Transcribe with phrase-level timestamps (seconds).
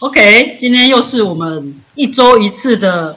[0.00, 3.16] OK，今天又是我们一周一次的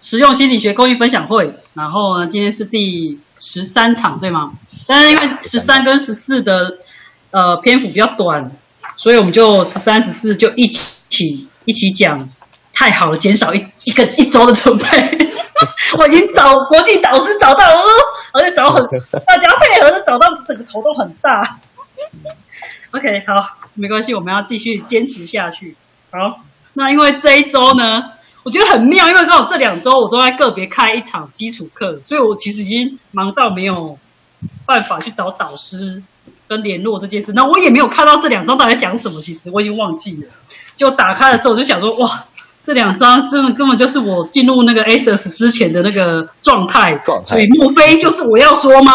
[0.00, 1.54] 实用心理学公益分享会。
[1.74, 4.52] 然后呢，今天是第十三场，对吗？
[4.86, 6.78] 但是因为十三跟十四的
[7.30, 8.52] 呃篇幅比较短，
[8.96, 12.28] 所以我们就十三、十四就一起一起讲。
[12.72, 14.86] 太好了，减少一一个一周的准备。
[15.98, 17.82] 我已经找国际导师找到了，
[18.32, 18.82] 而且找很
[19.26, 21.58] 大家配合的找到整个头都很大。
[22.92, 23.34] OK，好，
[23.74, 25.76] 没关系，我们要继续坚持下去。
[26.12, 26.40] 好，
[26.74, 28.02] 那因为这一周呢，
[28.42, 33.96] 我觉得很妙，因为刚好这两周我都在个别开一场基础课，所以我其实已经忙到没有
[34.66, 36.02] 办法去找导师
[36.48, 37.32] 跟联络这件事。
[37.32, 40.28] 那我也没有看到这两张到底讲什么，其实我已经忘记了。
[40.74, 42.24] 就打开的时候，我就想说，哇，
[42.64, 46.96] 这两张真的根本就是我进入那个 ASUS 之前的那个状态。
[47.04, 47.28] 状态。
[47.28, 48.92] 所以莫非就是我要说吗？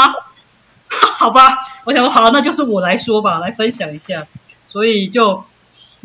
[1.17, 4.23] 好吧，我想说好，那就是我来说吧，来分享一下。
[4.67, 5.43] 所以就。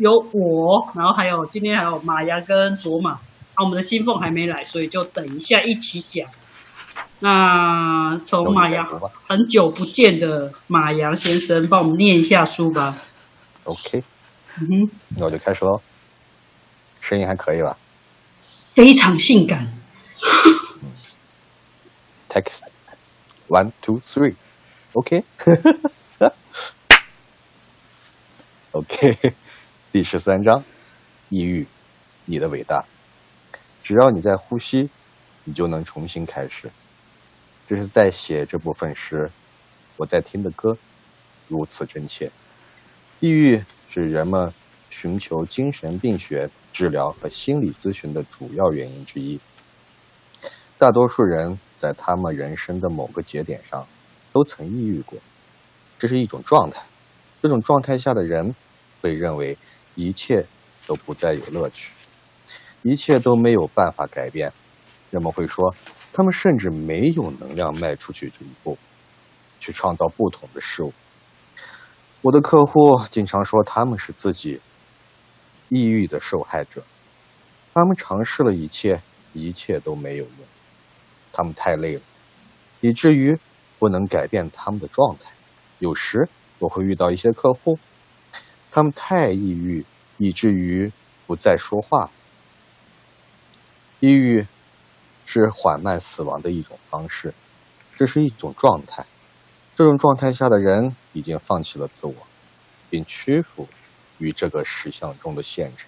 [0.01, 3.19] 有我，然后还有今天还有马牙跟卓玛，啊，
[3.63, 6.27] 我们的新凤还没来，所以就等一下一起讲。
[7.19, 8.83] 那从马牙
[9.29, 12.97] 很久不见的马洋先生，帮我们念一下书吧。
[13.65, 14.03] OK，
[14.59, 15.79] 嗯哼，那我就开始喽。
[16.99, 17.77] 声音还可以吧？
[18.73, 19.71] 非常性感。
[22.27, 22.61] Text
[23.49, 24.33] one two three
[24.93, 25.23] OK
[28.71, 29.33] OK。
[29.91, 30.63] 第十三章，
[31.27, 31.67] 抑郁，
[32.23, 32.85] 你的伟大。
[33.83, 34.89] 只要你在呼吸，
[35.43, 36.71] 你就能重新开始。
[37.67, 39.29] 这是在写这部分时，
[39.97, 40.77] 我在听的歌，
[41.49, 42.31] 如此真切。
[43.19, 44.53] 抑郁是人们
[44.89, 49.41] 寻求精神病学治疗和心理咨询的主要原因之一。
[50.77, 53.85] 大多数人在他们人生的某个节点上，
[54.31, 55.19] 都曾抑郁过。
[55.99, 56.81] 这是一种状态，
[57.41, 58.55] 这种状态下的人
[59.01, 59.57] 被认为。
[59.95, 60.45] 一切
[60.87, 61.91] 都不再有乐趣，
[62.81, 64.51] 一切都没有办法改变。
[65.09, 65.75] 人们会说，
[66.13, 68.77] 他们甚至没有能量迈出去这一步，
[69.59, 70.93] 去创造不同的事物。
[72.21, 74.61] 我的客户经常说，他们是自己
[75.69, 76.83] 抑郁的受害者。
[77.73, 79.01] 他们尝试了一切，
[79.33, 80.35] 一切都没有用。
[81.33, 82.01] 他们太累了，
[82.79, 83.37] 以至于
[83.79, 85.31] 不能改变他们的状态。
[85.79, 86.27] 有时
[86.59, 87.77] 我会遇到一些客户。
[88.71, 89.85] 他们太抑郁，
[90.17, 90.91] 以至于
[91.27, 92.09] 不再说话。
[93.99, 94.47] 抑郁
[95.25, 97.33] 是缓慢死亡的一种方式，
[97.97, 99.05] 这是一种状态。
[99.75, 102.15] 这种状态下的人已经放弃了自我，
[102.89, 103.67] 并屈服
[104.17, 105.87] 于这个实相中的限制，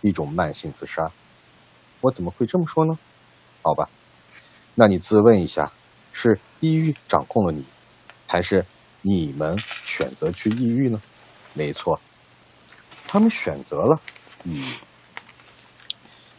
[0.00, 1.12] 一种慢性自杀。
[2.00, 2.98] 我怎么会这么说呢？
[3.62, 3.88] 好吧，
[4.74, 5.72] 那你自问一下：
[6.12, 7.64] 是抑郁掌控了你，
[8.26, 8.64] 还是
[9.02, 11.00] 你们选择去抑郁呢？
[11.54, 12.00] 没错，
[13.06, 14.00] 他们选择了
[14.44, 14.74] 抑郁，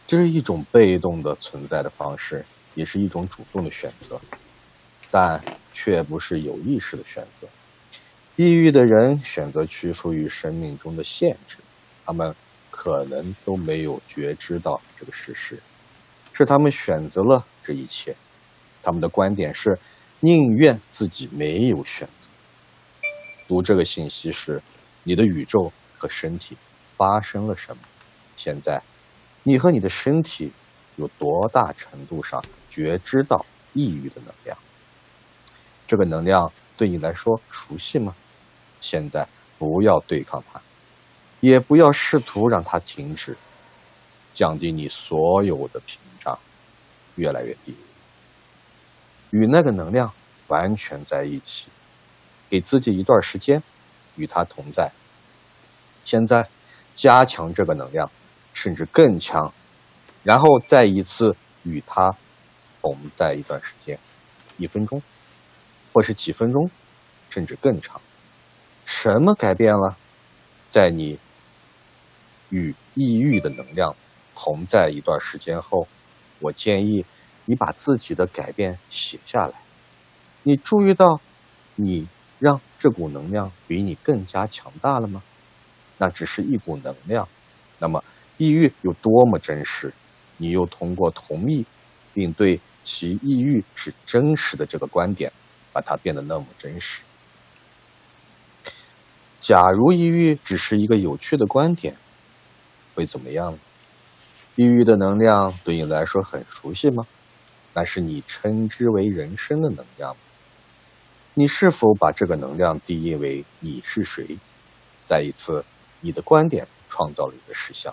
[0.08, 2.44] 这是一种被动的存在的方式，
[2.74, 4.20] 也是一种主动的选择，
[5.12, 5.42] 但
[5.72, 7.46] 却不是有意识的选择。
[8.34, 11.58] 抑郁的人选择屈服于生命中的限制，
[12.04, 12.34] 他们
[12.72, 15.62] 可能都没有觉知到这个事实，
[16.32, 18.16] 是他们选择了这一切。
[18.82, 19.78] 他们的观点是
[20.18, 22.28] 宁愿自己没有选择。
[23.46, 24.60] 读这个信息时。
[25.04, 26.56] 你的宇宙和身体
[26.96, 27.82] 发生了什么？
[28.36, 28.82] 现在，
[29.42, 30.52] 你和你的身体
[30.96, 34.58] 有多大程度上觉知到抑郁的能量？
[35.86, 38.14] 这个能量对你来说熟悉吗？
[38.80, 39.28] 现在
[39.58, 40.60] 不要对抗它，
[41.40, 43.36] 也不要试图让它停止，
[44.32, 46.38] 降低你所有的屏障，
[47.16, 47.76] 越来越低，
[49.30, 50.12] 与那个能量
[50.48, 51.68] 完全在一起，
[52.48, 53.62] 给自己一段时间。
[54.16, 54.90] 与它同在。
[56.04, 56.48] 现在，
[56.94, 58.10] 加强这个能量，
[58.52, 59.52] 甚至更强，
[60.22, 62.14] 然后再一次与它
[62.82, 63.98] 同在一段时间，
[64.58, 65.02] 一分钟，
[65.92, 66.70] 或是几分钟，
[67.30, 68.00] 甚至更长。
[68.84, 69.96] 什么改变了？
[70.70, 71.18] 在你
[72.50, 73.96] 与抑郁的能量
[74.36, 75.88] 同在一段时间后，
[76.40, 77.06] 我建议
[77.46, 79.54] 你把自己的改变写下来。
[80.42, 81.20] 你注意到，
[81.76, 82.06] 你。
[82.84, 85.22] 这股能量比你更加强大了吗？
[85.96, 87.26] 那只是一股能量。
[87.78, 88.04] 那么，
[88.36, 89.90] 抑郁有多么真实？
[90.36, 91.64] 你又通过同意
[92.12, 95.32] 并对其抑郁是真实的这个观点，
[95.72, 97.00] 把它变得那么真实。
[99.40, 101.96] 假如抑郁只是一个有趣的观点，
[102.94, 103.58] 会怎么样？
[104.56, 107.06] 抑郁的能量对你来说很熟悉吗？
[107.72, 110.20] 那是你称之为人生的能量吗？
[111.36, 114.38] 你是否把这个能量定义为你是谁？
[115.04, 115.64] 再一次，
[115.98, 117.92] 你的观点创造了一个实相。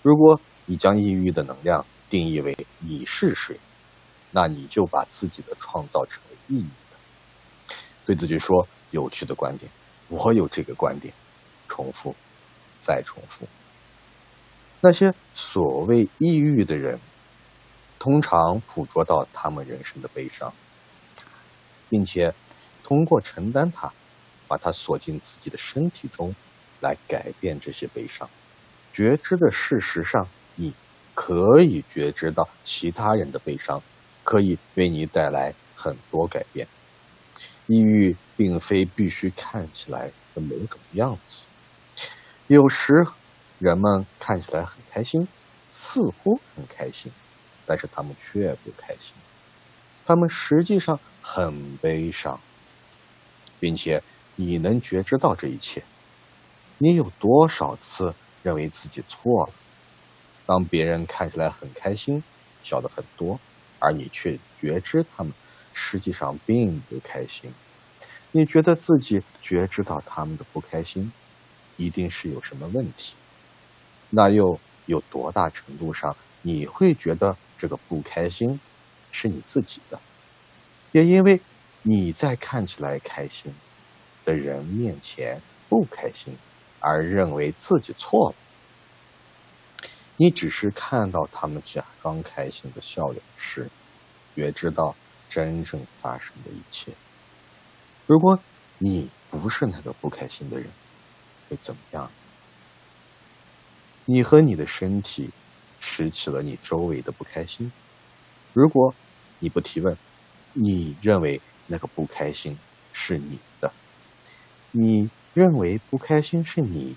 [0.00, 3.58] 如果你将抑郁的能量定义为你是谁，
[4.30, 7.76] 那你就把自己的创造成为意义的。
[8.06, 9.68] 对自己说有趣的观点，
[10.06, 11.12] 我有这个观点，
[11.68, 12.14] 重复，
[12.80, 13.48] 再重复。
[14.80, 17.00] 那些所谓抑郁的人，
[17.98, 20.54] 通常捕捉到他们人生的悲伤，
[21.88, 22.32] 并且
[22.84, 23.92] 通过承担它，
[24.48, 26.34] 把它锁进自己的身体中，
[26.80, 28.28] 来改变这些悲伤。
[28.92, 30.74] 觉知的事实上，你
[31.14, 33.82] 可以觉知到其他人的悲伤，
[34.24, 36.66] 可以为你带来很多改变。
[37.66, 41.42] 抑郁并非必须看起来的某种样子，
[42.46, 43.04] 有时。
[43.58, 45.28] 人们看起来很开心，
[45.70, 47.12] 似乎很开心，
[47.64, 49.14] 但是他们却不开心。
[50.04, 52.40] 他们实际上很悲伤，
[53.62, 54.02] 并且
[54.34, 55.84] 你能觉知到这一切。
[56.78, 58.12] 你有多少次
[58.42, 59.52] 认为自己错了？
[60.46, 62.24] 当别人看起来很开心，
[62.64, 63.38] 笑得很多，
[63.78, 65.32] 而你却觉知他们
[65.72, 67.52] 实际上并不开心。
[68.32, 71.12] 你觉得自己觉知到他们的不开心，
[71.76, 73.14] 一定是有什么问题。
[74.10, 78.58] 那又有多大程度上你会觉得这个不开心
[79.12, 80.00] 是你自己的？
[80.90, 81.40] 也因为
[81.82, 83.52] 你在看起来开心
[84.24, 86.36] 的人面前不开心，
[86.78, 88.36] 而认为自己错了。
[90.16, 93.68] 你只是看到他们假装开心的笑脸时，
[94.34, 94.94] 也知道
[95.28, 96.92] 真正发生的一切。
[98.06, 98.38] 如果
[98.78, 100.68] 你不是那个不开心的人，
[101.48, 102.10] 会怎么样？
[104.04, 105.30] 你和你的身体
[105.80, 107.72] 拾起了你周围的不开心。
[108.52, 108.94] 如果
[109.40, 109.96] 你不提问，
[110.52, 112.58] 你认为那个不开心
[112.92, 113.72] 是你的，
[114.70, 116.96] 你认为不开心是你，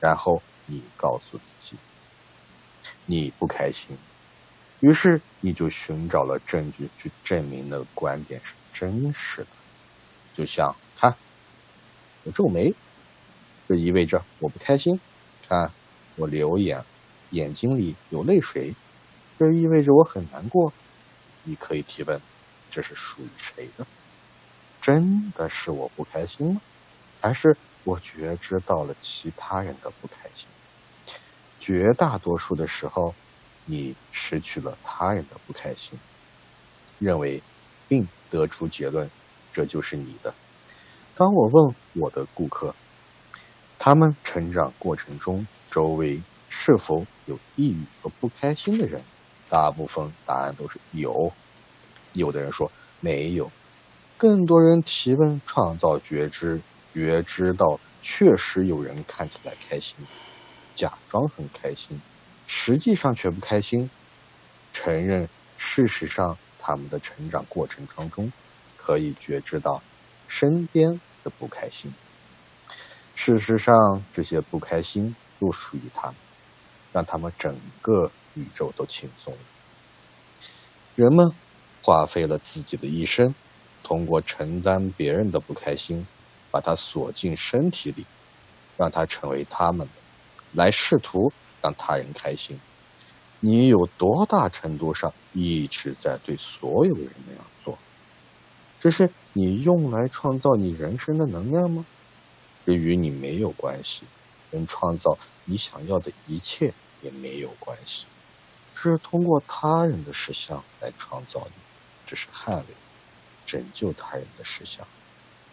[0.00, 1.76] 然后你告诉自己
[3.06, 3.96] 你不开心，
[4.80, 9.48] 于是你就寻找了证据去证明那个观点是真实的。
[10.32, 11.14] 就像看，
[12.24, 12.74] 我皱眉，
[13.68, 15.00] 这意味着我不开心。
[15.48, 15.70] 看。
[16.16, 16.84] 我流眼，
[17.30, 18.76] 眼睛里有泪水，
[19.36, 20.72] 这意味着我很难过。
[21.42, 22.20] 你可以提问：
[22.70, 23.84] 这是属于谁的？
[24.84, 26.60] 真的是我不开心吗？
[27.22, 30.46] 还是我觉知到了其他人的不开心？
[31.58, 33.14] 绝大多数的时候，
[33.64, 35.98] 你失去了他人的不开心，
[36.98, 37.42] 认为
[37.88, 39.10] 并得出结论：
[39.54, 40.34] 这就是你的。
[41.14, 42.74] 当我问我的顾客，
[43.78, 45.46] 他们成长过程中。
[45.70, 49.02] 周围是否有抑郁和不开心的人？
[49.48, 51.32] 大部分答案都是有。
[52.12, 52.70] 有的人说
[53.00, 53.50] 没有。
[54.16, 56.60] 更多人提问，创造觉知，
[56.92, 59.96] 觉知到确实有人看起来开心，
[60.74, 62.00] 假装很开心，
[62.46, 63.90] 实际上却不开心。
[64.72, 68.32] 承认事实上他们的成长过程当中
[68.76, 69.82] 可以觉知到
[70.28, 71.92] 身边的不开心。
[73.14, 75.14] 事实上这些不开心。
[75.36, 76.16] 不属于他们，
[76.92, 79.40] 让他们整个宇宙都轻松了。
[80.94, 81.32] 人们
[81.82, 83.34] 花费了自己的一生，
[83.84, 86.04] 通过承担别人的不开心，
[86.50, 88.04] 把它锁进身体里，
[88.76, 89.92] 让它成为他们的，
[90.52, 91.32] 来试图
[91.62, 92.58] 让他人开心。
[93.38, 97.78] 你有多大程度上一直在对所有人那样做？
[98.80, 101.86] 这是你用来创造你人生的能量吗？
[102.66, 104.02] 这与你没有关系。
[104.50, 108.06] 跟创造你想要的一切也没有关系，
[108.76, 111.52] 是通过他人的实相来创造你，
[112.06, 112.64] 这是捍卫、
[113.46, 114.86] 拯救他人的实相，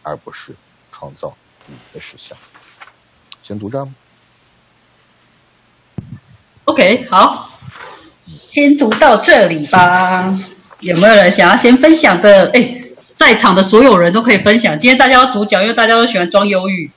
[0.03, 0.53] 而不是
[0.91, 1.35] 创造
[1.67, 2.37] 你的实相。
[3.43, 3.93] 先读这吗
[6.65, 7.59] ？OK，好，
[8.45, 10.39] 先读到这里吧。
[10.79, 12.49] 有没有人想要先分享的？
[12.53, 12.81] 哎，
[13.15, 14.77] 在场的所有人都可以分享。
[14.79, 16.89] 今天大家要主讲，因为大家都喜欢装忧郁。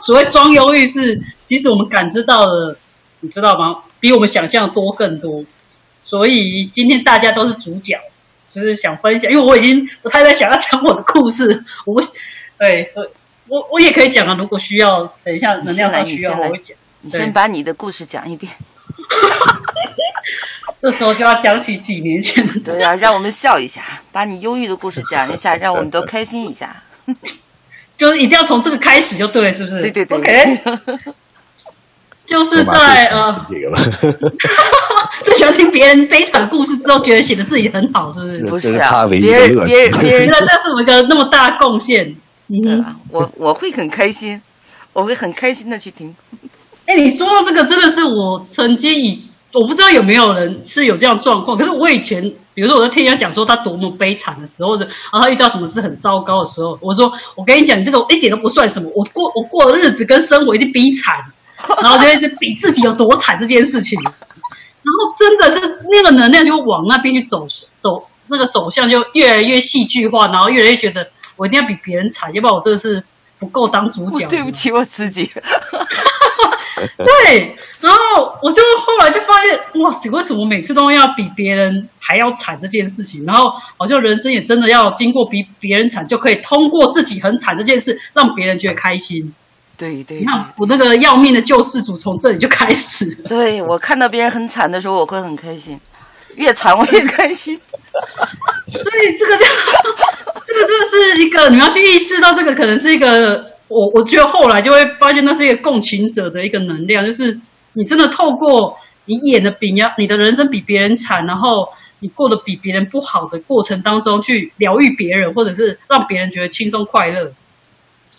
[0.00, 2.76] 所谓装忧郁是，其实我们感知到的，
[3.20, 3.82] 你知道吗？
[4.00, 5.44] 比我们想象多更多。
[6.02, 7.98] 所以今天大家都是主角，
[8.54, 9.30] 就是想分享。
[9.32, 12.00] 因为我已经不太在想要讲我的故事， 我
[12.58, 13.08] 对，所以
[13.48, 14.34] 我我也可以讲啊。
[14.38, 16.76] 如果需要，等一下能量上需要我会讲。
[17.00, 18.52] 你先把你的故事讲一遍。
[20.80, 22.60] 这时候就要讲起几年前的。
[22.60, 23.82] 对啊，让我们笑一下，
[24.12, 26.76] 把你忧郁的故事讲一下，让我们都开心一下。
[27.96, 29.80] 就是一定要从这个开始就对，是不是？
[29.80, 30.18] 对对对。
[30.18, 30.60] OK。
[32.26, 33.46] 就是在呃，
[35.24, 38.42] 最喜欢听别人悲惨的故事之后，觉得写的自己很好，是不是？
[38.44, 42.16] 不是啊，别人别人别人， 那这是我一个那么大贡献。
[42.48, 44.40] 嗯，我我会很开心，
[44.92, 46.14] 我会很开心的去听。
[46.86, 49.18] 哎，你说到这个，真的是我曾经以
[49.52, 61.24] 我不知道有没有人是有这样状况，可是我以前，比如说我在听人家讲说他多么悲惨的时候，或者然后他遇到什么事很糟糕的时候，我说我跟你讲，你这个一点都不算什么，我过我过的日子跟生活一定比惨，
[61.80, 67.46] 然后就一直比自己有多惨这件事情，然后真的是那个能量就往那边去走
[67.78, 73.02] 走，那个走向就越来越戏剧化，然后越来越觉得我一定要比别人惨，要不然我真的是
[73.38, 74.26] 不够当主角。
[74.28, 75.30] 对不起我自己。
[76.98, 83.24] 对，然后我就后来就发现，哇塞，为什么每次都要比别人还要惨这件事情？
[83.24, 89.32] 然后好像人生也真的要经过比别人惨，就可以通过自己很惨这件事，让别人觉得开心。
[89.76, 93.06] 对对，你看我那个要命的救世主从这里就开始。
[93.28, 95.78] 对 我看到别人很惨的时候，我会很开心，
[96.36, 97.58] 越惨我越开心。
[98.70, 99.44] 所以这个就，
[100.46, 103.52] 这个真的是一个你要去意识到，这个可能是一个。
[103.66, 107.40] 我我觉得后来就会发现，那是一个共情者的一个能量，就是
[107.72, 108.76] 你真的透过
[109.06, 111.68] 你演的比你你的人生比别人惨，然后
[112.00, 117.32] 你过得比别人不好的过程当中，去疗愈别人，或者是让别人觉得轻松快乐。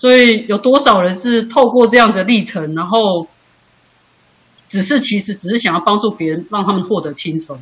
[0.06, 3.28] 所以有多少人是透过这样的历程，然后
[4.70, 7.60] 只是其实只是想要帮助别人，让他们获得轻松。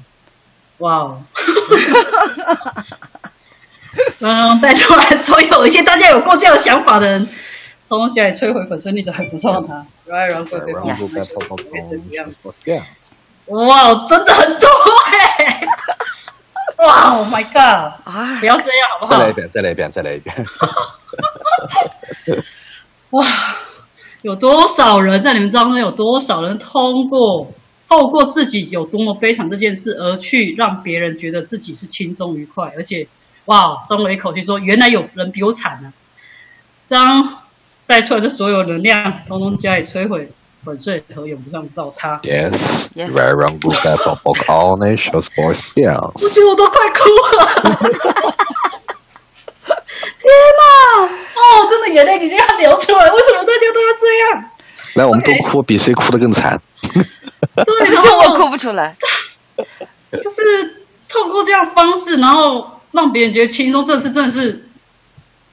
[0.80, 1.22] 哇哦！
[4.20, 7.30] 嗯，带出来所有一些大家有过这样的想法的人。
[7.88, 9.86] 东西来摧毁粉碎力，就很不错它。
[10.06, 11.08] 然后会被变成
[12.12, 12.36] 样子。
[13.46, 14.68] 哇，真的很多
[15.06, 15.66] 哎！
[16.86, 17.94] 哇，Oh my god！
[18.42, 19.20] 不要这样好不好？
[19.20, 20.36] 再来一遍，再来一遍，再来一遍。
[23.12, 23.26] 哇，
[24.22, 25.80] 有多少人在你们当中？
[25.80, 27.52] 有多少人通过
[27.90, 32.74] 透过自己有多么悲惨这件事，而去让别人觉得自己是轻松愉快？
[32.76, 33.08] 而且，
[33.46, 35.94] 哇，松了一口气，说原来有人比我惨呢。
[36.88, 37.40] 张。
[37.86, 38.96] 带出来的所有能量，
[39.28, 40.32] 通通加以摧毁、
[40.64, 42.18] 粉碎和永不上到他。
[42.20, 43.76] Yes, very good.
[43.76, 46.14] That book all nations for spells.
[46.24, 48.72] 我觉得我都快哭了。
[50.24, 51.04] 天哪！
[51.06, 53.10] 哦，真的眼泪已经要流出来。
[53.10, 54.50] 为什么大家都要这样？
[54.96, 56.60] 来，我们都哭，比谁哭的更惨。
[56.94, 58.96] 对，而且我哭不出来。
[60.12, 63.86] 就是透过这样方式，然后让别人觉得轻松。
[63.86, 64.64] 这次真的是。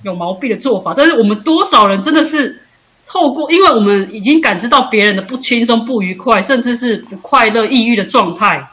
[0.02, 2.62] 有毛病的做法，但是我们多少人真的是
[3.06, 8.70] 透过，因为我们已经感知到别人的不轻松、不愉快，甚至是不快乐、抑郁的状态，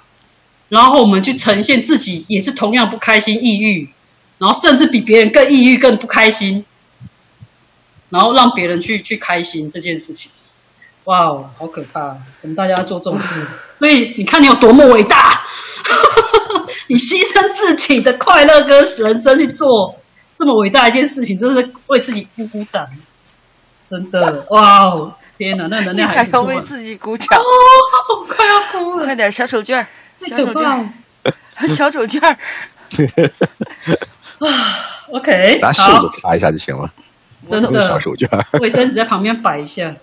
[0.69, 3.89] 然后我们去呈现自己也是同样不开心、抑郁，
[4.37, 6.65] 然后甚至比别人更抑郁、更不开心，
[8.09, 10.31] 然后让别人去去开心这件事情，
[11.05, 12.17] 哇哦，好可怕！
[12.41, 13.45] 我们大家做重视，
[13.79, 15.41] 所以你看你有多么伟大，
[16.87, 19.95] 你牺牲自己的快乐跟人生去做。
[20.39, 22.87] 这么伟大一件事情，真的是为自己鼓鼓掌，
[23.89, 25.15] 真的哇哦！
[25.35, 27.43] 天哪，那能量还要为自己鼓掌，哦
[28.29, 29.05] 快要哭了！
[29.05, 29.83] 快点，小手绢
[30.19, 30.87] 小手绢
[31.67, 32.35] 小手绢
[34.39, 34.47] 啊
[35.11, 36.91] ！OK，拿袖子擦一下就行了，
[37.47, 39.95] 真的小手绢卫生纸在旁边摆一下。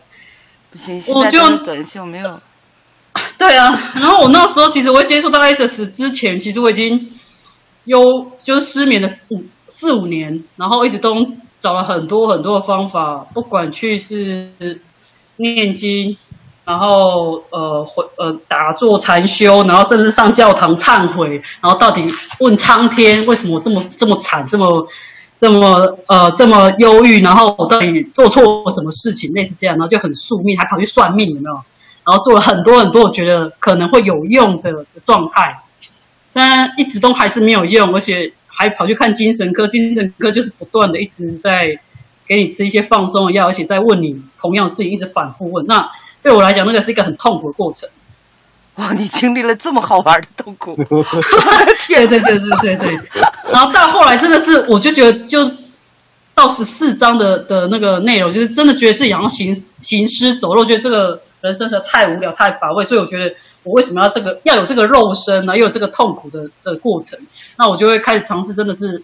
[0.70, 2.40] 不行，我就短袖没有。
[3.38, 7.12] 对啊，然后我那时候其实我接触到 S S 之前，其实我已经
[7.84, 8.00] 有
[8.38, 9.44] 就是失眠了五。
[9.66, 11.12] 四五年，然后一直都
[11.58, 14.48] 找了很多很多的方法，不管去是
[15.36, 16.16] 念经，
[16.64, 22.06] 然后呃回呃打坐禅修，然后甚至上教堂忏悔，然后到底
[22.40, 24.88] 问苍天为什么这么这么惨，这么
[25.40, 31.54] 这么呃这么忧郁，然后我到底做错什么事情，类似这样，然后就很宿命，还跑去算命，有没有？
[32.04, 35.60] 然后做了很多很多，我觉得可能会有用的状态，
[36.32, 38.32] 但一直都还是没有用，而且。
[38.56, 41.76] 还跑去看精神科，精神科就是不断的一直在
[42.24, 45.66] 给你吃一些放松的药，而且在问你同样事情，一直反复问。
[45.66, 45.90] 那
[46.24, 47.88] 对我来讲，那个是一个很痛苦的过程。
[48.76, 50.74] 哇，你经历了这么好玩的痛苦！
[51.86, 53.00] 天，对对对对对。
[53.52, 55.48] 然后到后来，真的是我就觉得，就
[56.34, 63.32] 到十四章的的那个内容，就是真的觉得自己好像行行尸走肉，觉得这个人生实在太无聊、太乏味，所以我觉得。
[63.64, 65.56] 我为什么要这个要有这个肉身呢？
[65.56, 67.18] 又有这个痛苦的的过程，
[67.56, 69.02] 那我就会开始尝试，真的是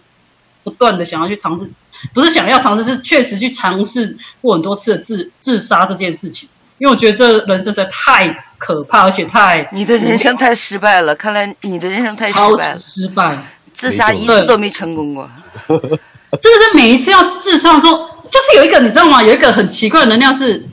[0.63, 1.67] 不断的想要去尝试，
[2.13, 6.47] 不是想要尝试，是确实去尝试过很多次的自自杀这件事情。
[6.81, 11.13] 因为我觉得这人生实在太可怕，而且太你的人生太失败了。
[11.13, 13.37] 看来你的人生太失败了，失败，
[13.71, 15.29] 自杀一次都没成功过。
[15.67, 17.95] 真的 是每一次要自杀的时候，
[18.31, 19.21] 就是有一个你知道吗？
[19.21, 20.65] 有一个很奇怪的能量是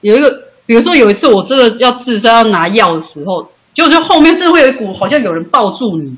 [0.00, 0.48] 有一个。
[0.64, 6.14] 比如说有一次我真的要自杀要拿药的时候，就就后面真的会有一股好像有人抱住你，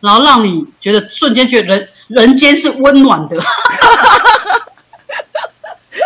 [0.00, 3.36] 然后让你觉得瞬间觉得人人间是温暖的。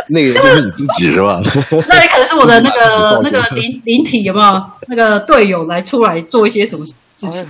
[0.08, 1.40] 那个就是你自己是吧？
[1.88, 7.30] 那也可能是我的那个 那个灵 灵体有没有那个队友来出来做一些什么事情？
[7.32, 7.46] 然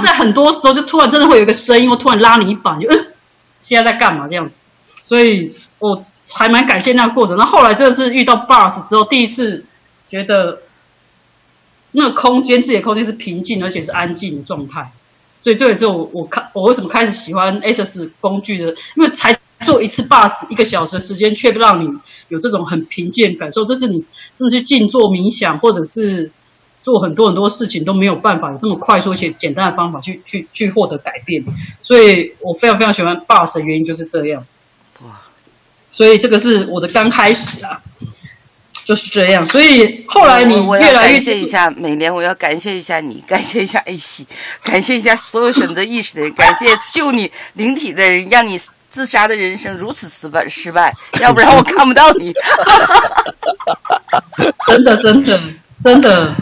[0.00, 3.06] 后在很多时候就突然真的会有一个声音，或突然拉你一把，就嗯，
[3.60, 4.58] 现在在干嘛这样子？
[5.04, 7.36] 所以我还蛮感谢那个过程。
[7.36, 9.64] 那后来真的是遇到 boss 之后，第一次
[10.06, 10.60] 觉得
[11.90, 14.92] 那个空间自己的空间是平静而且是安静的状态。
[15.40, 21.88] 所以这也是我我看我为什么开始喜欢 SS 工具的，因为才做一次 bus 一个小时时间，却让你
[22.28, 23.64] 有这种很平静的感受。
[23.64, 26.30] 这是你真的去静坐冥想，或者是
[26.82, 31.44] 做很多很多事情都没有办法有这么快速且简单的方法去去去获得改变。
[31.82, 34.44] 所以我非常非常喜欢 bus 的原因就是这样。
[35.04, 35.20] 哇！
[35.90, 37.82] 所以这个是我的刚开始啊。
[38.86, 44.26] 就是这样，所以后来你越来越感谢一下美莲，我要感谢一下你，感谢一下 A 西，
[44.64, 48.58] 感谢一下所有选择意识的人，感谢救你灵体的人，让你
[48.90, 52.32] 自杀的人生如此失败失败，要不然我看不到你。
[54.66, 55.40] 真的，真的，
[55.84, 56.34] 真的，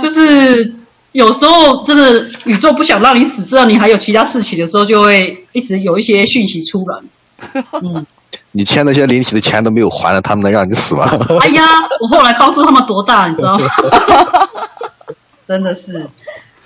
[0.00, 0.72] 就是
[1.12, 6.98] 有时候真的宇宙不想让你死，知道你还有其他事情的时候，就会一直有一些讯息出来。
[7.82, 8.06] 嗯。
[8.52, 11.04] 你欠那些灵体的钱都没有还了，他们能让你死吗？
[11.40, 11.62] 哎呀，
[12.00, 13.68] 我后来告诉他们多大，你知道吗？
[15.46, 16.06] 真的是，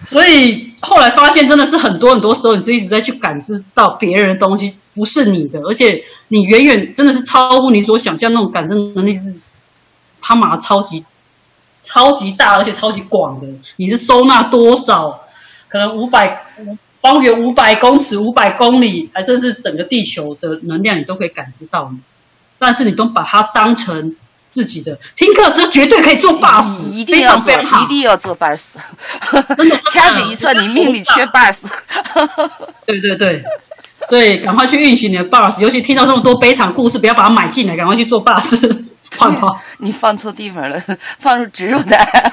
[0.09, 9.35] 所以后来发现，真的是很多很多时候，你是一直在去感知到别人的东西，不是你的，而且你远远真的是超乎你所想象那种感知能力是
[10.21, 11.03] 他妈超级
[11.81, 13.47] 超级大，而且超级广的。
[13.77, 15.23] 你是收纳多少？
[15.69, 16.77] 可能五百五。
[17.01, 21.91] 方圆五百公尺、五百公里，还甚至整个地球的能量，你都可以感知到。
[22.59, 24.15] 但是你都把它当成
[24.53, 24.99] 自己的。
[25.17, 28.65] 听课时绝对可以做 bus，一定要做，一定要做 bus。
[29.91, 31.61] 掐指一算，你命里缺 bus。
[32.85, 33.43] 对对对，
[34.11, 35.63] 所以赶快去运行你的 bus。
[35.63, 38.85] 尤其听到这么多悲惨故事，不要把它买进来，赶快去做 bus。
[39.13, 40.79] 放跑，你放错地方了，
[41.19, 42.33] 放入植入袋。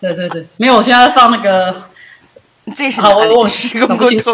[0.00, 1.82] 对对对，没有，我现在放那个。
[2.74, 4.32] 这是好，我我是个不清楚。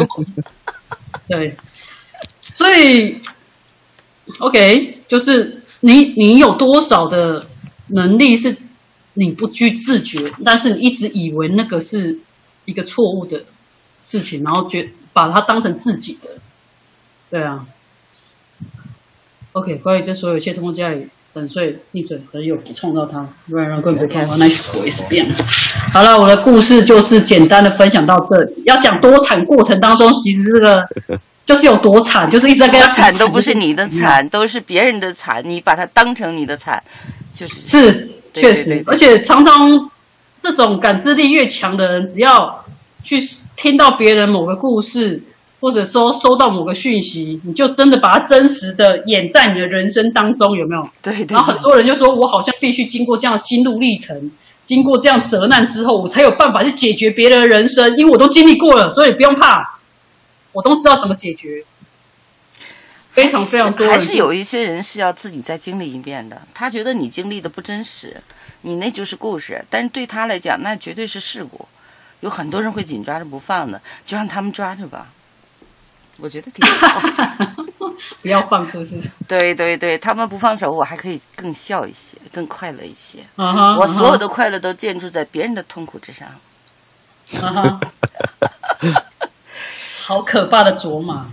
[1.28, 1.54] 对，
[2.40, 3.20] 所以
[4.38, 7.44] ，OK，就是你你有多少的
[7.88, 8.56] 能力是
[9.12, 12.20] 你不去自觉，但是你一直以为那个是
[12.64, 13.44] 一个错误的
[14.02, 16.30] 事情，然后觉把它当成自己的，
[17.32, 17.66] 对啊。
[19.50, 21.08] OK，关于这所有一切通过家里。
[21.32, 25.34] 粉碎、逆水和有冲到它，不然让更多看法，那就也是变了。
[25.90, 28.62] 好了，我的故事就是简单的分享到这里。
[28.66, 30.86] 要讲多惨过程当中，其实这个
[31.46, 36.82] 就是有多惨，就是一直在跟他惨，都不是你的惨，都是别人的惨，你把它当成你的惨，
[37.34, 39.90] 就是是确实，而且常常
[40.38, 42.62] 这种感知力越强的人，只要
[43.02, 43.18] 去
[43.56, 45.22] 听到别人某个故事。
[45.62, 50.90] 或者说收到某个讯息，你就真的把它真实的演在你的人生当中，有没有？
[51.00, 51.36] 对对。
[51.36, 54.32] 然后很多人就说，我好像必须经过这样心路历程，
[54.64, 59.78] 经过这样折难之后，我才有办法去解决别人的人生，因为我都经历过了，所以不用怕，
[60.50, 61.64] 我都知道怎么解决。
[63.12, 63.86] 非常非常多。
[63.86, 68.20] 还是有一些人是要自己再经历一遍的，他觉得你经历的不真实，
[68.62, 71.68] 你那就是故事，但是对他来讲，那绝对是事故。
[72.18, 75.12] 有很多人会紧抓着不放的，就让他们抓着吧。
[76.22, 77.00] 我觉得挺好，
[78.22, 79.00] 不要放，是不是？
[79.26, 83.18] 对对对，他们不放手，我还可以更笑一些，更快乐一些。
[83.36, 86.28] 我所有的快乐都建筑在别人的痛苦之上。
[89.98, 91.26] 好可怕的卓玛。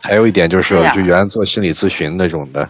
[0.00, 2.60] 还有一点就是，就原来做心理咨询那种的，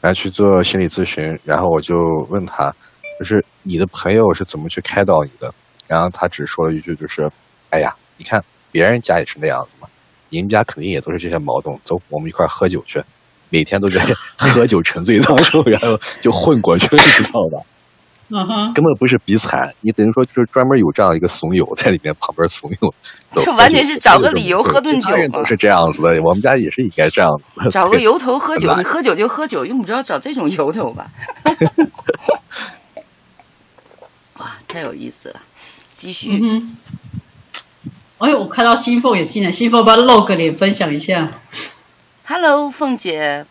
[0.00, 1.96] 然后去做心理咨询，然后我就
[2.28, 2.72] 问他，
[3.18, 5.52] 就是你的朋友是怎么去开导你的？
[5.88, 7.28] 然后他只说了一句，就是，
[7.70, 9.88] 哎呀，你看别人家也是那样子嘛。
[10.32, 13.02] 你们家肯定也都是这些矛盾，走，我们一块喝酒去，
[13.50, 14.02] 每天都在
[14.34, 17.60] 喝酒沉醉当中，然后就混过去了，知道吧？
[18.34, 22.90] 嗯哼，根本不是比惨，你等于说就是专门有这样一个怂友在里面旁边怂恿，
[23.44, 27.30] 就完全是找个理由喝顿酒都是这样子的，我们家也是应该这样
[27.62, 31.10] 子，找个由头喝酒，你喝酒就喝酒，用不着找这种由头吧？
[34.38, 35.38] 哇，太有意思了，
[35.98, 36.42] 继续。
[38.22, 41.28] 哎呦，我看到新凤也进来，新凤帮露个脸分享一下。
[42.24, 43.44] Hello，凤姐。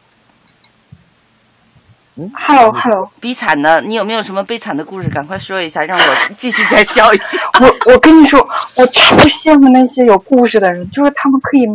[2.16, 3.12] 嗯，Hello，Hello。
[3.20, 5.10] 悲惨的，你有没有什么悲惨的故事？
[5.10, 7.24] 赶快说一下，让我继续再笑一下。
[7.60, 8.40] 我我跟你说，
[8.76, 11.68] 我超羡慕那些有故事的人，就是他们可以。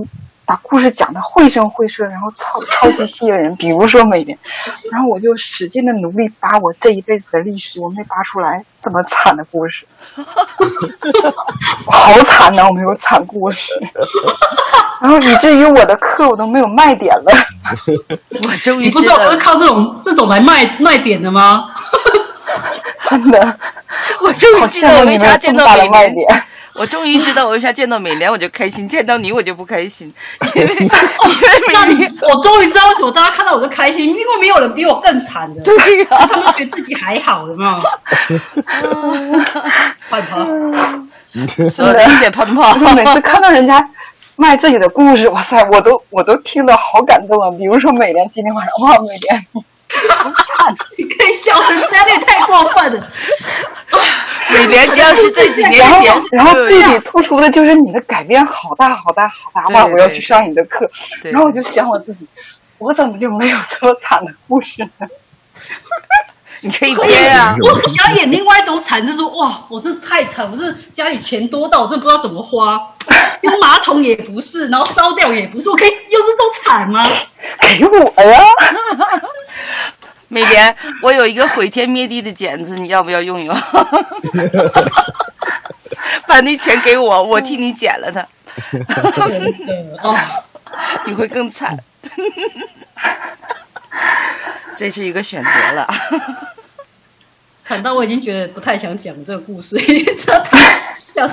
[0.46, 3.54] 把故事讲的绘声绘色，然后超超级吸引人。
[3.56, 4.38] 比如说美莲，
[4.92, 9.84] 然后我就使劲的努力扒我这一辈子的历史，我没扒出来这么惨的故事，
[11.90, 12.64] 好惨呐！
[12.66, 13.72] 我没有惨故事，
[15.00, 17.32] 然后以至于我的课我都没有卖点了。
[18.30, 21.64] 我终于你不知道我是，靠这种这种来卖卖点的吗？
[23.10, 23.58] 真的，
[24.20, 26.44] 我终于好知道我羡慕你们为啥见到有这么大的卖点。
[26.78, 30.12] 我终于知道我为啥见到美莲我就开心，见到你我就不开心，
[30.54, 30.88] 因为 因为
[31.88, 37.82] 美莲，我终于知道为什么大家看到我就开心，因为没有人比我更惨的，对呀、他们觉得自己还好，有没有？
[40.10, 40.38] 快跑！
[41.70, 42.92] 所有的理解泡泡我。
[42.94, 43.86] 每次看到人家
[44.36, 47.50] 卖自己的故事，哇塞，我都我都听得好感动啊！
[47.58, 49.46] 比如说美莲今天晚上，哇，美莲，
[50.98, 53.10] 你可以笑成这样，你也太过分了。
[54.50, 59.84] 每年只要是这几年然后，然后最对比突出的就是你的改变好大好大好大哇！
[59.84, 60.88] 对对我要去上你的课，
[61.22, 62.26] 然后我就想我自己，
[62.78, 65.06] 我怎么就没有这么惨的故事呢？
[66.62, 72.78] 你可以可以编啊，我我想演另外一种惨，是说哇，我这太惨，我这家里钱多到我真的不知道怎么花，
[73.42, 77.04] 用马桶也不是，然后烧掉也不是，我可以用这种惨吗？
[77.60, 78.40] 给我呀！
[80.28, 83.54] 美莲，我有一个毁天灭地的剪子，你要不要用用？
[86.26, 88.26] 把那钱给我，我替你剪了它，
[89.28, 90.16] 真的哦，
[91.06, 91.78] 你会更惨。
[94.76, 95.86] 这是一个选择了，
[97.66, 100.58] 惨到我已经觉得不太想讲这个故事，因为这太
[101.14, 101.30] 讲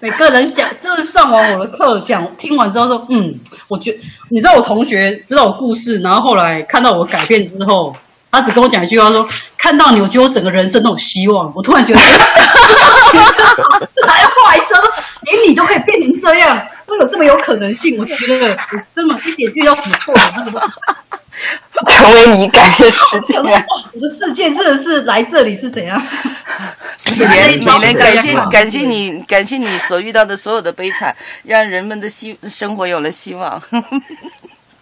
[0.00, 3.96] 每个人讲，就是上完我的课讲，听完之后说，嗯，我觉
[4.30, 7.94] 你知道我同学知道我故事，然后后来看到我改变之后，
[8.32, 9.26] 他只跟我讲一句话说，
[9.58, 11.52] 看到你，我觉得我整个人生都有希望。
[11.54, 12.00] 我突然觉得，
[13.86, 14.74] 是还坏事，
[15.22, 18.56] 连你都可以变成这样，都有这么有可能性，我觉得我
[18.94, 20.58] 根本一点遇到什么错的那个都
[21.88, 26.00] 成为你改变世界我的 世界真的是来这里是怎样？
[27.18, 33.60] 每年 每年，感谢对感谢你，感谢你所遇到的所有的悲惨，让人们的希生活有了希望。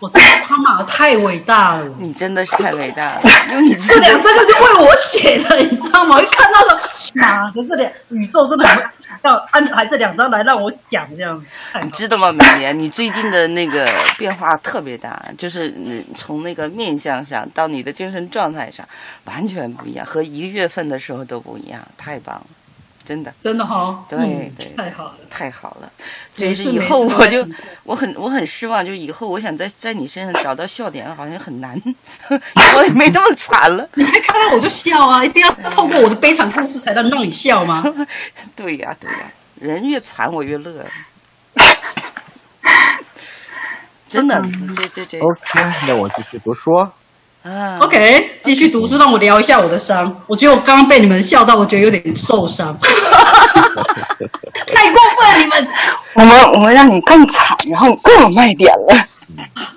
[0.03, 1.89] 我真的他妈的太伟大了！
[2.01, 6.17] 你真的是太伟大了， 用你这两这个就为我写的，你知道吗？
[6.17, 6.83] 我一看到了，
[7.15, 8.83] 妈的，这两宇宙真的很
[9.23, 11.41] 要安排这两张来让我讲，这样
[11.85, 12.77] 你知道吗，美莲？
[12.77, 13.89] 你最近的那个
[14.19, 18.85] 变化特别大，就是你从那个面相上到你的精神状态上，
[19.27, 22.47] 完全不一样，和一个月份的时候都不一样，太棒了，
[23.05, 25.15] 真的真的哈，对嗯对太好了。
[25.31, 25.91] 太好了。
[26.37, 27.47] 就是以后我就
[27.85, 31.77] 我很我很失望，就是以后我想在在你身上找到笑点，好像很难，
[32.77, 33.89] 我也没那么惨了。
[33.95, 35.25] 你还看到我就笑啊！
[35.25, 37.83] 一定要透过我的悲惨故事才能让你笑吗？
[38.57, 40.87] 对呀对呀，人越惨我越乐。
[44.09, 44.41] 真的，
[44.77, 45.41] 这这这 OK，
[45.89, 46.71] 那我继续读书。
[47.43, 50.23] 啊 OK，继续读书，让我聊一下我的伤。
[50.29, 52.79] 我觉得我刚刚被你们笑到，我觉得有点受伤，
[54.69, 55.69] 太过分了，你们
[56.15, 59.09] 我们我们让你更惨，然后你更有卖点了。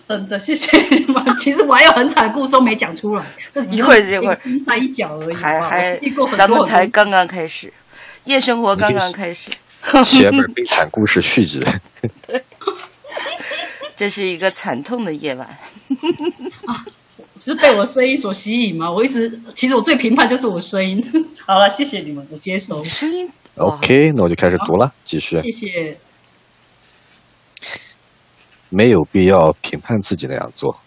[0.07, 1.23] 真的谢谢你们。
[1.39, 5.33] 其实我还有很惨的故事都没讲出来，这只是一会儿一会儿冰山一角而已。
[5.33, 5.99] 还还
[6.35, 7.73] 咱们才刚刚开始，
[8.25, 9.49] 夜生活刚刚开始，
[10.03, 11.65] 写本悲惨故事续集。
[13.95, 15.47] 这是一个惨痛的夜晚。
[15.87, 15.95] 只
[17.45, 18.91] 是被我声音所吸引吗？
[18.91, 20.99] 我一直其实我最评判就是我声音。
[21.45, 25.39] 好了，谢谢你们，我接受，声音 OK，那我就开始读了，继续。
[25.41, 25.99] 谢谢。
[28.69, 30.79] 没有必要评判自己那样做。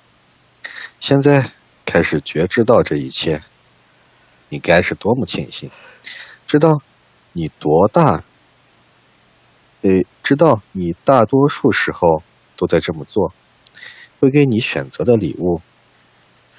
[0.99, 1.53] 现在
[1.87, 3.41] 开始觉知到这一切，
[4.49, 5.71] 你该是多么庆幸，
[6.49, 6.83] 知道
[7.35, 8.25] 你多大，
[9.83, 12.25] 诶，知道你大多数时候
[12.57, 13.33] 都在这么做，
[14.19, 15.61] 会给你选择的礼物。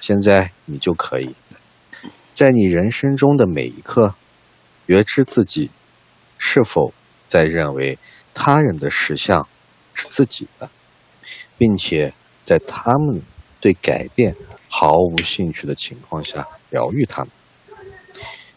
[0.00, 1.36] 现在你就可以，
[2.34, 4.14] 在你人生中的每一刻，
[4.86, 5.70] 觉知自己
[6.38, 6.92] 是否
[7.28, 7.98] 在认为
[8.34, 9.46] 他人的实相
[9.94, 10.68] 是自己的。
[11.60, 12.14] 并且
[12.46, 13.20] 在他们
[13.60, 14.34] 对改变
[14.70, 17.30] 毫无兴趣的情况下疗愈他们。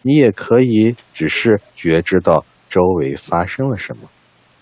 [0.01, 4.09] 你也可以只是觉知到周围发生了什么，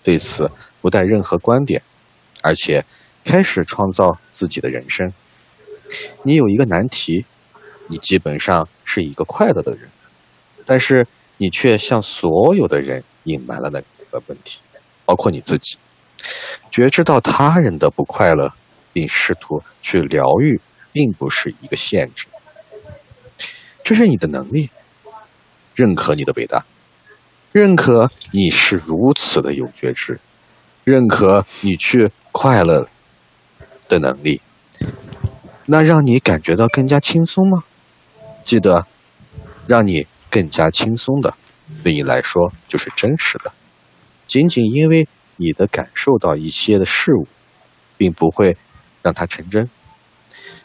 [0.02, 1.82] 对此不带任何观点，
[2.42, 2.84] 而且
[3.22, 5.12] 开始创造自己的人生。
[6.22, 7.24] 你有一个难题，
[7.88, 9.88] 你基本上是一个快乐的人，
[10.64, 14.60] 但是你却向所有的人隐瞒了那个问题，
[15.04, 15.76] 包括你自己。
[16.70, 18.52] 觉知到他人的不快乐，
[18.92, 20.60] 并试图去疗愈，
[20.92, 22.26] 并不是一个限制，
[23.82, 24.70] 这是你的能力。
[25.74, 26.66] 认可你的伟大，
[27.50, 30.20] 认可你是如此的有觉知，
[30.84, 32.86] 认可你去快乐
[33.88, 34.42] 的能力。
[35.66, 37.64] 那让你感觉到更加轻松吗？
[38.44, 38.86] 记得，
[39.66, 41.34] 让你更加轻松的，
[41.84, 43.52] 对你来说就是真实的。
[44.26, 47.28] 仅仅因为你的感受到一些的事物，
[47.96, 48.56] 并不会
[49.02, 49.68] 让它成真。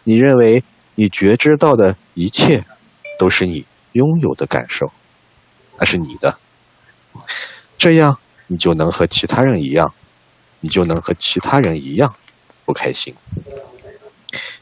[0.03, 0.63] 你认为
[0.95, 2.65] 你觉知到的一切
[3.19, 4.91] 都是你拥有的感受，
[5.77, 6.37] 那是你的，
[7.77, 9.93] 这样你就能和其他人一样，
[10.61, 12.15] 你就能和其他人一样
[12.65, 13.13] 不开心。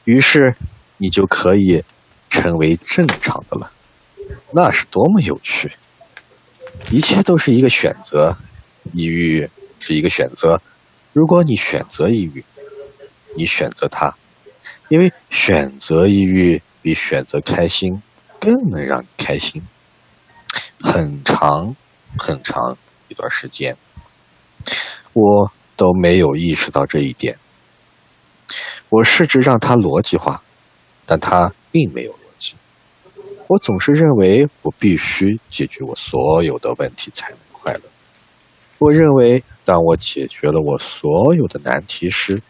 [0.03, 0.55] 于是
[0.97, 1.83] 你就可以
[2.29, 3.71] 成为正常的了，
[4.51, 5.71] 那是多么有趣！
[6.91, 8.37] 一切都是一个选择，
[8.93, 10.61] 抑郁是一个选择。
[11.13, 12.43] 如果你选择抑郁，
[13.37, 14.15] 你选择它，
[14.89, 18.01] 因为选择抑郁比选择开心
[18.39, 19.63] 更能让你开心。
[20.81, 21.75] 很长
[22.17, 23.77] 很长一段时间，
[25.13, 27.37] 我都没有意识到这一点。
[28.95, 30.41] 我试着让它逻辑化，
[31.05, 32.53] 但它并没有逻辑。
[33.47, 37.81] 我总是认为我必须解决我所有的问题才能快乐。
[38.77, 42.41] 我认为，当我解决了我所有的难题时，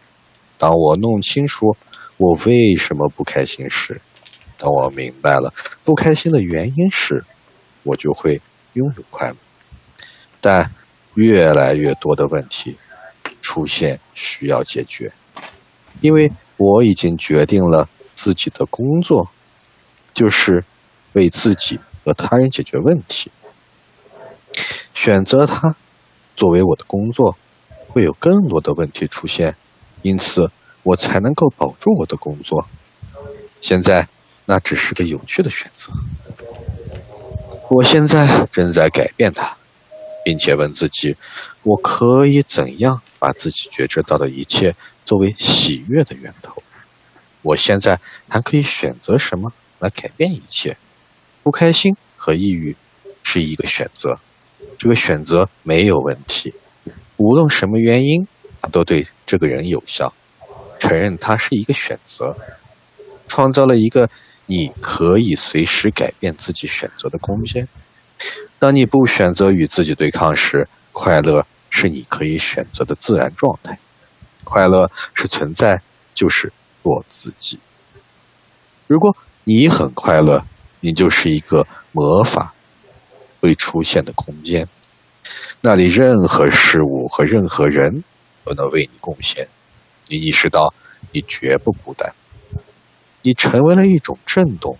[0.59, 1.75] 当我弄清楚
[2.17, 3.99] 我为什么不开心时，
[4.59, 5.51] 当我明白了
[5.83, 7.25] 不开心的原因时，
[7.81, 8.39] 我就会
[8.73, 9.35] 拥有快乐。
[10.39, 10.69] 但
[11.15, 12.77] 越来越多的问题
[13.41, 15.11] 出现，需要解决。
[16.01, 19.29] 因为我已经决定了自己的工作，
[20.13, 20.63] 就是
[21.13, 23.31] 为自己和他人解决问题。
[24.93, 25.75] 选择它
[26.35, 27.37] 作为我的工作，
[27.89, 29.55] 会有更多的问题出现，
[30.01, 30.51] 因此
[30.83, 32.67] 我才能够保住我的工作。
[33.61, 34.07] 现在
[34.45, 35.91] 那只是个有趣的选择。
[37.69, 39.57] 我现在正在改变它，
[40.23, 41.17] 并且问自己：
[41.63, 44.75] 我可以怎样把自己觉知到的一切？
[45.05, 46.61] 作为喜悦的源头，
[47.41, 50.75] 我现在还可以选择什么来改变一切？
[51.43, 52.75] 不开心和抑郁
[53.23, 54.19] 是一个选择，
[54.79, 56.53] 这个选择没有问题。
[57.17, 58.27] 无论什么原因，
[58.61, 60.13] 它都对这个人有效。
[60.79, 62.35] 承认它是一个选择，
[63.27, 64.09] 创造了一个
[64.45, 67.67] 你可以随时改变自己选择的空间。
[68.59, 73.79] 当你不选择与自己对抗时，快乐是你可以选择的自然状态。
[74.45, 75.81] 快乐是存在，
[76.13, 77.59] 就是做自己。
[78.87, 80.45] 如果你很快乐，
[80.79, 82.53] 你就是一个魔法
[83.41, 84.67] 会出现的空间，
[85.61, 88.03] 那里任何事物和任何人
[88.43, 89.47] 都能为你贡献。
[90.07, 90.73] 你意识到
[91.11, 92.13] 你绝不孤单，
[93.23, 94.77] 你成为了一种震动，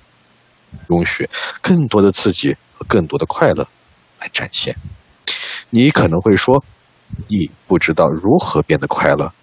[0.88, 1.28] 容许
[1.62, 3.68] 更多的自己和更多的快乐
[4.20, 4.76] 来展现。
[5.72, 6.64] 你可能会说，
[7.28, 9.34] 你不知道如何变得快乐。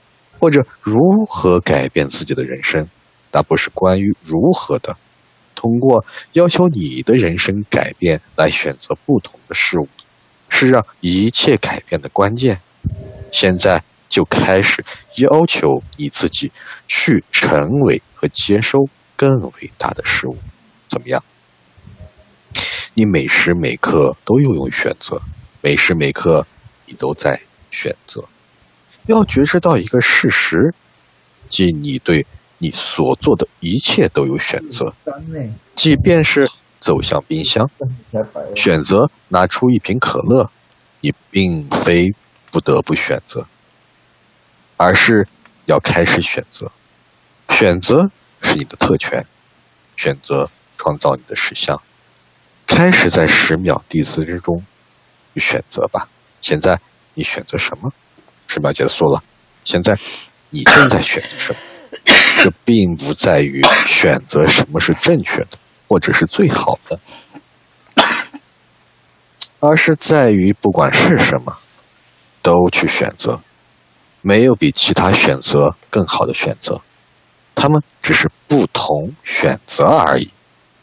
[0.42, 2.88] 或者如何改变自己的人生，
[3.30, 4.96] 那不是关于如何的。
[5.54, 9.86] 通过要求你的人生改变来选择不同的事物，
[10.48, 12.60] 是让一切改变的关键。
[13.30, 14.84] 现在就开始
[15.18, 16.50] 要求你自己
[16.88, 20.36] 去成为和接收更伟大的事物，
[20.88, 21.22] 怎么样？
[22.94, 25.22] 你每时每刻都拥有选择，
[25.60, 26.44] 每时每刻
[26.86, 28.24] 你都在选择。
[29.06, 30.74] 要觉知到一个事实，
[31.48, 32.26] 即你对
[32.58, 34.94] 你所做的一切都有选择，
[35.74, 37.68] 即便是走向冰箱，
[38.54, 40.50] 选择拿出一瓶可乐，
[41.00, 42.14] 你并非
[42.50, 43.46] 不得不选择，
[44.76, 45.26] 而是
[45.66, 46.70] 要开始选择。
[47.48, 48.10] 选择
[48.40, 49.26] 是你的特权，
[49.96, 51.80] 选择创造你的实相。
[52.66, 54.64] 开始在十秒第四之中
[55.34, 56.08] 去选择吧。
[56.40, 56.80] 现在
[57.14, 57.92] 你选择什么？
[58.46, 59.22] 十秒结束了，
[59.64, 59.98] 现在
[60.50, 61.58] 你正在选择什么？
[62.42, 66.98] 这并不在于选择什么是正确的，或者是最好的，
[69.60, 71.58] 而是在于不管是什么，
[72.42, 73.40] 都去选择。
[74.20, 76.80] 没有比其他选择更好的选择，
[77.54, 80.30] 他们只是不同选择而已。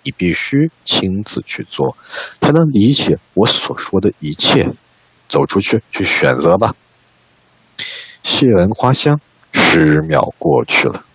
[0.04, 1.96] 你必须亲自去做，
[2.42, 4.70] 才能理解我所说的一切。
[5.28, 6.74] 走出去，去选择吧。
[8.24, 9.20] 谢闻花香，
[9.54, 11.06] 十秒过去了。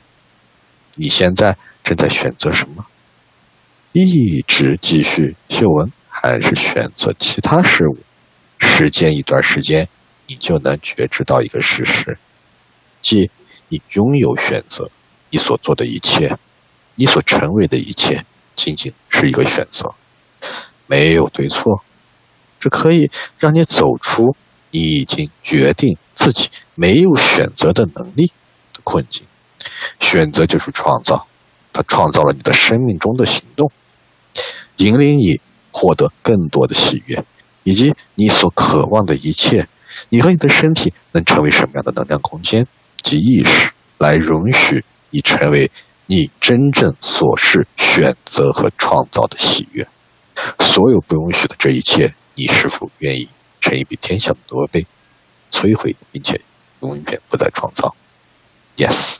[0.95, 2.87] 你现在正在选择什么？
[3.93, 7.97] 一直继续嗅闻，还是选择其他事物？
[8.59, 9.89] 时间一段时间，
[10.27, 12.19] 你就能觉知到一个事实，
[13.01, 13.31] 即
[13.69, 14.91] 你拥有选择。
[15.31, 16.39] 你所做的一切，
[16.95, 18.25] 你所成为的一切，
[18.55, 19.95] 仅仅是一个选择，
[20.87, 21.83] 没有对错。
[22.61, 24.37] 这可以让你走出
[24.71, 25.99] 你已经决定。
[26.25, 28.33] 自己没有选择的能力
[28.73, 29.27] 的困境，
[30.01, 31.27] 选择就是创造，
[31.71, 33.71] 它创造了你的生命中的行动，
[34.79, 35.39] 引领你
[35.71, 37.23] 获得更多的喜悦，
[37.63, 39.69] 以及你所渴望的一切。
[40.09, 42.67] 你和你的身体能成为什么样的能量空间
[43.03, 45.71] 及意识，来容许你成为
[46.07, 49.87] 你真正所是选择和创造的喜悦。
[50.59, 53.29] 所有不容许的这一切，你是否愿意
[53.61, 54.87] 乘以比天下的多倍，
[55.55, 56.41] 摧毁并且
[56.81, 57.95] 永远不再创造
[58.77, 59.19] ？Yes。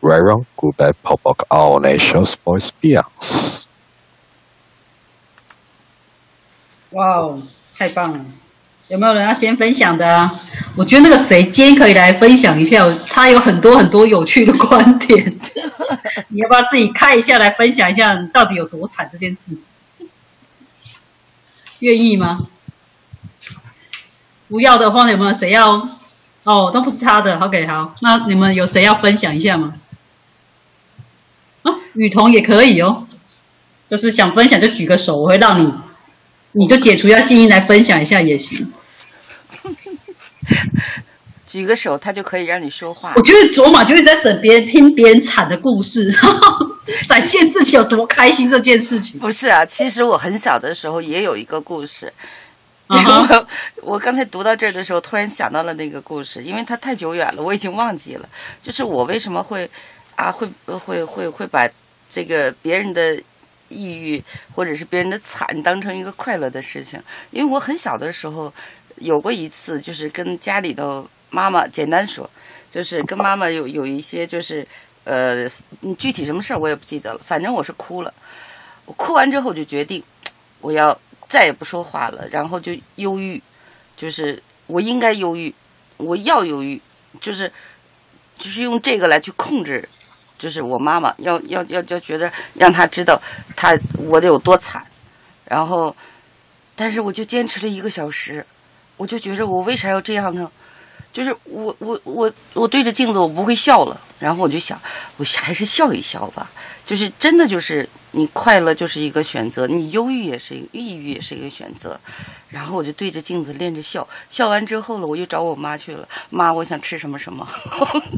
[0.00, 3.64] Right on, go back, pop up, all nations, boys, beyonds.
[6.92, 7.42] 哇哦，
[7.76, 8.24] 太棒了！
[8.88, 10.40] 有没有人要先分享的啊？
[10.74, 15.38] 我觉得那个谁，今天可以来分享一下，他有很多很多有趣的观点。
[16.28, 19.52] 你要不要自己看一下来分享一下，你到底有多惨这件事？
[21.80, 22.48] 愿意吗？
[24.50, 25.88] 不要的话，有没有谁要？
[26.42, 27.38] 哦，都不是他的。
[27.38, 29.74] OK，好，那你们有谁要分享一下吗？
[31.62, 33.06] 啊，雨桐也可以哦，
[33.88, 35.72] 就是想分享就举个手，我会让你，
[36.52, 38.72] 你就解除一下静音来分享一下也行。
[41.46, 43.22] 举个手，他就可以让你说话我。
[43.22, 46.66] 觉得卓玛就是在等别人听别人惨的故事，然 后
[47.06, 49.20] 展现自己有多开心这件事情。
[49.20, 52.12] 不是啊，其实我很小的时候也有一个故事。
[52.98, 53.46] 我
[53.82, 58.28] 我刚才读到这儿的时候，突然想到了那个故事，因为它太久远了，我已经忘记了。
[58.62, 59.70] 就是我为什么会
[60.16, 61.68] 啊会会会会把
[62.08, 63.14] 这个别人的
[63.68, 64.22] 抑郁
[64.52, 67.00] 或者是别人的惨当成一个快乐的事情？
[67.30, 68.52] 因为我很小的时候
[68.96, 72.28] 有过一次，就是跟家里头妈妈，简单说，
[72.68, 74.66] 就是跟妈妈有有一些就是
[75.04, 75.48] 呃
[75.82, 78.12] 嗯具体什么事儿我也不记得了，反正我是哭了。
[78.86, 80.02] 我哭完之后就决定
[80.60, 80.98] 我要
[81.30, 83.40] 再也不说话了，然后就忧郁，
[83.96, 85.54] 就是我应该忧郁，
[85.96, 86.82] 我要忧郁，
[87.20, 87.50] 就是
[88.36, 89.88] 就是用这个来去控制，
[90.36, 93.22] 就是我妈妈要要要要觉得让她知道
[93.54, 94.84] 她我得有多惨，
[95.44, 95.94] 然后，
[96.74, 98.44] 但是我就坚持了一个小时，
[98.96, 100.50] 我就觉着我为啥要这样呢？
[101.12, 104.80] 就是我我我我对着镜子我不会笑了，然后我就想，
[105.16, 106.50] 我还是笑一笑吧。
[106.84, 111.98] 就是真的就是你快乐就是一个选择，你忧郁也是一个，抑郁也是一个选择。
[112.48, 117.46] 然后我就对着镜子练着笑，笑完之后了，我又找我妈去了，妈，我想吃什么什么，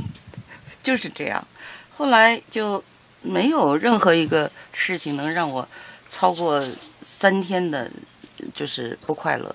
[0.83, 1.47] 就是这样。
[1.95, 2.83] 后来就
[3.21, 5.69] 没有任何一个事情能让我
[6.09, 6.63] 超过
[7.03, 7.91] 三天的，
[8.55, 9.55] 就是不快乐。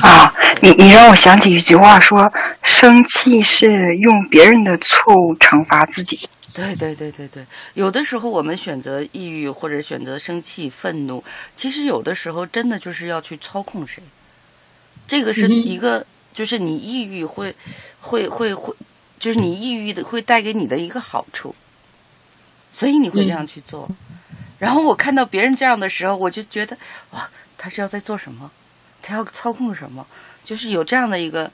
[0.00, 0.32] 啊，
[0.62, 2.32] 你你让我想起一句话说，
[2.62, 6.28] 生气是用别人的错误惩罚自己。
[6.56, 11.22] 对对对对对，有的时候我们选择抑郁或者选择生气、愤怒，
[11.54, 14.02] 其实有的时候真的就是要去操控谁。
[15.06, 17.54] 这个是一个，就是你抑郁会
[18.00, 18.74] 会会会，
[19.18, 21.54] 就是你抑郁的会带给你的一个好处，
[22.72, 23.86] 所以你会这样去做。
[24.58, 26.78] 然后我看到别人这样的时候，我就觉得
[27.10, 28.50] 哇，他是要在做什么？
[29.02, 30.06] 他要操控什么？
[30.42, 31.52] 就是有这样的一个，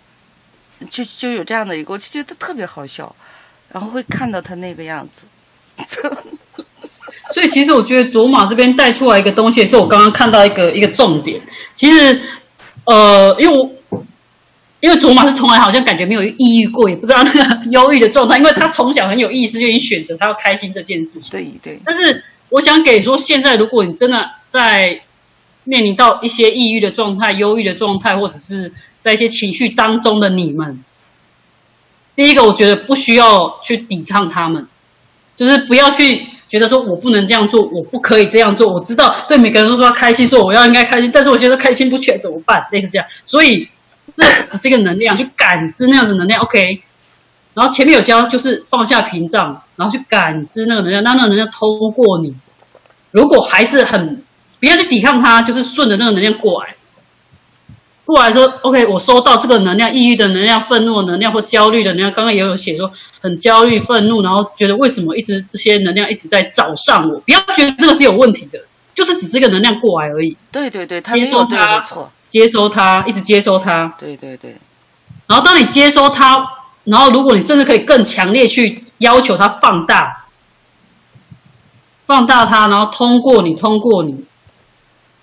[0.88, 3.14] 就就有这样的一个，我就觉得特别好笑。
[3.72, 5.24] 然后会看到他那个样子。
[7.32, 11.40] 所以其实我觉得卓玛这边带出来一个东西，也是我刚刚看到一个一个重点。
[11.74, 12.20] 其实，
[12.84, 14.04] 呃，因为我
[14.80, 21.30] 因为卓玛是从来好像感觉没有抑郁过，也不知道那个忧郁的状态，因为他从小很有意识，就已经选择他要开心这件事情。
[21.30, 25.00] 对对，但是我想给说，现在如果你真的在
[25.64, 30.84] 面临到一些抑郁的状态、忧郁的状态，或者是在一些情绪当中的你们，
[32.14, 34.66] 第一个我觉得不需要去抵抗他们，
[35.34, 38.72] 就是不要去觉得说我不能这样做，我不可以这样做。
[38.72, 42.66] 我知道对每个人都说要开心，说我要应该开心，但是我觉得开心不起来怎么办？
[42.70, 43.66] 类似这样，所以
[44.16, 46.82] 那只是一个能量，去感知那样子能量，OK。
[47.54, 52.34] 然后前面有教，就是放下屏障，然后去感知那个能量，让那个能量通过你。
[53.10, 54.22] 如果还是很
[54.60, 56.74] 不要去抵抗它，就是顺着那个能量过来。
[58.12, 62.12] 过来说，OK，我收到这个能量，抑郁的能量、愤怒的能量或焦虑的能量。
[62.12, 67.18] 刚刚也有写说，很焦虑、愤怒，然后觉得为什么一直这些能量一直在找上我？
[67.20, 68.58] 不要觉得这个是有问题的，
[68.94, 70.36] 就是只是一个能量过来而已。
[70.50, 71.84] 对对对，他接受它。
[72.28, 73.94] 接收它，一直接收它。
[73.98, 74.56] 对对对，
[75.26, 76.42] 然后当你接收它，
[76.84, 80.24] 然后如果你甚至可以更强烈去要求它放大，
[82.06, 84.24] 放大它，然后通过你，通过你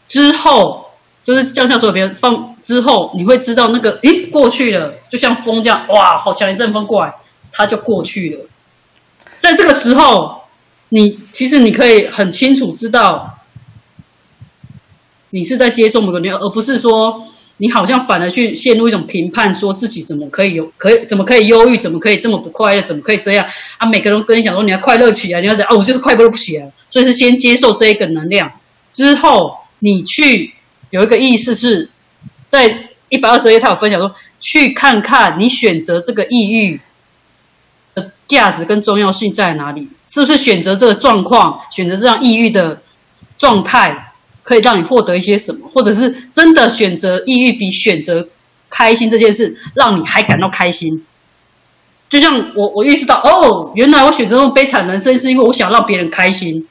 [0.08, 0.89] 之后，
[1.24, 7.14] 就是放下所有别人放之后，你会知道那个诶过去了，就像风这样，哇，好强一阵风过来，
[7.52, 8.46] 它就过去了。
[9.40, 10.42] 在这个时候，
[10.90, 13.38] 你其实你可以很清楚知道，
[15.30, 23.46] 你是在接受某个能量，而不是说你好像反而去陷入一种评判，说自己怎么可以有可以怎么可以忧郁，怎么可以这么不快乐，怎么可以这样
[23.78, 23.88] 啊？
[23.90, 25.78] 每个人跟你讲说你要快乐起来，你要怎样啊？
[25.78, 28.52] 我就是快乐不起来，所以是先接受这一个能量，
[28.90, 30.54] 之后你去
[30.90, 31.90] 有一个意思是
[32.50, 36.80] 在一百二十页，他有分享说，去看看你选择这个抑郁
[37.96, 39.90] 的价值跟重要性在哪里？
[40.08, 42.82] 是不是选择这个状况，选择这样抑郁的
[43.38, 44.14] 状态，
[44.44, 45.70] 可以让你获得一些什么？
[45.74, 48.28] 或者是真的选择抑郁比选择
[48.70, 51.06] 开心这件事，让你还感到开心？
[52.10, 56.68] 就像我，我意识到，哦，原来我选择这种悲惨人生，是因为我想让别人开心，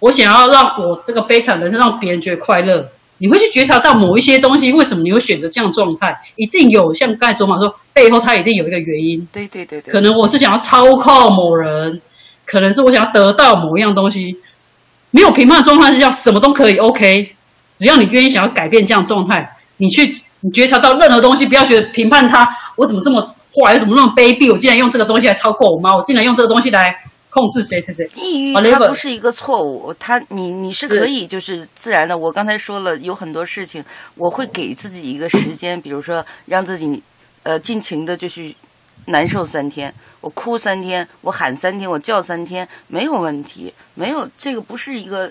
[0.00, 2.90] 我想要让我这个悲惨人生让别人觉得快乐。
[3.18, 6.14] 你会去觉察到某一些东西，为什么你会选择这样状态？
[6.36, 9.26] 一定有像刚才卓玛说，背后它一定有一个原因。
[9.32, 12.00] 对对对对，可能我是想要操控某人，
[12.44, 14.36] 可能是我想要得到某一样东西。
[15.10, 17.30] 没有评判的状态是叫，什么都可以 OK，
[17.78, 22.46] 只要你愿意想要改变这样状态，你去你觉察到任何东西，不要觉得评判它，
[22.76, 26.94] 我怎么这么坏，怎么那么卑鄙，我竟然用这个东西来操控我妈，我竟然用这个东西来。
[27.36, 28.10] 控制谁谁谁？
[28.14, 32.16] 抑郁它不是一个错误，它你你是可以就是自然的。
[32.16, 33.84] 我刚才说了有很多事情，
[34.14, 37.02] 我会给自己一个时间，比如说让自己
[37.42, 38.56] 呃尽情的就去
[39.08, 45.30] 难受三天，我哭三天，我喊三天，我叫三天，没有问题，没有这个不是一个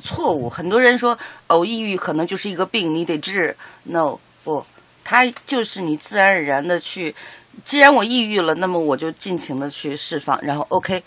[0.00, 0.48] 错误。
[0.48, 3.54] 很多人说哦，抑郁可能就是一个病，你得治。
[3.82, 4.64] No，不，
[5.04, 7.14] 它就是你自然而然的去。
[7.62, 11.02] 既然我抑郁了，那么我就尽情的去释放，然后 OK。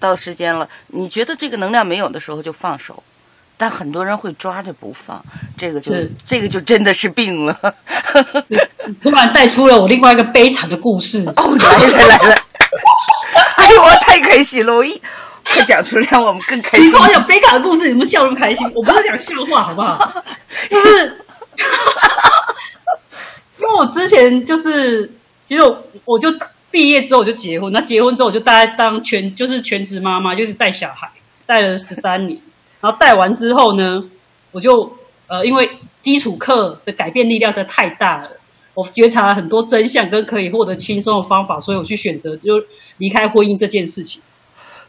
[0.00, 3.02] 到时间了，你觉得这个能量没有的时候就放手，
[3.56, 5.20] 但很多人会抓着不放，
[5.56, 5.92] 这个就
[6.24, 7.54] 这个就真的是病了。
[9.02, 11.24] 突然带出了我另外一个悲惨的故事。
[11.36, 12.34] 哦，来了来了！
[13.56, 14.72] 哎呦，我太开心了！
[14.72, 15.00] 我一
[15.44, 16.86] 快讲出来，让我们更开心。
[16.86, 18.70] 你说我有悲惨的故事，你们笑那么开心？
[18.74, 20.22] 我不是讲笑话，好不好？
[20.70, 21.06] 就是，
[23.58, 25.10] 因为我之前就是，
[25.44, 25.62] 其实
[26.04, 26.28] 我就。
[26.70, 31.10] 毕业之后我就结婚，那结婚之后我就大概当全就是全职妈妈，就是带小孩，
[31.46, 32.38] 带了十三年。
[32.80, 34.04] 然后带完之后呢，
[34.52, 34.92] 我就
[35.26, 38.28] 呃因为基础课的改变力量实在太大了，
[38.74, 42.62] 我觉察了很多真相跟可以获得轻松的方法，所以我去选择就
[42.98, 44.20] 离开婚姻这件事情。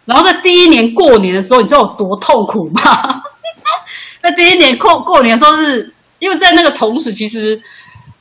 [0.05, 2.81] 然后在第一年过年的时候，你知道有多痛苦吗？
[4.21, 7.61] 在第一年过过年的时候，是因为在那个同时，其实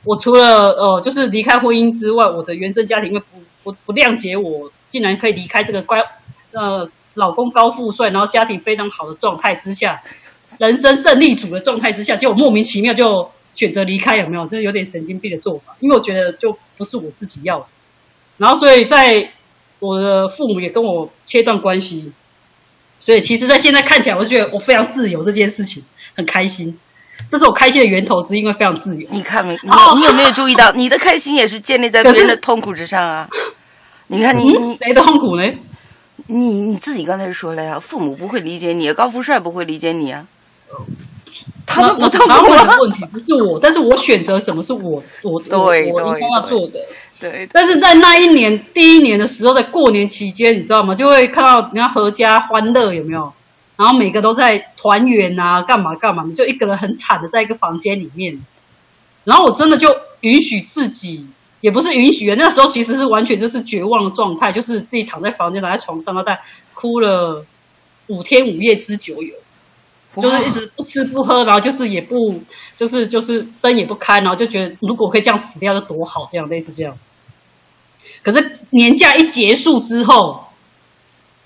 [0.05, 3.38] 我除了呃就是离开婚姻之外，我的原生家庭因为不。
[3.63, 5.99] 不不谅解我，竟然可以离开这个乖
[6.51, 10.01] 呃老公高富帅，然后家庭非常好的状态之下，
[10.57, 14.47] 人生胜利组的状态之下，就莫名其妙就选择离开，有没有？
[14.47, 17.65] 这有点神经病的做法，因为我觉得就不是我自己要的。
[18.37, 19.31] 然后，所以在
[19.79, 22.13] 我的父母也跟我切断关系，
[22.99, 25.83] 所以其实，在现在看起来，我就觉得我非常自由，这件事情
[26.15, 26.79] 很开心。
[27.29, 29.07] 这是我开心的源头，是因为非常自由。
[29.11, 29.53] 你看没？
[29.63, 33.27] 你你有没有注意到，你的开心也是建立在别人的痛苦之上啊？
[34.07, 35.47] 你看你你谁的痛苦呢？
[36.27, 40.25] 你你自己刚才说了呀，父母不会理解你，高富帅不会理解你啊。
[41.65, 46.79] 他们不痛苦的问题不是我，但是我选择什么是我我我应该要做的。
[47.19, 47.47] 对。
[47.51, 50.95] 但是在那一年第一年的时候，在过年期间，你知道吗？
[50.95, 53.31] 就会看到人家阖家欢乐，有没有？
[53.79, 56.25] 然后每个都在团圆啊，干嘛干嘛？
[56.27, 58.37] 你就一个人很惨的在一个房间里面。
[59.23, 59.87] 然后我真的就
[60.19, 61.25] 允许自己，
[61.61, 66.41] 也不是允许，那时候其实是完全就是绝望的状态，就是自己躺在房间，躺在床上，然后在
[66.73, 67.45] 哭了
[68.07, 69.33] 五天五夜之久有，
[70.21, 72.41] 就是一直不吃不喝，然后就是也不
[72.75, 76.97] 就是就是灯也不开，然后就觉得如果可以这样死掉就多好，这样类似这样。
[78.23, 80.48] 可是年假一结束之后。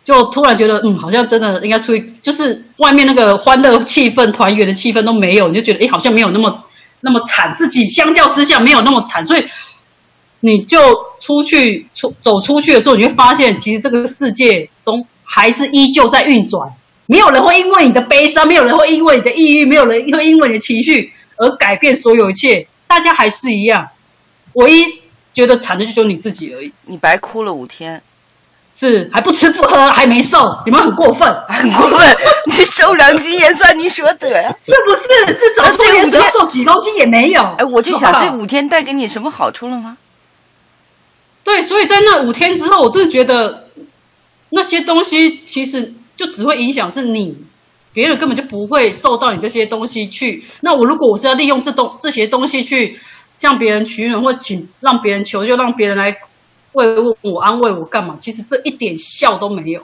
[0.04, 6.66] 就突然觉得，嗯，好像真的应该出去，就是外面那个欢乐气氛、团圆的气氛都没有，你就觉得，哎，好像没有那么
[7.00, 9.46] 那么惨，自己相较之下没有那么惨，所以
[10.42, 10.78] 你就
[11.22, 16.70] 出去出走出去的时候，你会发现，其实这个世界都还是依旧在运转，
[17.06, 23.88] 没有人会因为你的悲伤，没有人会因为你的抑郁，没有人会因为你的情绪而改变所有一切，大家还是一样，
[24.54, 24.84] 唯一
[25.32, 26.74] 觉得惨的就只有你自己而已。
[26.88, 28.02] 你白哭了五天。
[28.74, 32.18] 是还不吃不喝还没瘦，你们很过分，很过分！
[32.48, 35.34] 你瘦两斤也算你说得呀， 是不是？
[35.36, 37.42] 至少这五天瘦几公斤也没有。
[37.60, 39.98] 哎，我就想这五天带给你什么好处了吗？
[41.44, 43.68] 对，所以在那五天之后，我真的觉得
[44.50, 47.38] 那些东西其实就只会影响是你，
[47.94, 50.44] 别人根本就不会受到你这些东西去。
[50.62, 53.00] 那我如果我是要利用这东这些东西去
[53.38, 56.18] 向别人取暖或请让别人求救，让别人来。
[56.74, 58.16] 慰问我、安慰我干嘛？
[58.20, 59.82] 其实这一点效都没有。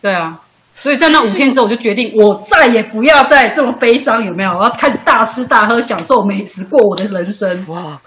[0.00, 0.40] 对啊，
[0.74, 4.50] 所以在那五天之后，我就决定，我再也不要再这么悲伤，有没有？
[4.50, 7.64] 我要开始大吃大喝，享受美食，过我的人生。
[7.68, 8.00] 哇！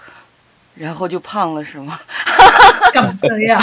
[0.74, 1.98] 然后就胖了是吗？
[2.92, 3.58] 干嘛这样？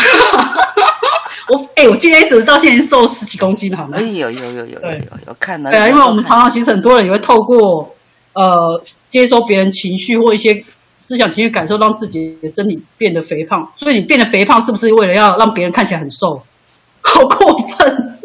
[1.49, 3.97] 我哎，我今天一直到现在瘦十几公斤，好吗？
[3.97, 5.70] 哎有有有有有有看到。
[5.70, 7.95] 对啊，因为我们常常其实很多人也会透过
[8.34, 10.66] 呃接收别人情绪或一些。
[11.03, 16.41] 思想情绪感受让自己的身体变得肥胖，所以你变得肥胖是不是为了要让别人看起来很瘦？
[17.01, 18.19] 好过分！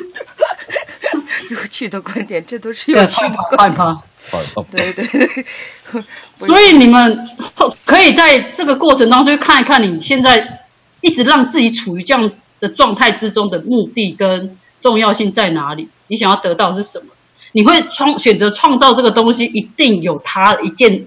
[1.50, 4.02] 有趣的观点，这都是有趣的观害怕。
[4.70, 5.44] 对对对，
[6.38, 7.28] 所以你们
[7.84, 10.60] 可以在这个过程当中去看一看，你现在
[11.02, 15.90] 一直让自己处于这样的状态之中的目的跟重要性在哪里？
[16.06, 17.12] 你想要得到是什么？
[17.52, 21.06] 你会创选择创造这个东西，一定有它一件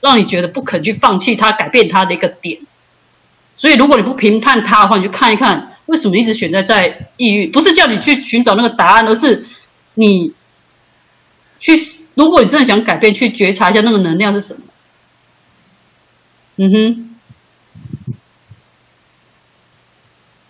[0.00, 2.58] 让你觉得不肯去放弃它、改变它的一个点。
[3.56, 7.46] 所以，如果你不评判它的话，你就看一看为什么一直选择在抑郁。
[7.46, 9.46] 不是叫你去寻找那个答案，而是
[9.94, 10.32] 你
[11.58, 11.78] 去。
[12.14, 14.60] 如果你真的想改变，去觉察一下那个能量是什么。
[16.56, 17.16] 嗯哼，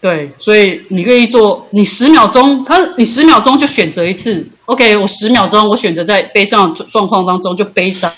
[0.00, 8.12] 对，所以你愿意做，你十秒钟，他你十秒钟就选择一次，OK，我十秒钟，我选择在悲伤状况当中就悲伤，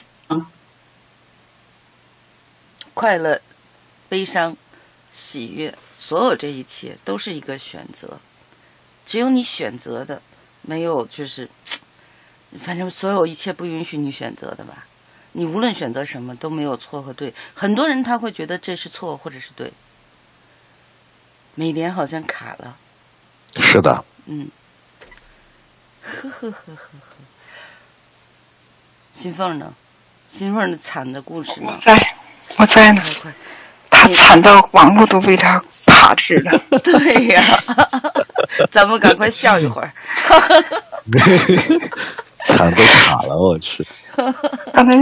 [2.95, 3.41] 快乐、
[4.09, 4.57] 悲伤、
[5.11, 8.21] 喜悦，所有这一切都是一个选择，
[9.07, 10.23] 只有你选择的，
[10.63, 11.49] 没有就是。
[12.61, 14.85] 反正所有一切不允许你选择的吧，
[15.33, 17.33] 你无论选择什么都没有错和对。
[17.55, 19.73] 很多人他会觉得这是错或者是对。
[21.55, 22.77] 美莲好像卡了。
[23.57, 24.05] 是的。
[24.27, 24.51] 嗯。
[26.05, 27.17] 呵呵呵呵呵。
[29.15, 29.73] 新凤呢？
[30.29, 31.73] 新凤的惨的故事呢？
[31.73, 31.97] 我在，
[32.59, 33.03] 我在呢。
[33.95, 36.59] 他惨到网络都被他卡住了。
[36.83, 37.43] 对呀。
[38.73, 39.93] 咱们赶快笑一会儿。
[42.45, 43.87] 惨都卡了，我去！
[44.73, 44.93] 刚才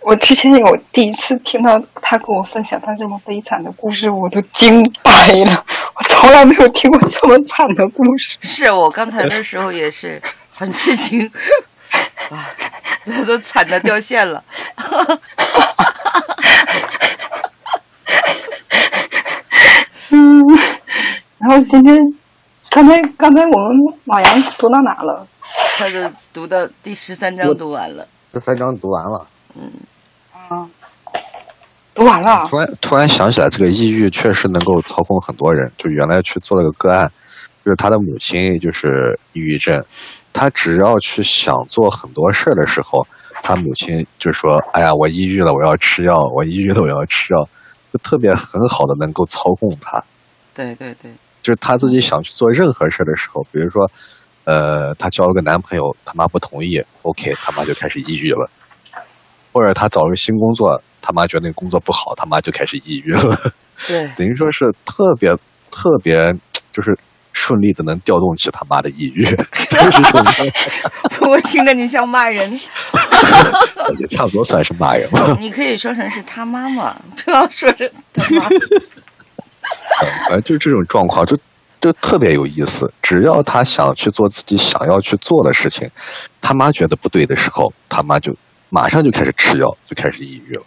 [0.00, 5.64] 我之前有第一次听到他跟我分享他这么悲惨的故事，我都惊呆了。
[5.96, 8.36] 我从来没有听过这么惨的故事。
[8.42, 10.22] 是我刚才的时候也是
[10.52, 11.28] 很吃惊，
[12.30, 12.46] 啊，
[13.04, 14.42] 那都惨的掉线了。
[20.10, 20.42] 嗯，
[21.38, 21.96] 然后今天
[22.70, 25.26] 刚才刚才我们马洋读到哪了？
[25.76, 29.72] 他的读到第十三章读完了，十三章读完了，嗯，
[30.32, 30.68] 啊，
[31.94, 32.44] 读完了。
[32.48, 35.70] 突然突然想起来，这个抑郁确实能够操控很多人。
[35.76, 37.10] 就原来去做了个个案，
[37.64, 39.84] 就是他的母亲就是抑郁症，
[40.34, 43.06] 他只要去想做很多事儿的时候，
[43.42, 47.48] 他母亲就说：“哎呀，我抑郁了，我要吃药，我抑郁了，我要吃药。”
[47.90, 50.04] 就特别很好的能够操控他。
[50.52, 51.10] 对对对，
[51.42, 53.90] 就是他自己想去做任何事儿的时候，比如说。
[54.46, 58.50] 呃，他交了个男朋友，他妈不同意，OK，他妈就开始抑郁了。
[59.54, 63.34] 或者他找了个新工作，他妈觉得那个工作不好，他妈就开始抑郁了。
[63.86, 65.34] 对， 等于说是特别
[65.70, 66.30] 特别，
[66.74, 66.94] 就是
[67.34, 69.26] 顺利的能调动起他妈的抑郁。
[71.20, 72.50] 我听着你像骂人。
[74.00, 75.36] 也差不多算是骂人吧。
[75.38, 78.48] 你可以说成是他妈妈，不要说成他妈。
[80.26, 81.38] 反正就这种状况，就。
[81.80, 85.86] 就特别有意思，只要他想去做自己想要去做的事情，
[86.40, 88.34] 他妈觉得不对的时候，他妈就
[88.70, 90.62] 马上就开始吃药，就开始抑郁了。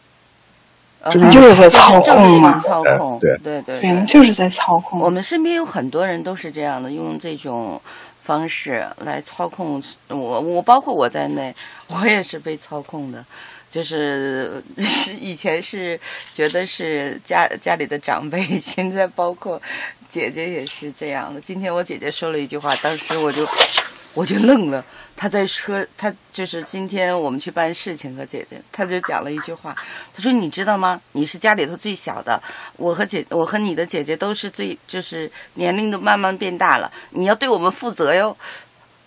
[1.11, 4.99] 这就是在操控嘛，操控，对对对，对，就是在操控。
[4.99, 7.81] 我们身边有很多人都是这样的，用这种
[8.21, 11.55] 方式来操控我，我包括我在内，
[11.87, 13.23] 我也是被操控的。
[13.69, 14.63] 就是
[15.19, 15.99] 以前是
[16.33, 19.61] 觉得是家家里的长辈， 现在包括
[20.07, 21.41] 姐姐也是这样的。
[21.41, 23.45] 今天我姐姐说了一句话，当时我就
[24.17, 24.83] 我就愣了。
[25.15, 29.75] 他在说，他就是今天我们去办事情和姐姐，他就讲了一句话，
[30.13, 30.99] 他说：“你知道吗？
[31.11, 32.41] 你是家里头最小的，
[32.77, 38.35] 我和姐，我和你的姐姐都是最，就是年龄都慢慢变大了，你要对我们负责哟。”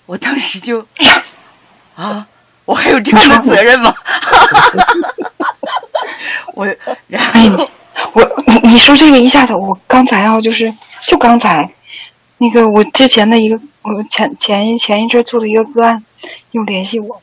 [0.07, 0.87] 我当时就
[1.97, 2.27] 啊。
[2.67, 3.93] 我还有这样的责任吗？
[6.55, 6.65] 我，
[7.09, 7.69] 然后
[8.13, 11.69] 我你你说这个一下子，我刚才啊，就是就刚才
[12.43, 16.03] 那个我之前的一个，我前前前一阵做的一个个案，
[16.53, 17.21] 又联系我，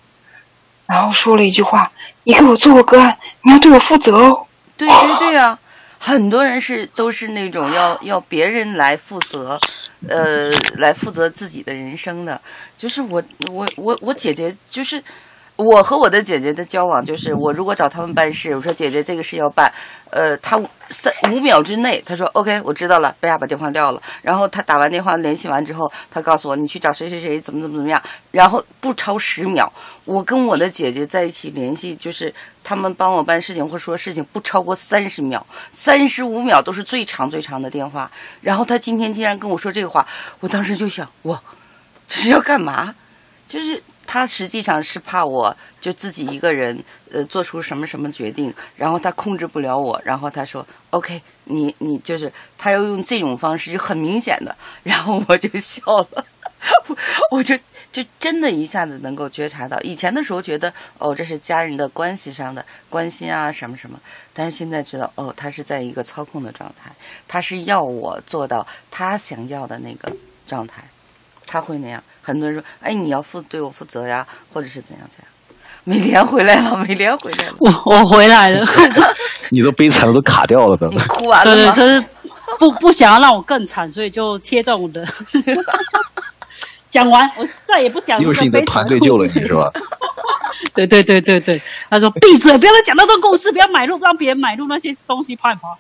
[0.86, 1.92] 然后说了一句话
[2.24, 4.46] ：“你给我做个个案，你要对我负责哦。”
[4.78, 5.58] 对对对呀，
[5.98, 9.60] 很多人是都是那种要要别人来负责，
[10.08, 12.40] 呃，来负责自己的人生的。
[12.78, 15.04] 就是我我我我姐姐就是。
[15.58, 19.72] 我和我的姐姐的交往就是，我如果找他们办事，我说姐姐这个事要办，
[20.12, 20.56] 呃，他
[20.92, 24.00] 三五秒之内，他说 OK，我知道了，不要把电话撂了。
[24.22, 28.00] 然后他打完电话联系完之后，他告诉我你去找谁谁谁怎么怎么怎么样。
[28.32, 29.72] 然后不超十秒，
[30.06, 32.32] 我跟我的姐姐在一起联系，就是
[32.64, 38.12] 他们帮我办事情或说事情不超过三十秒，三十五秒都是最长最长的电话。
[38.42, 40.06] 然后他今天竟然跟我说这个话，
[40.42, 41.42] 我当时就想，哇，
[42.08, 42.94] 这是要干嘛？
[43.48, 55.82] 就是他实际上是怕我就自己一个人呃做出什么什么决定，然后他控制不了我，然后他说 OK，你你就是他要用这种方式就很明显的， 然后我就笑
[56.12, 56.26] 了，
[56.88, 56.98] 我
[57.38, 57.58] 我就
[57.92, 64.00] 就真的一下子能够觉察到，以前的时候觉得哦这是家人的关系上的关心啊什么什么，
[64.34, 66.92] 但是现在知道哦他是在一个操控的状态，
[67.28, 70.12] 他是要我做到他想要的那个
[70.46, 70.84] 状态。
[71.50, 75.28] 他会那样，很多人说：“哎，你要负对我负责呀，或者是怎样怎样。”
[75.86, 78.66] 美莲回来了，美莲回来了，我我回来了，
[79.52, 80.98] 你都悲惨了都卡掉了的你。
[81.08, 81.76] 哭完对对，了吗？
[81.76, 82.04] 就是
[82.60, 85.08] 不不想要让我更惨，所以就切断我的。
[86.92, 88.20] 讲完，我再也不讲。
[88.20, 89.72] 又是你的团队救了你是吧？？
[90.76, 95.78] 对对对对对，他说闭嘴，不要再讲那种故事，不要买入，让别人买入那些东西，怕不怕？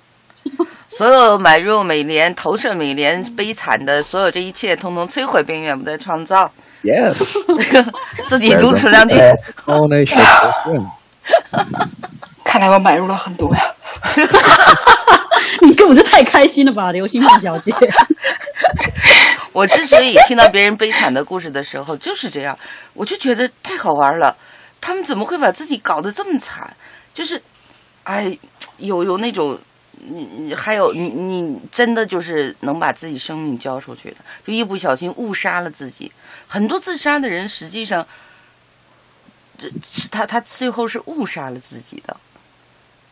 [0.89, 6.51] 所有买入美联、投射美联悲惨的所有这一切，通通摧毁并永不再创造。
[6.83, 7.15] Yes，
[8.27, 9.15] 自己独处两句。
[12.43, 13.73] 看来我买入了很多呀。
[15.61, 17.73] 你根本就太开心了吧，刘星梦小姐。
[19.51, 22.57] 我之所以听到别人悲惨的故事的时候，就是这样，
[22.93, 24.35] 我就觉得太好玩了。
[24.79, 26.71] 他们怎么会把自己搞得这么惨？
[27.13, 27.41] 就是，
[28.03, 28.37] 哎，
[28.77, 29.59] 有有那种，
[29.99, 36.11] 你你还有你你真的就是能把自己生命交出去的，就一不小心误杀了自己。
[36.47, 38.05] 很多自杀的人实际上，
[39.57, 42.15] 这是他他最后是误杀了自己的。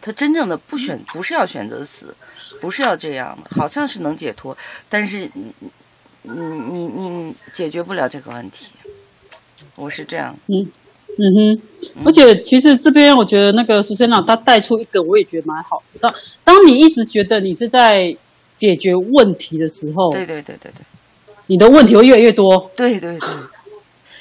[0.02, 2.16] 他真正的不选不是要选择死，
[2.62, 4.56] 不是要这样的，好像是能解脱，
[4.88, 5.54] 但是你
[6.22, 8.68] 你你你解决不了这个问题。
[9.76, 10.72] 我是这样，嗯
[11.34, 15.99] 哼，而且其实这边我觉得那个苏珊娜她带出一个，我也觉得蛮好的。
[15.99, 16.13] 当
[16.43, 18.16] 当你一直觉得你是在
[18.53, 20.86] 解决问题的时候，对对对对对
[21.47, 23.30] 你的问题会越来越多，对对对，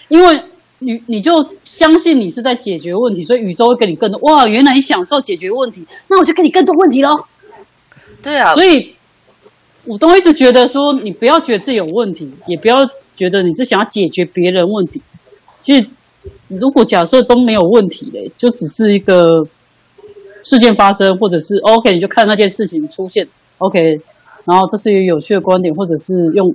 [0.08, 0.40] 因为
[0.80, 1.32] 你你就
[1.64, 4.20] 相信你是在解决问题，所以宇宙会给你更多。
[4.22, 7.16] 哇，原来你享受解决问题，那我就给你更多问题喽。
[8.22, 8.94] 对啊，所以，
[9.84, 12.84] 我都一直觉得说，你不要觉得自己有问题，也不要
[13.16, 15.00] 觉得你是想要解决别人问题。
[15.60, 15.86] 其实，
[16.60, 19.46] 如果假设都没有问题嘞，就只是一个
[20.42, 23.26] 事件发生，或者是 OK，你就看那件事情出现
[23.58, 24.00] OK，
[24.44, 26.54] 然后这是一个有趣的观点，或者是用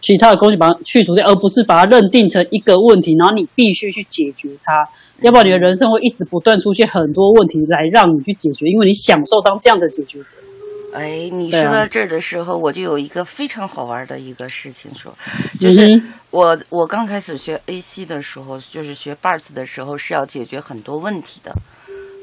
[0.00, 4.86] 其他的工具把它去除掉，而不是把它认定成一个问题，然后你必须去解决它。
[5.22, 10.36] 要不然你的人生会一直不断出现很多问题来让你去解决，因为你享受当这样的解决者。
[10.92, 15.14] 哎，你说到这儿的时候，我就有一个非常好玩的一个事情说，
[15.60, 21.54] 就是嗯我我刚开始学 AC 的时候，就是学 BARS 的时候，是要解决很多问题的。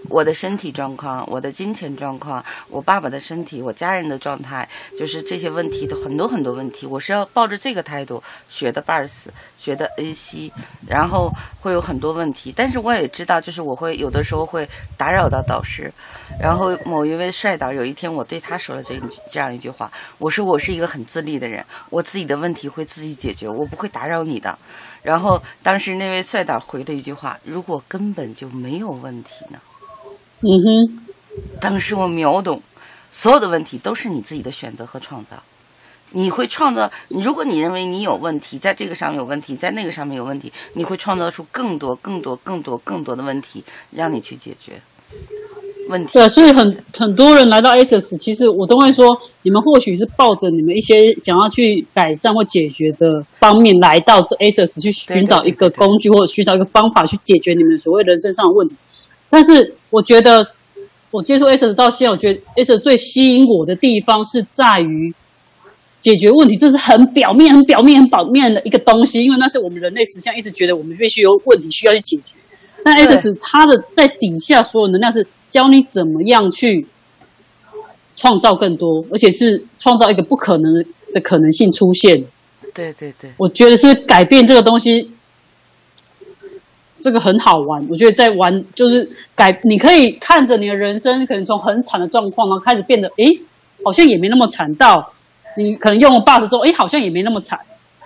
[0.10, 9.26] 我的身体状况，我的金钱状况，我爸爸的身体，我家人的状态，就是这些问题的很多很多问题，我是要抱着这个态度学的 BARS，
[9.58, 10.51] 学的 AC，
[10.88, 15.91] 然后会有很多问题，但是我也知道，就是我会有的时候会打扰到导师，
[16.39, 18.99] 然后某一位帅导有一天我对他说了这
[19.30, 24.58] 这样一句话，我说我是一个很自立的人，我自己的问题会自己解决，我不会打扰你的。
[25.01, 29.60] 然后当时那位帅导回了一句话：“如果根本就没有问题呢？”
[30.42, 31.00] 嗯哼，
[31.60, 32.62] 当时我秒懂，
[33.12, 35.42] 所有的问题都是你自己的选择和创造。
[36.12, 44.74] 你会创造，如果你认为你有问题，在这个上面有问题，在那个上面有问题，你会创造出更多、更多、更多、更多的问题，让你去解决
[45.90, 46.14] 问题。
[46.14, 58.76] 对啊，所以很很多人来到 ASUS，其实我都会说，你们或许是抱着你们一些想要去改善或解决的方面来到这 ASUS 去寻找一个工具或者寻找一个方法去解决你们所谓人生上的问题。
[59.36, 60.42] 但是我觉得，
[61.12, 65.14] 我接触 ASUS 到现在，我觉得 ASUS 最吸引我的地方是在于
[66.00, 72.38] 解决问题，这是很表面、很表面、很表面的一个东西，因为那是我们人类实际上一直觉得我们必须有问题需要去解决。
[72.86, 76.88] 那 ASUS 它的在底下所有能量是教你怎么样去
[78.16, 82.24] 创造更多，而且是创造一个不可能的可能性出现。
[82.74, 85.12] 对对对，我觉得是改变这个东西，
[87.00, 87.86] 这个很好玩。
[87.89, 93.39] 我觉得在玩就是改，你可以看着你的人生可能从很惨的状况，然后开始变得，诶，
[93.84, 95.12] 好像也没那么惨到
[95.58, 97.60] 你可能用了 bus 之后，诶，好像也没那么惨，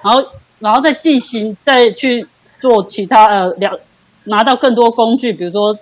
[0.04, 0.22] 然后
[0.60, 2.26] 然后再进行再去
[2.60, 3.80] 做其他呃了
[4.26, 5.76] 拿到更多工具，比如说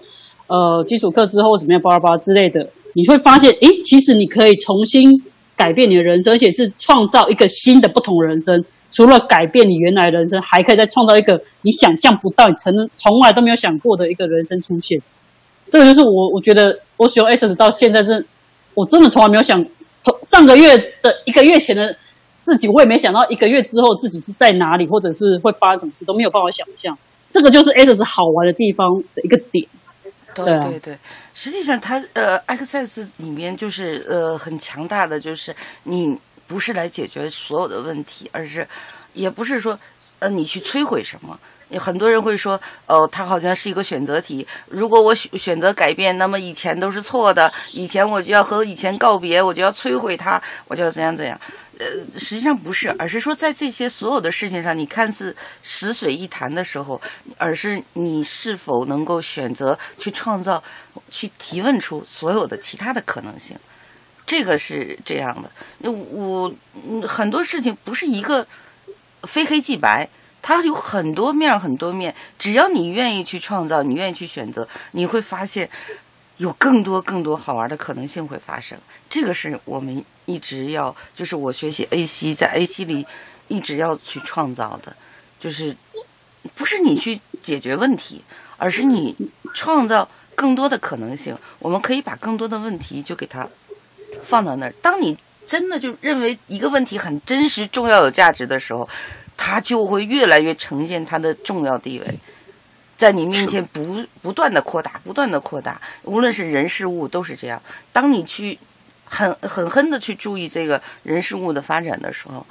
[0.48, 5.10] 呃基础课之后怎么样，巴拉巴拉之类的，你会发现，诶，其实你可以重新
[5.56, 8.64] 改变你的人生，而且是创造一个新的不同人生。
[8.92, 15.00] 除了改变你原来的人生，还可以再创造一个你想象不到、你从从来都没有想过的一个人生出现。
[15.70, 18.26] 这个就是我我觉得我使用 S 到现在是，
[18.74, 19.64] 我真的从来没有想，
[20.02, 21.96] 从上个月的一个月前的
[22.42, 26.98] 自己我也没想到一个月之后自己是在哪里，或者是会发生什么事都没有办法想象。
[27.30, 29.68] 这个就是 S 好玩的地方的一个点。
[30.34, 30.98] 对对对对，
[31.34, 36.16] 实际上它呃，Access 里面就是呃很强大的，就是你
[36.48, 38.68] 不是来解决所有的问题，而是
[39.14, 39.78] 也不是说
[40.20, 41.38] 呃你去摧毁什么。
[41.70, 44.48] 有很多人会说，哦，它好像是一个选择题。
[44.70, 51.38] 如果我选选择改变，那么以前都是错的，以前我就要和以前告别，我就要摧毁它，我就要怎样怎样。
[51.78, 51.86] 呃，
[52.18, 57.02] 实际上不是，而是说在这些所有的事情上，你看似死水一潭的时候，
[57.38, 60.64] 而是你是否能够选择去创造、
[61.12, 63.58] 去提问出所有的其他的可能性。
[64.28, 65.50] 这个是这样的。
[65.80, 66.54] 那我
[67.08, 68.46] 很多事情不是一个
[69.24, 70.08] 非黑即白，
[70.42, 72.14] 它有很多面，很多面。
[72.38, 75.70] 只要你愿意去创造，你愿意去选择，你会发现
[76.38, 78.78] 有更多更多好玩的可能性会发生。
[79.10, 83.06] 这个是我们一直要，就是我学习 A C，在 A C 里
[83.48, 84.94] 一直要去创造的，
[85.40, 85.76] 就是
[86.54, 88.22] 不是你去解决问题，
[88.58, 89.16] 而是你
[89.54, 91.36] 创造更多的可能性。
[91.60, 93.48] 我们可以把更多的问题就给它
[94.22, 94.74] 放到那儿。
[94.82, 98.88] 当你真的就认为一个问题很真实、重要、有价值的时候，
[99.36, 102.20] 它就会越来越呈现它的重要地位，
[102.98, 105.80] 在你面前不不断的扩大，不断的扩大。
[106.04, 107.62] 无论是人事物都是这样。
[107.94, 108.58] 当你去
[109.06, 112.46] 很狠狠的去注意这个人事物的发展的时候，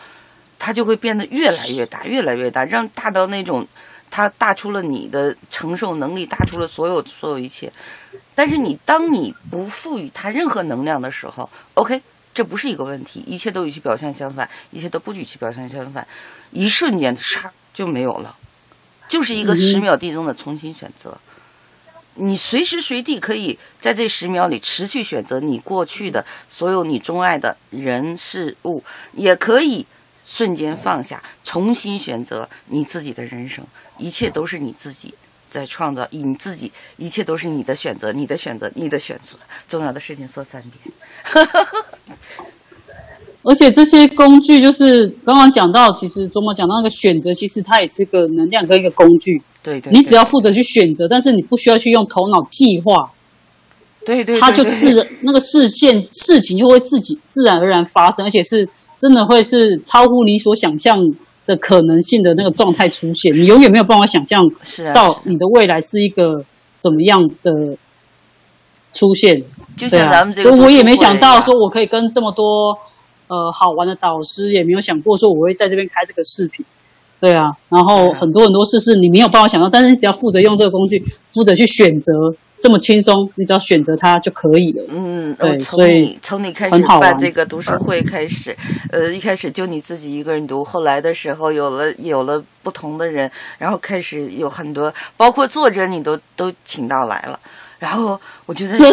[0.59, 3.67] 它就会变得越来越大，越来越大，让大到那种
[4.11, 7.71] 它大出了你的承受能力，大出了所有所有一切。
[8.37, 12.01] 但是你当你不赋予它任何能量的时候，OK，
[12.35, 16.07] 这不是一个问题，一切都与其表象相反，一切都不与其表象相反，
[16.51, 18.37] 一瞬间唰就没有了，
[19.09, 21.17] 就是一个十秒地中的重新选择。
[22.19, 29.87] 你随时随地可以在这十秒里持续选择你过去的所有你钟爱的人事物，也可以
[30.27, 33.65] 瞬间放下，重新选择你自己的人生。
[33.99, 35.15] 一切都是你自己
[35.51, 39.37] 在创造，以你自己，一切都是你的选择，你的选择，你的选择。
[39.69, 40.95] 重要的事情说三遍。
[43.43, 49.41] 而且这些工具就是刚刚讲到，其实琢磨讲到那个选择，其实它也是个能量跟一个工具。
[49.63, 53.09] 对对，你只要负责去选择，但是你不需要去用头脑计划，
[54.05, 58.69] 对对，它就自然那个视线事情就会自己自然而然发生，而且是
[58.99, 60.99] 真的会是超乎你所想象
[61.47, 63.33] 的可能性的那个状态出现。
[63.33, 64.43] 你永远没有办法想象
[64.93, 66.45] 到你的未来是一个
[66.79, 67.77] 怎么样的
[68.93, 69.43] 出现。
[69.77, 72.77] 就像咱们这个所以我也没想到说我可以跟这么多
[73.29, 76.65] 呃好玩的导师，也没有想过说我会在这边开这个视频。
[77.19, 82.13] 对啊，然后很多很多事是你没有办法想到，但是你只要负责用这个工具，负责去选择，
[82.61, 84.85] 这么轻松，你只要选择它就可以了。
[84.89, 88.57] 嗯，对所以你从你开始办这个读书会开始，
[88.91, 97.39] 呃，一开始就你自己一个人读，后来的时候有了有了不同的人，然后开始有很多，包括作者你都都请到来了。
[97.79, 98.91] 然后我就在想，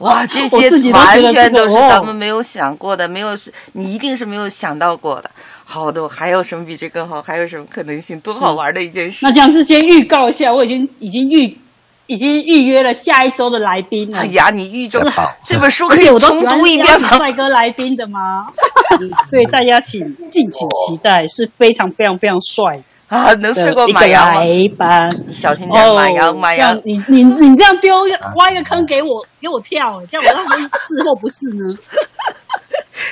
[0.00, 5.30] 哇， 这些完全都是咱们没有想过的，没有是你一定是没有想到过的。
[5.64, 7.22] 好的，还有什么比这更好？
[7.22, 8.18] 还有什么可能性？
[8.20, 9.24] 多好玩的一件事！
[9.24, 11.56] 那这样是先预告一下，我已经已经预
[12.08, 14.18] 已经预约了下一周的来宾了。
[14.18, 17.08] 哎呀，你预中好这本书可以我重读一遍吗？
[17.16, 18.48] 帅哥来宾的吗？
[19.26, 20.00] 所以大家请
[20.30, 24.42] 敬请期待，是非常非常非常帅啊，能的睡过马洋吗？
[24.42, 27.02] 你小心点，马洋，马洋这样。
[27.08, 27.94] 你你你这样丢
[28.36, 31.78] 挖一个坑给我给我跳，这样我到时候是或不是呢？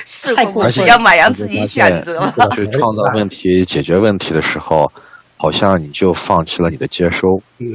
[0.05, 2.33] 是 太过分或不是要马洋自己选择吗？
[2.55, 4.91] 去创造问题、解决问题的时候，
[5.37, 7.27] 好像你就放弃了你的接收，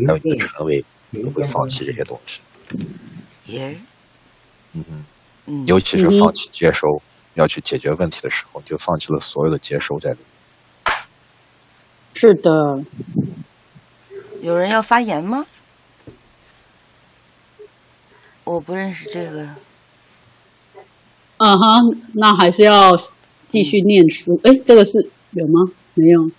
[0.06, 0.84] 还有你的成为，
[1.34, 2.40] 会放弃这些东西。
[3.46, 3.76] 耶，
[4.72, 5.04] 嗯嗯，
[5.46, 7.02] 嗯，尤其是放弃接收，
[7.34, 10.26] 要去解决问题的时候，就放弃了所有的接收在里面。
[12.14, 12.84] 是的，
[14.40, 15.46] 有人要发言吗？
[18.44, 19.48] 我不认识这个。
[21.38, 22.96] 嗯哼，那还是要
[23.48, 24.40] 继续念书。
[24.44, 25.72] 哎，这个是有吗？
[25.94, 26.30] 没有。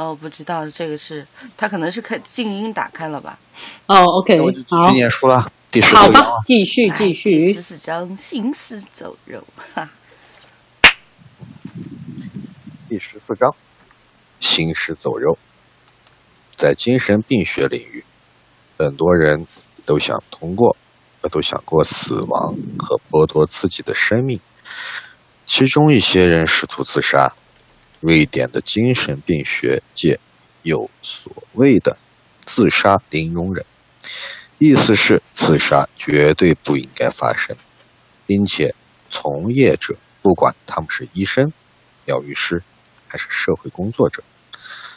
[0.00, 1.26] 哦，不知道这个是，
[1.58, 3.38] 他可能是开静音打开了吧？
[3.84, 7.60] 哦，OK，那我就继续，念书了，第十好吧四章了。，继续继续第续十。
[7.60, 9.44] 四章行尸走肉，
[9.74, 9.90] 哈，
[12.88, 13.54] 第十四章，
[14.40, 15.36] 行尸走肉。
[16.56, 18.02] 在精神病学领域，
[18.78, 19.46] 很多人
[19.84, 20.74] 都想通过，
[21.20, 24.40] 呃都想过死亡和剥夺自己的生命。
[25.44, 27.34] 其中一些人试图自杀。
[28.00, 30.18] 瑞典的精神病学界
[30.62, 31.98] 有所谓的
[32.46, 33.64] “自杀零容忍”，
[34.58, 37.54] 意思是自杀绝对不应该发生，
[38.26, 38.74] 并且
[39.10, 41.52] 从业者不管他们是医生、
[42.06, 42.62] 疗愈师，
[43.06, 44.22] 还是社会工作者，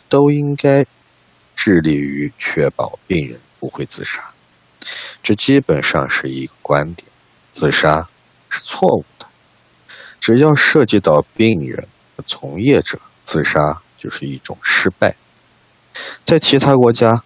[0.08, 0.86] 都应该
[1.56, 4.32] 致力于确保病人不会自杀。
[5.22, 7.08] 这基本上是一个观点：
[7.54, 8.08] 自杀
[8.49, 9.28] 是错误的。
[10.22, 11.88] 只要涉及到病人
[12.26, 15.16] 从业者，自杀就是一种失败。
[16.26, 17.24] 在其他国家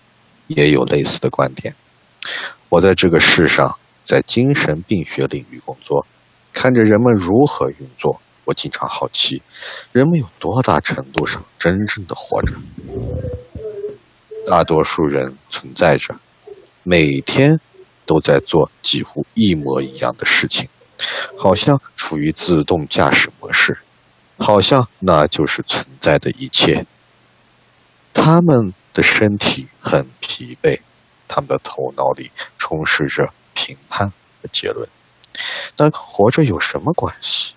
[0.48, 1.76] 也有类似的观点。
[2.70, 6.06] 我在这个世上，在精神病学领域工作，
[6.54, 9.42] 看着人们如何运作，我经常好奇，
[9.92, 12.54] 人们有多大程度上真正的活着？
[14.46, 16.16] 大多数人存在着，
[16.84, 17.60] 每天
[18.06, 20.68] 都在做几乎一模一样的事情，
[21.38, 23.78] 好像处于自动驾驶模式，
[24.38, 26.86] 好像那就是存在的一切。
[28.14, 30.80] 他们的身体很疲惫，
[31.28, 34.08] 他们的头脑里充斥着评判
[34.42, 34.88] 和结论。
[35.78, 37.54] 那活着有什么关系？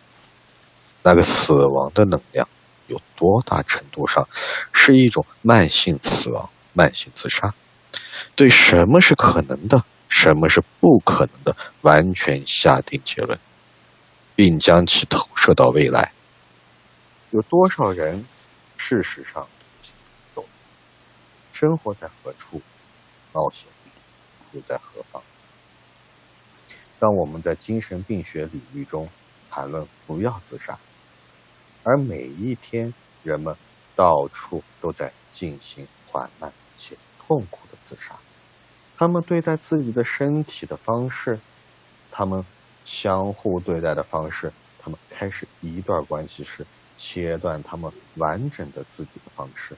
[1.02, 2.46] 那个死亡的能量
[2.86, 4.28] 有多大程度上
[4.72, 7.54] 是一种慢性死亡、慢性自杀？
[8.36, 13.38] 对什么是可能的，什么是不可能的，完全下定结论，
[14.36, 16.12] 并将其投射到未来。
[17.30, 18.26] 有多少人，
[18.76, 19.46] 事实上
[20.34, 20.44] 都，
[21.52, 22.60] 生活在何处，
[23.32, 23.68] 冒险
[24.50, 25.22] 又在何方？
[26.98, 29.08] 当我们在精神病学领域中
[29.48, 30.76] 谈论不要自杀，
[31.84, 33.54] 而每一天人们
[33.94, 38.16] 到处都在进行缓慢且痛苦的自杀，
[38.98, 41.38] 他们对待自己的身体的方式，
[42.10, 42.44] 他们
[42.84, 46.66] 相互对待的方式，他们开始一段关系时
[47.02, 49.74] 切断他们完整的自己的方式，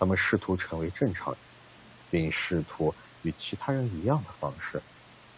[0.00, 1.38] 他们试图成为正常人，
[2.10, 4.82] 并试图与其他人一样的方式。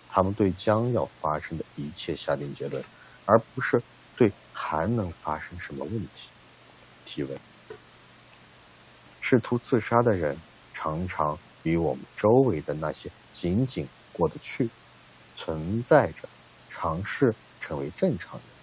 [0.09, 2.83] 他们对将要发生的一切下定结论，
[3.27, 3.83] 而不是
[4.17, 6.31] 对还能发生什么问题
[7.05, 7.39] 提问。
[9.21, 10.35] 试图自杀的人
[10.73, 14.71] 常常比我们周围的那些仅仅过得去、
[15.37, 16.27] 存在着、
[16.71, 18.56] 尝试成为正常人。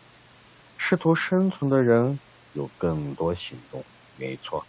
[0.86, 2.20] 试图生存的人
[2.52, 3.82] 有更多行动，
[4.18, 4.66] 没错，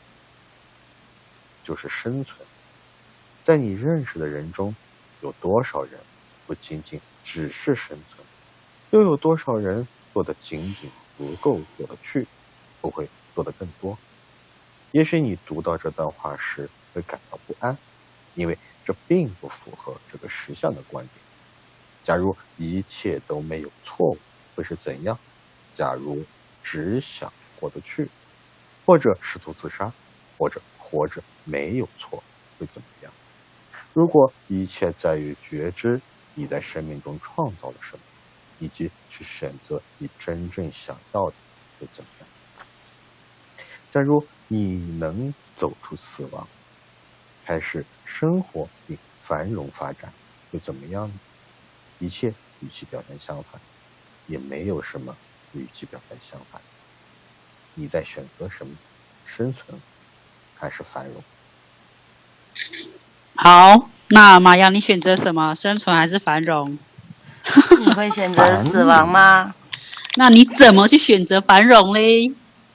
[1.64, 2.38] 就是生存。
[3.42, 4.76] 在你认识的人中，
[5.22, 5.98] 有多少人？
[6.46, 8.24] 不仅仅只是生存，
[8.90, 10.88] 又有多少人做的仅仅
[11.18, 12.28] 足够过得去，
[12.80, 13.98] 不会做的更多？
[14.92, 17.76] 也许你读到这段话时会感到不安，
[18.36, 21.16] 因为这并不符合这个实相的观点。
[22.04, 24.18] 假如一切都没有错误，
[24.54, 25.18] 会是怎样？
[25.74, 26.24] 假如
[26.62, 28.08] 只想过得去，
[28.86, 29.92] 或者试图自杀，
[30.38, 32.22] 或者活着没有错，
[32.58, 33.12] 会怎么样？
[33.92, 36.00] 如果一切在于觉知。
[36.36, 38.02] 你在生命中创造了什么，
[38.58, 41.34] 以及去选择你真正想要的
[41.78, 42.28] 会怎么样？
[43.92, 46.48] 假如你能走出死亡，
[47.44, 50.12] 开始生活并繁荣发展，
[50.50, 51.14] 会怎么样呢？
[52.00, 53.60] 一切与其表现相反，
[54.26, 55.16] 也没有什么
[55.54, 56.60] 与其表现相反。
[57.74, 58.74] 你在选择什么？
[59.26, 59.80] 生存
[60.54, 61.22] 还是繁荣？
[63.36, 63.88] 好。
[64.08, 65.54] 那马阳，你选择什么？
[65.54, 66.78] 生存还是繁荣？
[67.80, 69.54] 你会选择死亡吗？
[70.16, 72.30] 那你怎么去选择繁荣嘞？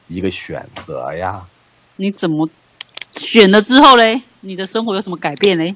[0.08, 1.46] 一个选择呀。
[1.98, 2.50] 你怎么
[3.12, 4.24] 选了之后嘞？
[4.42, 5.76] 你的生活有什么改变嘞？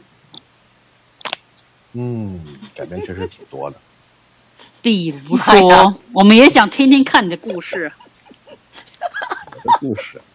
[1.94, 2.44] 嗯，
[2.76, 3.78] 改变确实挺多的。
[4.84, 7.92] 比如说，我们也想听听看你的故事。
[9.00, 9.08] 我
[9.64, 10.22] 的故事。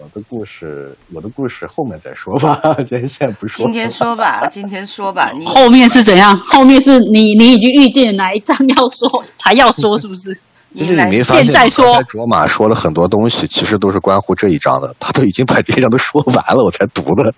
[0.00, 3.64] 我的故事，我的故事后面再说吧， 先先不说。
[3.64, 5.32] 今天说吧，今天说吧。
[5.32, 6.38] 你后面是怎样？
[6.46, 10.38] 后面是你你已经预定哪一章要说，还要说，是不是？
[10.70, 11.70] 你没发现？
[12.08, 14.94] 卓玛说了很多东西，其实都是关乎这一章的。
[15.00, 17.34] 他都已经把这一章都说完了，我才读的。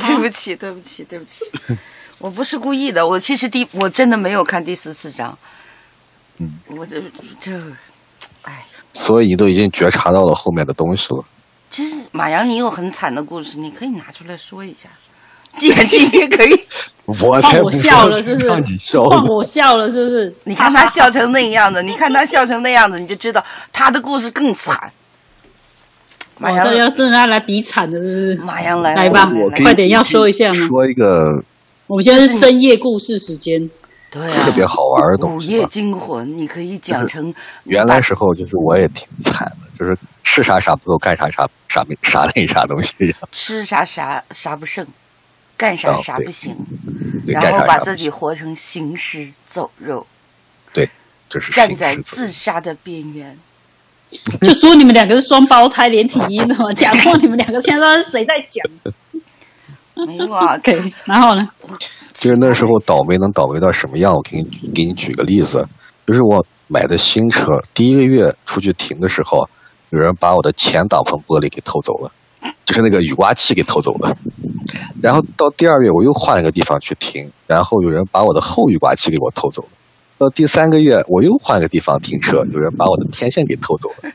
[0.00, 1.44] 对不起，对不起，对不起，
[2.18, 3.06] 我不是故意的。
[3.06, 5.36] 我其实第我真的没有看第十四章。
[6.38, 7.02] 嗯，我这
[7.40, 7.52] 这，
[8.42, 8.64] 哎。
[8.92, 11.24] 所以你都已经觉察到了后面的东西了。
[11.70, 14.88] 其实马阳，你有很惨的故事，你可以拿出来说一下。
[15.56, 16.60] 既然今天可以，
[17.06, 18.50] 我才我笑了，是不是？
[19.00, 20.34] 换我笑了，是不是？
[20.44, 24.92] 你看他笑成那样子，你看他笑成那样子，你就知道他的故事更惨。
[26.38, 28.46] 马阳要真的要来比惨的，是不是？
[28.46, 29.30] 马阳来来吧，
[29.62, 30.66] 快点要说一下吗？
[30.66, 31.42] 说一个，
[31.88, 33.58] 我们现在是深夜故事时间。
[34.10, 35.48] 对啊，特别好玩的东西。
[35.48, 37.34] 午夜惊魂，你可以讲成
[37.64, 42.92] 原来时候就是我也挺惨的，就是吃啥啥不够，干啥啥啥没啥那啥东西。
[43.32, 44.86] 吃啥啥啥不剩，
[45.56, 46.54] 干啥啥不行，
[47.26, 50.06] 然后把自己活成行尸走肉。
[50.74, 50.88] 对，
[51.30, 53.38] 就是站在自杀的边缘。
[54.40, 58.92] 就说你们两个是双胞胎连体婴的嘛，讲过你们两个现在是谁在讲
[60.06, 61.48] 没有啊，？OK， 然后呢？
[62.14, 64.12] 就是那时候倒霉能倒霉到什么样？
[64.14, 65.66] 我给你给你举个例子，
[66.06, 69.48] 就是我买的新车，第一个月出去停的时候，
[69.90, 72.10] 有人把我的前挡风玻璃给偷走了，
[72.64, 74.16] 就是那个雨刮器给偷走了。
[75.00, 79.68] 然后到第二月我又换了个地方去停，然后有人把我的后雨刮器给我偷走了。
[80.18, 84.10] 到第三个月我又换了个地方停车，有人把我的天线给偷走了。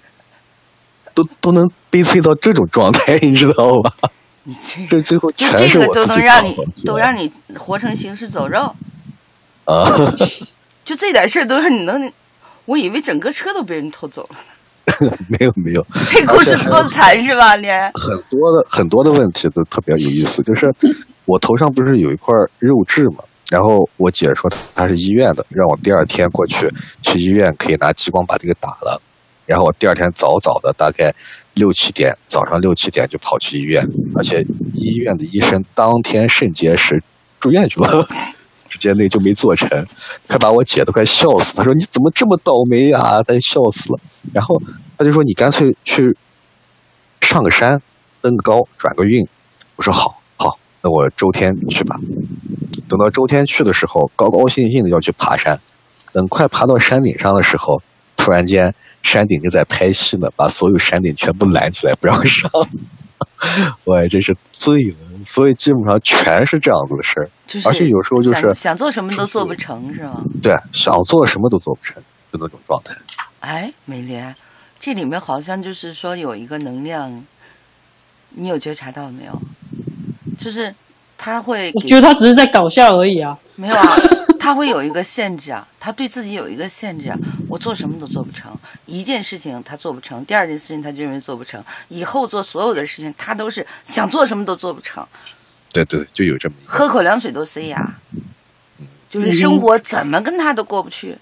[1.15, 3.93] 都都能悲催到这种状态，你知道吧？
[4.43, 8.75] 你这这最后就全这个都能让你都让你活成行尸走肉，
[9.65, 9.85] 啊。
[10.83, 12.11] 就这点事儿都让你能，
[12.65, 14.35] 我以为整个车都被人偷走了。
[15.29, 17.55] 没有没有，这故事不够惨是吧？
[17.55, 20.69] 连很多的很多的问题都特别有意思，就是
[21.23, 26.69] 我头上不是有一块肉痣嘛，然后我姐说她是医院的，让我第二天过去
[27.01, 29.01] 去医院可以拿激光把这个打了，
[29.45, 31.15] 然后我第二天早早的大概
[31.53, 37.03] 六七点，早上六七点就跑去医院，而且医院的医生当天肾结石
[37.39, 38.07] 住院去了。
[38.69, 39.85] 直接那就没做成，
[40.27, 41.55] 快把我姐都快笑死。
[41.55, 43.99] 她说：“你怎么这么倒霉呀、她笑死了。
[44.33, 44.59] 然后
[44.97, 46.17] 他就说：“你干脆去
[47.21, 47.83] 上个山，
[48.19, 49.27] 登个高，转个运。”
[49.77, 51.99] 我说：“好，好，那我周天去吧。”
[52.89, 55.59] 等到周天去的时候，高高兴兴的要去爬山。
[56.11, 57.83] 等快爬到山顶上的时候，
[58.15, 58.73] 突然间
[59.03, 62.49] 山顶就在拍戏呢，把所有山顶全部拦起来不让上。
[63.83, 64.95] 我还真是醉了，
[65.25, 67.29] 所以基本上全是这样子的事儿。
[67.45, 70.23] 就是，而且有时候就是想想做什么都做不成是吗？
[70.41, 72.01] 对，想做什么都做不成，
[72.31, 72.95] 就那种状态。
[73.41, 74.33] 哎，美莲，
[74.79, 77.25] 这里面好像就是说有一个能量，
[78.29, 79.41] 你有觉察到没有？
[80.37, 80.73] 就是
[81.23, 83.37] 他会我觉得他只是在搞笑而已啊。
[83.55, 83.95] 没有啊，
[84.37, 87.17] 他会有一个限制啊，他对自己有一个限制啊，
[87.47, 88.53] 我做什么都做不成，
[88.87, 95.05] 一件事情他做不成，第二件事情他就认为做不成，以后做所有的事情他都是想做什么都做不成，
[95.71, 96.73] 对对对，就有这么一个。
[96.73, 97.79] 喝口凉水都塞牙，
[99.09, 101.09] 就是生活怎么跟他都过不去。
[101.09, 101.17] 对。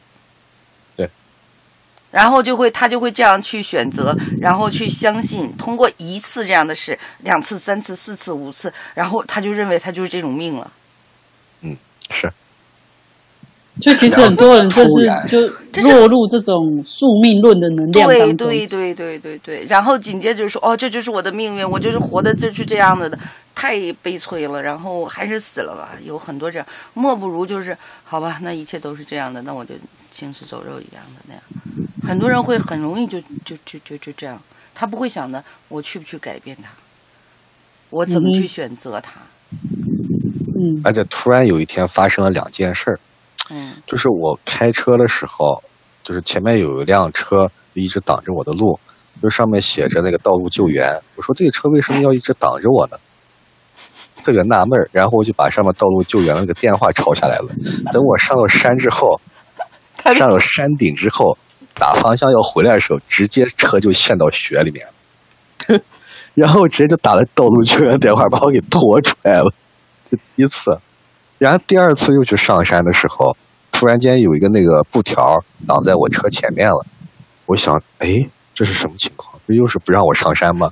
[2.12, 10.72] 然后就会他就会这样去选择，然后去相信，通过一次这样的事，两次、三次、四次、五次，然后他就认为他就是这种命了。
[11.62, 11.78] 嗯
[12.10, 12.30] 是，
[13.80, 15.08] 就其实很多人就是
[15.72, 18.48] 就落入这种宿命论的能量对当中。
[18.50, 23.18] 对对对对对，然后紧接着就说哦，这就是我的命运，我就是活的就是这样子的，
[23.56, 24.62] 太悲催了。
[24.62, 29.76] 然后还是死了吧，有很多这样，莫不如就是好吧，那一切都是这样的，那我就
[30.12, 31.42] 行尸走肉一样的那样。
[32.12, 34.38] 很多人会很容易就就就就就这样，
[34.76, 36.70] 他不会想的我去不去改变他，
[37.90, 39.22] 我怎么去选择他。
[39.50, 43.00] 嗯而且突然有一天发生了两件事儿，
[43.50, 45.64] 嗯就是我开车的时候，
[46.04, 48.78] 就是前面有一辆车一直挡着我的路，
[49.22, 50.94] 就上面写着那个道路救援。
[51.16, 52.98] 我说这个车为什么要一直挡着我呢？
[54.18, 57.48] 特别纳闷儿，然后我就把上面道路救援那个电话抄下来了。
[57.94, 59.22] 等我上了山之后，
[60.14, 61.38] 上了山顶之后，
[61.76, 65.80] 打方向要回来的时候，直接车就陷到雪里面了，
[66.36, 69.54] 然后直接就打了道路救援电话，把我给拖出来了。
[70.10, 70.78] 这第一次，
[71.38, 73.36] 然后第二次又去上山的时候，
[73.72, 76.86] 突然间有一个那个布条挡在我车前面了。
[77.46, 79.42] 我想，哎，这是什么情况？
[79.48, 80.70] 这又是不让我上山吗？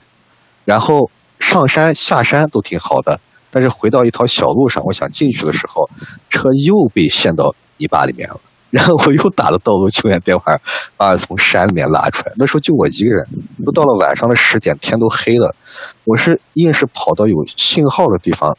[0.65, 3.19] 然后上山下山都挺好的，
[3.49, 5.89] 但是回到一条小路上，我想进去的时候，
[6.29, 8.39] 车又被陷到泥巴里面了。
[8.70, 10.59] 然后我又打了道路救援电话，
[10.95, 12.34] 把我从山里面拉出来。
[12.38, 13.28] 那时候就我一个人，
[13.65, 15.55] 都到了晚上的十点，天都黑了。
[16.03, 18.55] 我是硬是跑到有信号的地方，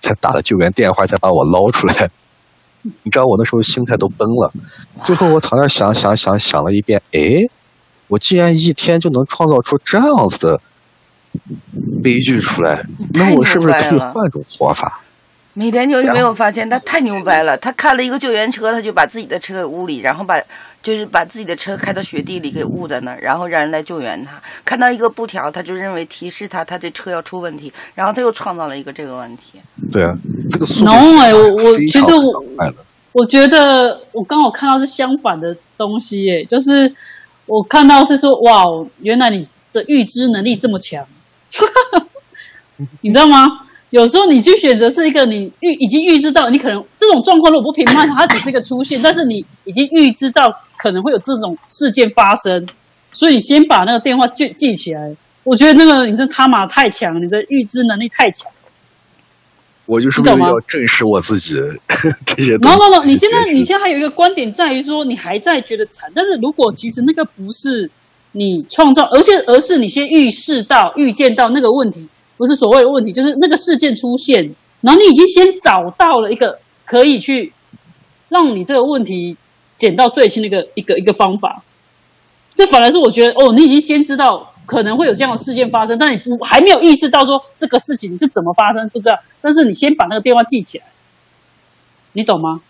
[0.00, 2.10] 才打了救援电话，才把我捞出来。
[2.82, 4.52] 你知道我那时候心态都崩了。
[5.04, 7.48] 最后我躺那想想想想了一遍，哎，
[8.08, 10.60] 我竟然一天就能创造出这样子的
[12.02, 15.00] 悲剧出来，那我是不是可以换种活法？
[15.54, 17.56] 美莲，你有没有发现他太牛掰了？
[17.58, 20.40] 他看了一个救援车，他就把自己的车给误里，然后把
[20.82, 24.40] 就是把自己的车开到雪地里给误在那儿，然后让人来救援他。
[24.64, 29.60] 看到一个布条，他就认为提示他他这车要出问题，然后他又创造了一个这个问题。
[29.92, 30.16] 对啊，
[30.50, 32.74] 这个速度 No，哎我我其实我
[33.12, 36.90] 我觉得我刚好看到是相反的东西耶，就是
[37.44, 38.64] 我看到是说，哇，
[39.00, 41.06] 原来你的预知能力这么强，
[43.02, 43.46] 你知道吗？
[43.92, 52.66] 有时候你去选择是一个你预已经预知到，你可能这种状况如果不评判它，它只是一个出现，但是你已经预知到可能会有这种事件发生，
[53.12, 55.14] 所以你先把那个电话记记起来。
[55.44, 58.50] 我觉得那个你这他妈太强，你的预知能力太强。
[59.84, 61.54] 我就是你懂吗为了要证实我自己
[62.24, 62.78] 这些东 no。
[62.78, 67.90] no no，你现在你现在还有一个观点在于说，你还在觉得惨，但是如果其实那个不是
[68.30, 72.08] 你创造，而且而是你先预示到、预见到那个问题，
[72.42, 74.42] 不是所谓的问题，就是那个事件出现，
[74.80, 77.52] 然后你已经先找到了一个可以去
[78.30, 79.36] 让你这个问题
[79.78, 81.62] 减到最轻的一个一个一个方法。
[82.56, 89.16] 这反而是我觉得哦，你已经先知道可能会有这样的事件发生，但你不还没有意识到说这个事情是怎么发生，不知道。
[89.40, 90.84] 但是你先把那个电话记起来，
[92.14, 92.60] 你懂吗？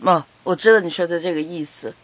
[0.00, 1.94] 哦，我知道你说的这个意思，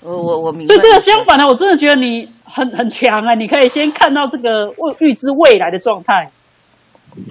[0.00, 0.66] 我我我明白。
[0.66, 3.34] 所以这个相，反呢，我真的觉得你很很强啊！
[3.34, 6.30] 你可以先看到这个未预知未来的状态。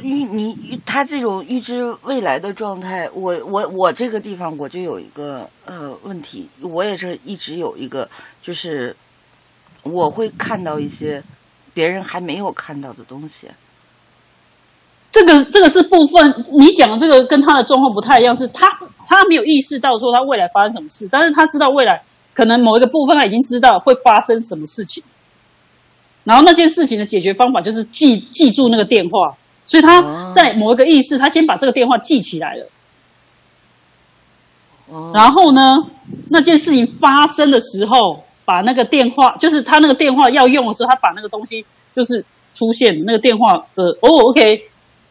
[0.03, 8.07] 你你他这种预知未来的状态，我我我这个地方我就有一个呃问题，我也是一直有一个，
[8.41, 8.95] 就是
[9.83, 11.23] 我会看到一些
[11.73, 13.47] 别人还没有看到的东西。
[15.11, 18.67] 这个这个是部分，你讲的这个跟他的状况不太一样，是他
[19.07, 22.01] 他没有意识到说他未来发生什么事，但是他知道未来
[22.33, 25.03] 可能某一个部分他已经知道会发生什么事情，
[26.23, 29.35] 然后那件事情的解决方法就是记记住那个电话，
[29.65, 30.31] 所以他哦。
[30.33, 32.65] 在某一个意识，他先把这个电话记起来了。
[34.87, 35.77] 哦，然后呢，
[36.29, 44.63] 那件事情发生的时候，把那个电话，就是他那个电话要用的时候，他把那个东西就是出现那个电话的哦，OK，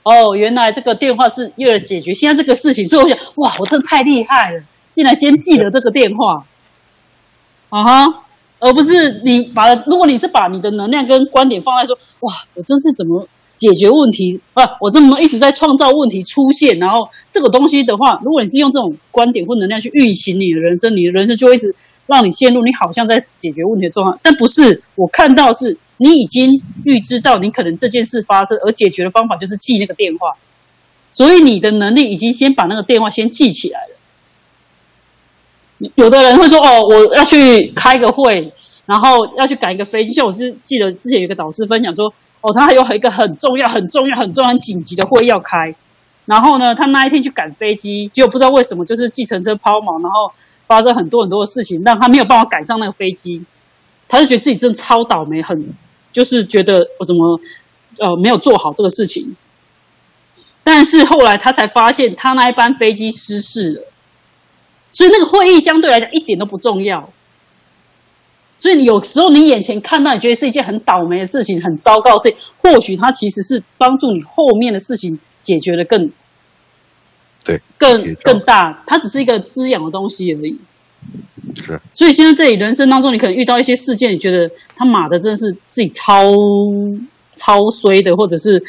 [0.03, 6.45] 哦，原来这个电话是为了解决现在这个事情，所以我想，哇，我真的太厉害了，竟然先记得这个电话，
[7.71, 8.23] 啊哈，
[8.59, 13.27] 而不是你把，如果你是把你的能量跟观点放在说，哇，我真是怎么
[13.61, 14.65] 解决问题啊？
[14.81, 21.75] 我这么一直在创造问题出现，然后这个东西的话，如果你是用这种观点或能量去运行你的人生，你的人生就会一直
[22.07, 24.83] 让你陷入你好像在解决问题的状况，但不是。
[24.95, 26.51] 我看到是你已经
[26.85, 30.29] 预知到你可能这件事发生，而解决的方法就是记那个电话，
[31.11, 35.91] 所以你的能力已经先把那个电话先记起来了。
[35.97, 38.51] 有的人会说：“哦，我要去开个会，
[38.87, 45.75] 然后要去赶一个飞机。”像我是记得之前有一个导师分享说：“哦，他还有一个很重要、很重要、很重要、很紧急的会要开。
[46.27, 50.33] 然后呢，他那一天去赶飞机，结果不知道为什么就是计程车抛锚，然后
[50.67, 53.45] 发生很多很多的事情，让他没有办法赶上那个飞机。
[54.09, 55.73] 他就觉得自己真的超倒霉，很
[56.13, 57.41] 就是觉得我怎么
[57.99, 59.37] 呃没有做好这个事情。
[60.63, 63.83] 但是后来他才发现，他那一班飞机失事了。”
[64.93, 67.09] 所以那个会议相对来讲一点都不重要。
[68.61, 76.09] 所以你有时候你眼前看到，你觉得是一件很倒霉的事情，很糟糕的事情，或许它其实是帮助你后面的事情解决的更
[77.43, 80.61] 对更更大，它只是一个滋养的东西而已。
[81.65, 86.23] 是所以现在这里人生当中，你可能遇到一些事件，你觉得他妈的真的是自己超
[87.35, 88.63] 超衰的，或者是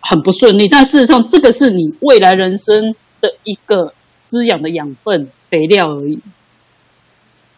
[0.00, 3.94] 很不顺利，但事实上这个是你未来人生的一个
[4.26, 6.20] 滋养的养分肥料而已。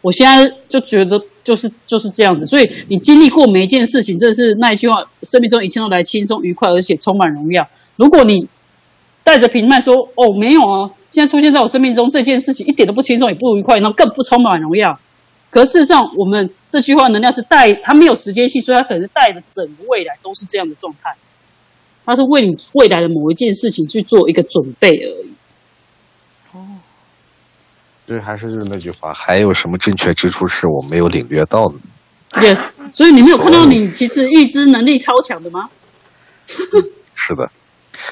[0.07, 7.67] 我现在就觉得就是就是这样子，所以你经历过每一件事情，真的是那一句话：生命中一切都来轻松愉快，而且充满荣耀。
[7.97, 8.47] 如果你
[9.21, 14.97] 带着平淡说：“哦，没有啊，现在出现在我生命中这件事情一点都不轻松，也不愉快，然后更不充满荣耀。”
[15.51, 21.11] 可事实上，我们这句话能量是带它没有时间性，所以它可能是带着整个未来都是这样的状态。
[22.05, 25.26] 它是为你未来的某一件事情去做一个准备而已。
[28.07, 31.75] 这还是就是那句话，还有什么正确之处是我没有领略到的
[32.31, 35.69] ？Yes，所以你没有看到你其实预知能力超强的吗？
[37.13, 37.51] 是的，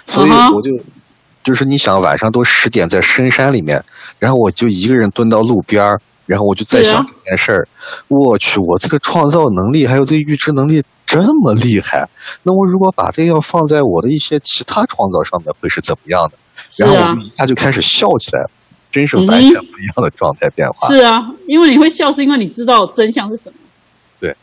[0.05, 0.71] 所以我就、
[1.43, 3.81] 就是你想晚上都十点在深山里面，
[4.19, 7.67] 然后我就一个人蹲到路边儿，然后我就在想这件事儿。
[8.09, 12.05] 我去，我这个创造能力还有这个预知能力这么厉害，
[12.43, 16.37] 那我如果把这个要放在我的一些其他创造上面，会是怎么样的？
[16.79, 18.49] 然后我，一下就开始笑起来了，
[18.95, 20.87] 真是完全不一样的状态变化。
[20.87, 23.55] 是啊，因为你会笑，是因为你知道真相是什么。
[24.21, 24.33] 对，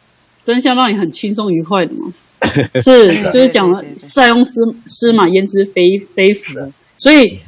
[0.42, 2.12] 真相让你很轻松愉快的嘛。
[2.82, 6.58] 是，就是讲了塞翁失失马焉知非非福，
[6.96, 7.38] 所以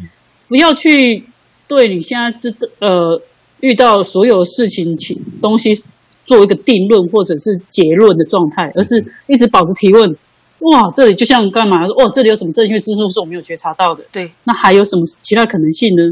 [0.49, 1.25] 不要去
[1.67, 3.21] 对你现在知道呃
[3.61, 5.73] 遇到所有事情情东西
[6.25, 10.17] 做一个定论或者是结论的状态，而是一直保持提问。
[10.73, 11.85] 哇，这里就像干嘛？
[11.99, 14.05] 哦，这里有什么正确之处是我没有觉察到的？
[14.13, 16.03] 对，那还有什么其他可能性呢？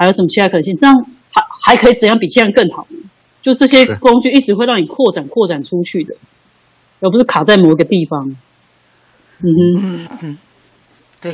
[0.00, 0.74] 还有什么其他可能性？
[0.80, 0.96] 这样
[1.30, 2.96] 还还可以怎样比现在更好呢？
[3.42, 6.14] 就这些工具一直会让你扩展、扩展出去的，
[7.00, 8.34] 而不是卡在某一个地方。
[9.42, 10.38] 嗯哼，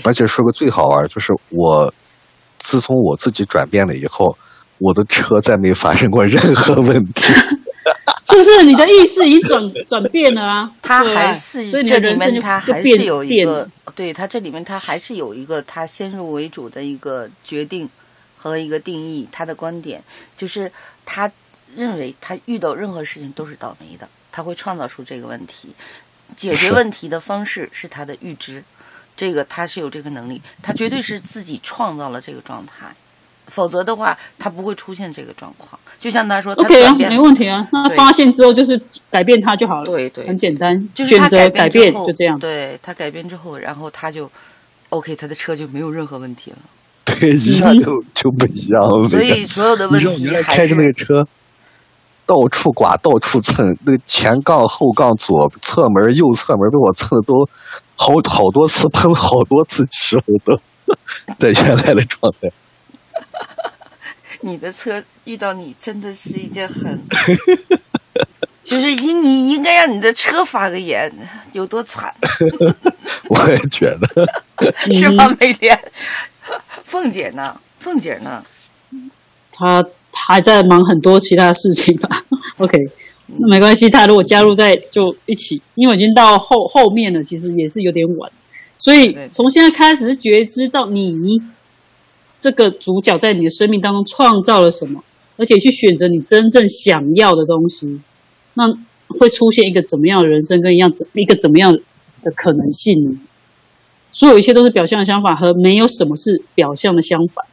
[0.03, 1.95] 而且说个最好玩儿，就是我
[2.59, 4.37] 自从我自己转变了以后，
[4.79, 7.33] 我的车再没发生过任何问题。
[8.29, 10.71] 是不是你的意识已经转转变了啊？
[10.83, 17.89] 他还是所以这里面他就变还是有一变个，对他这里面他还是有一个他先入为主的一个决定
[18.49, 20.03] 和一个定义，他的观点
[20.37, 20.71] 就是
[21.05, 21.31] 他
[21.75, 25.71] 认为他遇到任何事情都是倒霉的，他会创造出这个问题，
[26.37, 28.63] 解决问题的方式是他的预知，
[29.17, 32.95] 这个他是有这个能力，他绝对是自己创造了这个状态。
[33.49, 35.79] 否则的话，他不会出现这个状况。
[36.01, 37.65] 就像他说，他 OK 啊，没问题啊。
[37.71, 38.77] 那对发现之后就是
[39.09, 42.37] 改变他就好了，对对很简单，就是选择他改变就这样。
[42.41, 44.29] 对他改变之后，然后他就
[44.89, 46.59] OK，他的车就没有任何问题了。
[47.07, 49.09] 对，一下就就不一样了。
[49.09, 51.27] 所以所有的问题还原来开着那个车，
[52.27, 57.49] 到处刮，到处蹭，那个前杠、后杠、左侧门、右侧门被我蹭的都
[57.95, 60.61] 好好多次，喷了好多次漆了都，
[61.39, 62.51] 在原来的状态。
[64.43, 67.01] 你的车遇到你真的是一件很，
[68.63, 71.11] 就是你你应该让你的车发个言，
[71.53, 72.13] 有多惨，
[73.31, 75.81] 我也觉得，是吧，美莲？
[76.85, 77.61] 凤姐呢？
[77.79, 78.45] 凤姐呢？
[79.53, 82.25] 她还在忙很多其他事情吧。
[82.59, 82.79] OK，
[83.39, 88.31] 那没关系，她如果加入在就一起，因为已经到后后面了，其实也是有点晚，
[88.79, 91.41] 所以从现在开始是觉知到你
[92.39, 95.03] 这个主角在你的生命当中创造了什么，
[95.37, 98.01] 而且去选择你真正想要的东西，
[98.55, 98.65] 那
[99.19, 101.73] 会出现一个怎么样的人生跟一样怎一个怎么样
[102.23, 103.11] 的可能性呢？
[104.17, 107.45] 所有一切都是表象的相反，和没有什么是表象的相反。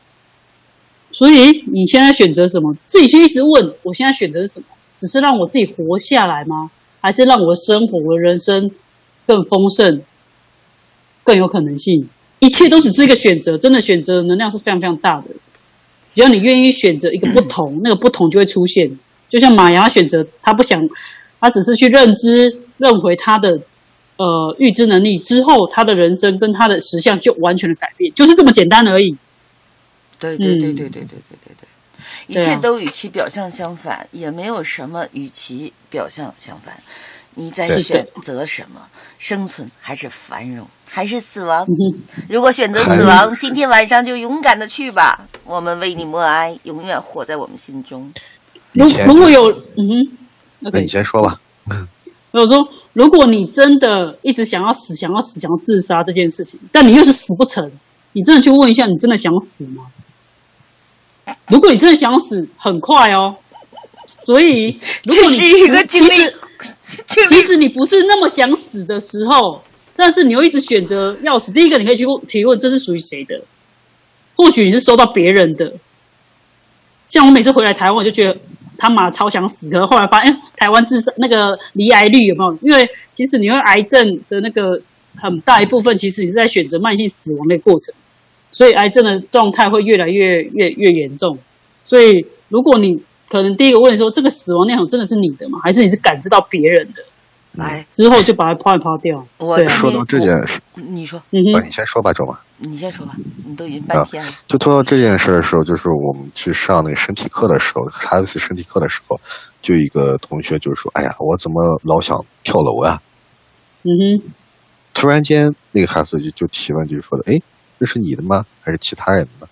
[1.12, 2.74] 所以你现在选择什么？
[2.86, 4.68] 自己去一直问，我现在选择是什么？
[4.98, 6.72] 只是让我自己活下来吗？
[7.02, 8.72] 还是让我的生活、我的人生
[9.28, 10.02] 更丰盛、
[11.26, 12.08] 更有可能性？
[12.40, 15.26] 一切都只是一个选择，真的选择的能量是非常非常大的。
[16.14, 18.90] 只要你愿意选择一个不同， 那个不同就会出现。
[19.28, 20.82] 就像马牙选择，他不想，
[21.42, 23.60] 他只是去认知、认回他的
[24.18, 29.16] 呃预知能力之后，他的人生跟他的实相就完全的改变，就是这么简单而已。
[30.20, 31.06] 对对对嗯对对对对
[31.46, 31.68] 对对，
[32.28, 36.82] 一切都与其表象相反，也没有什么与其表象相反。
[37.36, 38.88] 你在选择什么？
[39.18, 41.66] 生存还是繁荣，还是死亡？
[42.30, 45.28] 如果选择死亡，今天晚上就勇敢的去吧。
[45.44, 48.14] 我们为你默哀，永远活在我们心中。
[48.74, 50.08] 如如果有嗯
[50.60, 51.42] 那你先说吧。
[52.32, 52.58] 我说，
[52.94, 57.72] 如果你真的一直想要死、想要死、想要自杀这件事情，但你又是死不成，
[58.14, 59.88] 你真的去问一下，你真的想死吗？
[61.48, 63.36] 如果你真的想死，很快哦。
[64.20, 66.10] 所以，如果你这是一个经历
[67.10, 69.62] 其实其实你不是那么想死的时候，
[69.96, 71.52] 但是你又一直选择要死。
[71.52, 73.42] 第一个，你可以去问提问，这是属于谁的？
[74.36, 75.74] 或许你是收到别人的。
[77.08, 78.38] 像我每次回来台湾，我就觉得
[78.78, 82.58] 他妈超想死，可是后来发现，哎，台湾自杀那个离癌率有没有？
[82.62, 84.80] 因为其实你会癌症的那个
[85.18, 87.94] 很大一部分，其实你是在选择慢性死亡的过程，
[88.50, 91.38] 所以癌症的状态会越来越越越严重。
[91.84, 92.98] 所以如果你
[93.30, 95.60] 可能第一个问说，这个死亡念头真的是你的吗？
[95.62, 97.04] 还是你是感知到别人的？
[97.54, 99.24] 来，之后就把它抛一抛掉。
[99.38, 102.36] 对说到这件事，你说，啊，嗯哼，你先说吧，周妈。
[102.58, 103.14] 你先说吧，
[103.46, 104.32] 你都已经半天了。
[104.48, 109.20] 就说到这件事的时候，就是我们去上那个身体课的时候，查有次身体课的时候，
[109.64, 113.02] 就一个同学就说：“哎呀，我怎么老想跳楼啊
[113.84, 113.90] 嗯
[114.22, 114.32] 哼，？”
[114.94, 117.42] 突然间，那个孩子就就提问，就是说的：“哎，
[117.80, 118.46] 这是你的吗？
[118.62, 119.48] 还是其他人的呢？”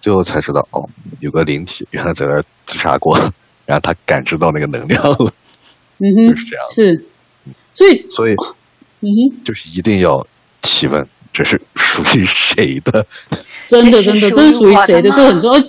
[0.00, 0.86] 最后才知道，哦，
[1.20, 3.16] 有个灵体原来在那自杀过，
[3.64, 5.32] 然后他感知到那个能量了，
[5.98, 7.04] 嗯哼，就是这样是，
[7.72, 8.32] 所以，所以
[9.00, 10.26] 嗯哼，就是一定要
[10.60, 13.06] 提问，这是属于谁的？
[13.68, 15.10] 真的真的，这是属于谁的？
[15.10, 15.58] 这很重要。
[15.60, 15.68] 而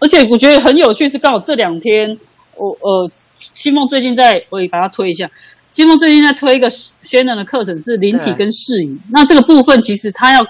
[0.00, 2.18] 而且我觉得很有趣，是刚好这两天，
[2.62, 5.28] 我呃，新梦最近在，我也把它推一下。
[5.70, 9.00] 新梦最近在推一个轩人的课程，是灵体跟适应。
[9.10, 10.46] 那这个部分其实他要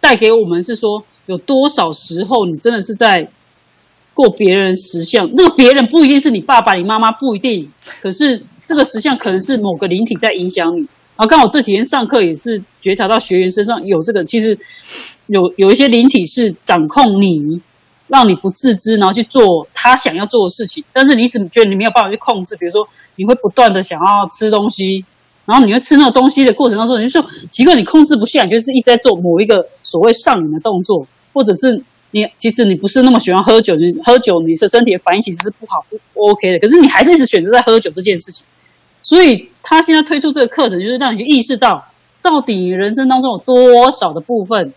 [0.00, 3.26] 带给我们是说，有多少时候你真的是在
[4.14, 5.28] 过别人实相？
[5.34, 7.68] 那个别人不一定是你爸爸、你妈妈，不一定。
[8.00, 10.80] 可是这个实相可能是某个灵体在影响你。
[11.16, 14.56] 然后刚好这几天上课也是觉察到学员身上有这个，其实
[15.26, 17.60] 有有一些灵体是掌控你，
[18.12, 22.54] 让你不自知，然后去做他想要做的事情，但是你怎么觉得你没有办法去控制。
[22.56, 22.86] 比如说，
[23.16, 25.02] 你会不断的想要吃东西，
[25.46, 38.44] 然后你会吃那个东西的过程当中，你就说奇怪，你控制不下，你就是一直在做某一个所谓上瘾的动作，或者是你其实你不是那么喜欢喝酒，你喝酒你的身体的反应其实是不好不 OK 的，可是你还是一直选择在喝酒这件事情。
[39.00, 41.82] 所以他现在推出这个课程，就是让你意识到，
[42.20, 44.72] 到底人生当中有多少的部分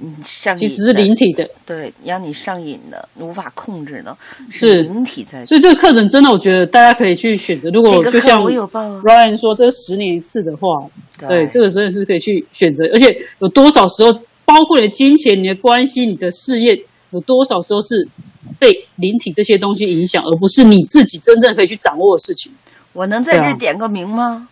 [0.00, 1.48] 你上瘾其实是灵体的。
[1.66, 4.16] 对，让你上瘾的，无法控制的，
[4.50, 7.68] 是灵体在所以这个课程真的，我觉得大家可以去选择。
[7.70, 10.68] 如果就像 Ryan 说，这十年一次的话，
[11.18, 12.86] 对，对这个真的是可以去选择。
[12.92, 14.12] 而且有多少时候，
[14.44, 18.08] 包括你的金钱、你的关系、你的事业，有多少时候是
[18.58, 22.50] 被灵体这些东西影响，而不是你自己真正可以去掌握的事情。
[22.94, 24.48] 我能在这点个名吗？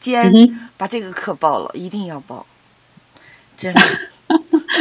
[0.00, 2.46] 既然嗯把这个课报了，一定要报，
[3.56, 3.80] 真的。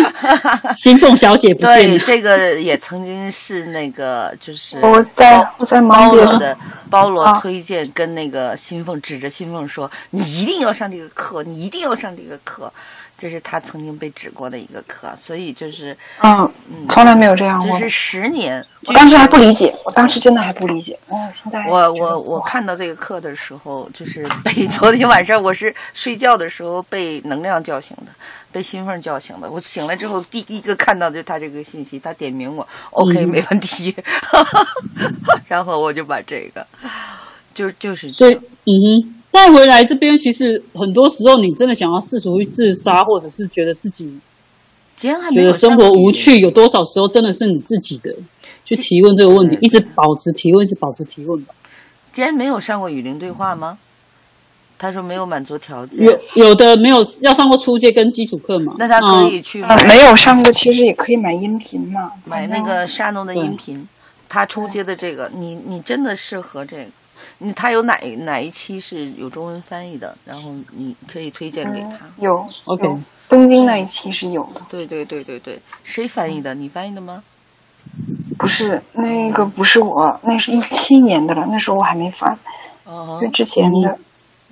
[0.75, 6.57] 新凤小姐不见对，了，这个也曾经是那个，就是我在我在忙别的，包罗的
[6.89, 12.71] 包罗啊推荐，跟那个新凤指着新凤说：“你一定要上这个课，你一定要上这个课。”
[13.15, 17.69] 这是他曾经被指过的一个课，所以就是，嗯，嗯，从来没有这样过。
[17.69, 18.65] 这是十年。
[18.85, 20.97] 我当时还不理解，我当时真的还不理解。
[21.07, 28.11] 哦，现在我我我哇看到这个课的时候，就是被 昨天晚上我是睡觉的时候被能量叫醒的，
[28.53, 29.49] 被新凤叫醒的。
[29.51, 33.93] 我醒来之后，第一个看到就是他这个信息，他点名我，OK，、嗯没问题。
[35.49, 36.65] 然后我就把这个，
[37.53, 44.19] 就就是这所以嗯哼，带回来这边，其实很多时候你真的想要试图去自杀，或者是觉得自己
[44.95, 48.15] 既然还没有觉得生活无趣，有多少时候真的是你自己的
[48.63, 51.53] 去提问这个问题，一直保持提问，一直保持提问吧。
[52.11, 53.79] 既然没有上过雨林对话吗？
[54.83, 58.75] 他说没有满足条件，有有的没有要上过初阶跟基础课嘛？
[58.77, 62.11] 那他可以去买、呃没有上过，其实也可以买音频嘛。
[62.25, 63.87] 买那个沙农的音频，
[64.27, 66.83] 他初阶的这个，你你真的适合这个。
[67.37, 70.13] 你他有哪哪一期是有中文翻译的？
[70.25, 72.05] 然后你可以推荐给他。
[72.05, 72.99] 嗯有 OK 有
[73.29, 76.53] 东京那一期是有的，对对对对对，谁翻译的？
[76.53, 77.23] 你翻译的吗？
[78.37, 82.37] 不是那个不是我，那是一七年的了，那时候我还没发，
[82.83, 83.97] 哦就，之前的。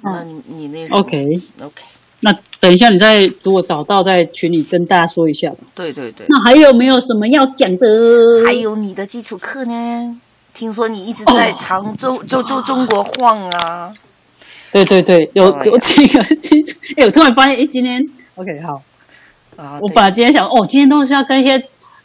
[0.04, 1.84] 那你你那是 OK，OK，
[2.22, 5.58] 那等一下你再如果找到在群里跟大家说一下吧。
[5.74, 6.26] 对对对。
[6.30, 8.46] 那还有没有什么要讲的？
[8.46, 10.20] 还有你的基础课呢？
[10.54, 13.94] 听说你一直在常州、周周中国晃啊？
[14.72, 18.02] 对对对，有有几个，基 础哎，我突然发现，哎，今天
[18.36, 18.82] OK 好，
[19.56, 21.58] 啊，我本来今天想，哦，今天都是要跟一些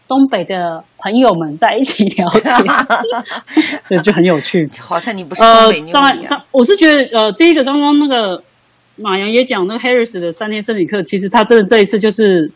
[0.08, 2.42] 东北的朋友们在一起聊天，
[3.88, 4.68] 对，就很有趣。
[4.78, 6.18] 好像你不是呃东北，妞当然。
[6.52, 8.42] 我是觉得，呃，第一个刚刚那个
[8.96, 12.50] 马洋也讲，那个 Harris 的三天生理课，其实他真的这一次就是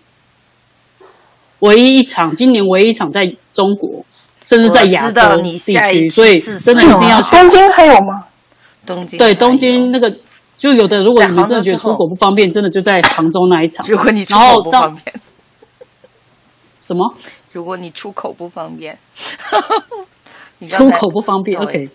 [1.61, 4.05] 唯一一场，今年唯一一场在中国，
[4.45, 7.37] 甚至在亚洲你地区，所以是真的一定要去。
[7.37, 8.25] 东京还有吗？
[8.87, 10.11] 东京对，东京那个，
[10.57, 13.85] 就有的，如果你们真的觉得出国不方便，真的就在杭州那一场。
[13.89, 15.21] 如果你出然后到口不方便，
[16.81, 17.15] 什么
[17.53, 18.97] 如果你出口不方便，
[20.69, 21.89] 出口不方便？OK。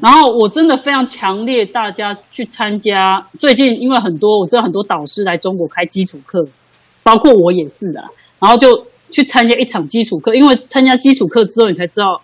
[0.00, 3.24] 然后我真的非常强烈大家去参加。
[3.38, 6.46] 最近因为很多我知道很多导师来中国开基础课，
[7.02, 8.02] 包括我也是的。
[8.38, 12.20] 然后就去参加一场基础课，因为参加基础课之后，你才知道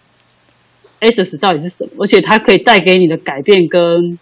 [1.01, 4.19] SS 到底是什么，而且它可以带给你的改变跟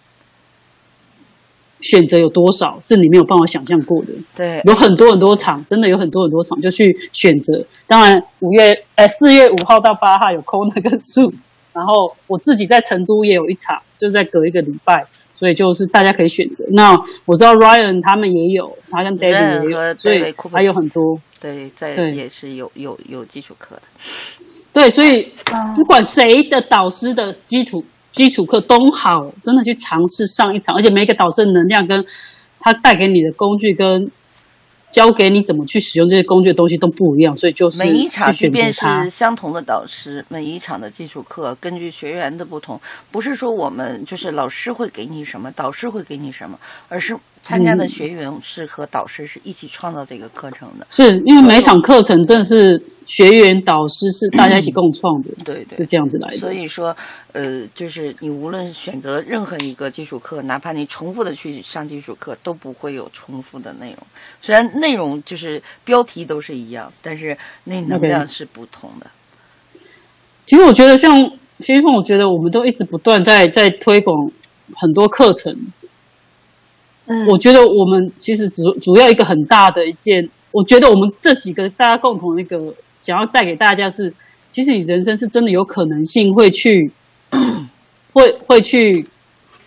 [1.81, 4.07] 选择有多少，是你没有办法想象过的。
[4.35, 7.63] 对有很多很多场，真的有很多很多场，就去选择。
[7.85, 11.31] 当然，五月呃四月五号到八号有抠那个数，
[11.73, 11.93] 然后
[12.27, 15.05] 我自己在成都也有一场，就在隔一个礼拜，
[15.37, 16.65] 所以就是大家可以选择。
[16.71, 21.19] 那我知道 Ryan 他们也有，他跟 David 也有，所以还有很多。
[21.39, 23.81] 对，在也是有有有基础课的。
[24.73, 27.83] 对，所以嗯不管谁的导师的基础
[28.17, 32.03] 基础课都好，真的去尝试上一场，而且每一个导师的能量跟
[32.59, 34.09] 他带给你的工具跟
[34.89, 42.79] 教给你怎么去使用这些工具的东西都不一样，所以就是每一场，去选择即便是相同的导师，每一场的基础课，根据学员的不同，
[43.11, 46.57] 不是说我们就是老师会给你什么，导师会给你什么，
[46.89, 50.87] 而是参加的嗯学员是和导师是一起创造这个课程的。
[50.89, 56.37] 是因为每一场课程真的是学员导师是大家一起共创的，对对是这样子来的。
[56.37, 56.95] 所以说，
[57.31, 63.97] 呃，就是你无论选择任何一个基础课，哪怕你重复的去上基础课，都不会有重复的内容。
[64.41, 69.07] 虽然内容就是标题都是一样，但是那能量是不同的。
[70.45, 71.17] 其实我觉得像
[71.61, 74.29] 新凤，我觉得我们都一直不断在在推广
[74.75, 75.55] 很多课程。
[77.09, 82.57] 嗯我觉得我们其实主主要一个很大的一件，我觉得我们这几个大家共同的一个
[82.99, 84.13] 想要带给大家是，
[84.51, 86.91] 其实你人生是真的有可能性会去，
[88.13, 89.05] 会会去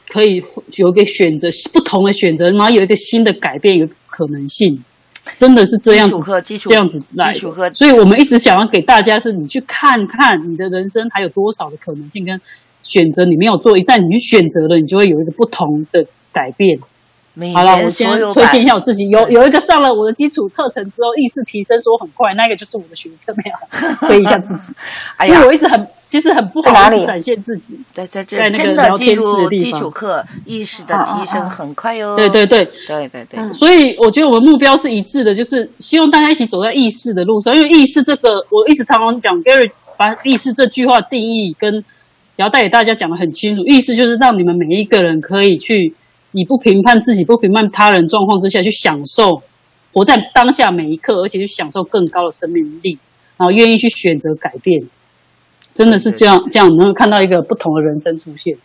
[0.09, 0.43] 可以
[0.79, 4.83] 有一个选择不同的选择，然后有一个新的改变，有可能性，
[5.37, 6.17] 真的是这样子
[6.67, 7.33] 这样子来的。
[7.35, 12.41] 基础所以我们一直想要给大家是，你去看看你的人生还有多少的可能性跟
[12.83, 16.79] 选择，你没有做，一旦你去选择了，你就会有一个不同的改变。
[17.35, 24.73] 美好了，我先推荐一下我自己，有有一个上了我的基础课程之后，意识提升说很快，那个就是我的学生，没 有推一下自己，
[25.17, 25.35] 哎呀。
[25.35, 27.79] 因为，我一直很其实很不好意思展现自己。
[27.95, 29.81] 在在这在那个真的聊天室地方。
[29.81, 31.45] 础课意识的提升啊。
[31.45, 32.17] 啊啊很快哟。
[32.17, 33.55] 对对对，对对对，嗯。
[33.55, 37.57] 所以我觉得我们目标是一致的，就是希望大家一起走在意识的路上。
[37.57, 41.73] 因为意识这个，我一直常常讲，Gary 把意识这句话定义跟
[42.35, 43.63] 然后带给大家讲的很清楚。
[43.65, 45.95] 意识就是让你们每一个人可以去
[46.33, 49.43] 以不评判自己、不评判他人状况之下，去享受
[49.93, 52.99] 活在当下每一刻，而且去享受更高的生命力，
[53.37, 54.83] 然后愿意去选择改变。
[55.73, 58.57] 真的是这样，这样能够看到一个不同的人生出现。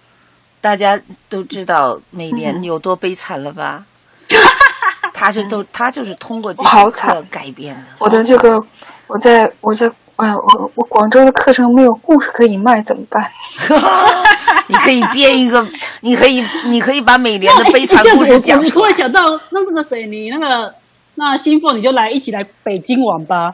[0.59, 3.85] 大家都知道美嗯莲有多悲惨了吧？
[5.13, 7.81] 他是都他就是通过这好惨改变的。
[7.99, 8.59] 我的这个，
[9.07, 9.87] 我在我在，
[10.17, 13.23] 哎呀，我我广州的课程没有故事可以卖，怎么办？
[14.67, 15.65] 你可以编一个，
[16.01, 18.81] 你可以你可以把美莲的哎悲惨这样子故事讲我我出来。
[18.81, 19.21] 突然想到，
[19.51, 20.73] 那那个谁，你那个
[21.15, 23.53] 那新凤，你就来一起来北京玩吧。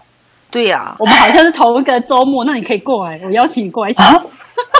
[0.49, 4.01] 对呀、我们好像是同一个周末，那你可以过来，我邀请你过来一起。
[4.01, 4.13] 啊？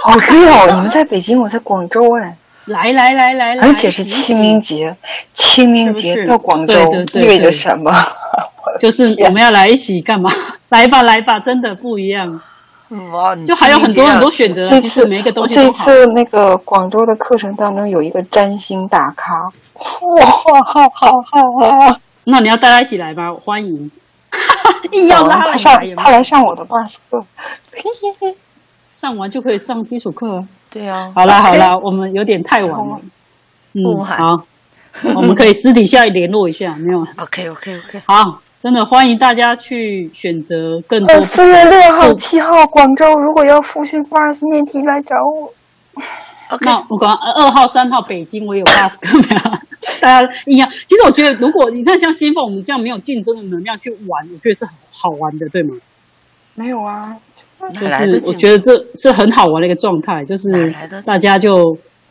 [0.05, 2.35] 哦，对哦， 你们在北京，我在广州哎，
[2.65, 4.93] 来来来来来，而且是清明节，
[5.33, 7.91] 清明节到广州对对对意味着什么？
[8.79, 10.29] 就是我们要来一起干嘛？
[10.69, 12.41] 来吧来吧，真的不一样，
[13.45, 14.69] 就还有很多很多选择啊。
[14.69, 15.85] 这次其实每一个东西都好。
[15.85, 19.33] 次那个广州的课程当中有一个占星大咖，
[20.19, 21.41] 哇，好好好
[21.89, 23.89] 好，那你要带他一起来吧，欢迎。
[24.91, 27.23] 硬要拉来他上他来上我的 bus 课，
[28.93, 30.43] 上完就可以上基础课了。
[30.69, 32.99] 对啊，好啦好啦，我们有点太晚了。
[33.73, 34.43] 嗯，好，
[35.15, 45.51] 我们可以私底下联络一下，没有？OK OK OK，好，真的欢迎大家去选择更多四月六号、七号广州，如果要复训 bus 面题来找我。
[46.51, 49.57] OK，那我讲呃二号、三号北京我也有 bus 课没有？
[49.99, 50.69] 大家一样。
[50.69, 55.75] 其实我觉得，如果你看像新凤，我们这样没有竞争的能量去玩，我觉得是很好玩的，对吗？
[56.53, 57.17] 没有啊，
[57.73, 60.71] 就是我觉得这是很好玩的一个状态，就是
[61.03, 61.49] 大家就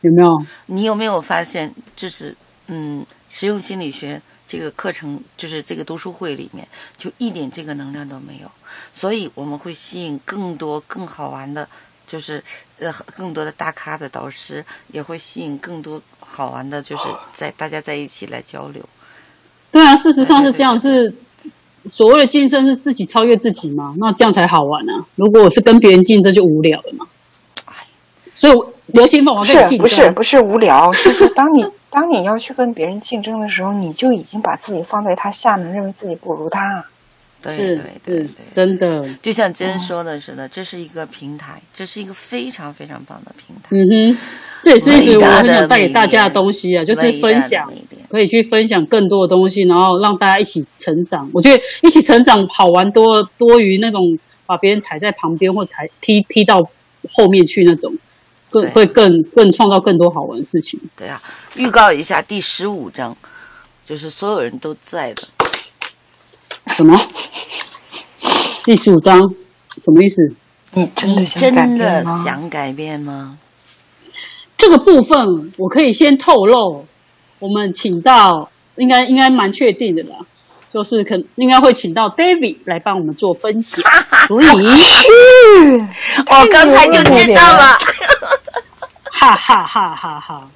[0.00, 0.28] 有没有？
[0.66, 2.34] 你有没有发现，就是
[2.66, 4.20] 嗯，实用心理学
[4.50, 6.66] 这个课程，就是这个读书会里面，
[6.98, 8.50] 就一点这个能量都没有，
[8.92, 11.68] 所以我们会吸引更多更好玩的，
[12.04, 12.42] 就是
[12.80, 18.84] 呃更多的大咖的导师，也会吸引更多好玩的，就是在大家在一起来交流。
[19.70, 21.14] 对啊，事实上是这样，是
[21.88, 23.94] 所谓的竞争是自己超越自己嘛？
[23.98, 25.06] 那这样才好玩啊！
[25.14, 27.06] 如果我是跟别人竞争，就无聊了嘛。
[28.40, 36.82] 所以我刘新凤，我不要跟你竞是不是，不是无聊，是说当你当你要去跟别人竞争的时候，你就已经把自己放在他下面，认为自己不如他。
[37.42, 43.68] 对对对对，真的，就像真说的似的，这是一个平台，这是一个非常非常棒的平台。
[43.72, 44.18] 嗯哼，
[44.62, 47.70] 这也是一直我很想带给大家的东西啊，就是分享，
[48.08, 51.30] 可以去分享更多的东西，然后让大家一起成长。
[51.34, 54.02] 我觉得一起成长好玩多多于那种
[54.46, 56.62] 把别人踩在旁边或踩踢踢到
[57.12, 57.90] 后面去那种，
[58.50, 60.78] 更对会更更创造更多好玩的事情。
[60.96, 61.22] 对啊，
[61.54, 63.16] 预告一下第十五章，
[63.84, 65.22] 就是所有人都在的。
[66.66, 66.98] 什么？
[68.64, 69.18] 第十五章
[69.80, 70.20] 什么意思？
[70.72, 72.22] 你真的想改真的变吗？
[72.24, 73.38] 想改变吗？
[74.58, 76.86] 这个部分我可以先透露，
[77.38, 80.16] 我们请到应该应该蛮确定的啦，
[80.68, 83.80] 就是可应该会请到 David 来帮我们做分析，
[84.28, 84.58] 所以，我
[86.52, 87.78] 刚才就知道了。
[89.20, 90.48] 哈哈哈哈哈，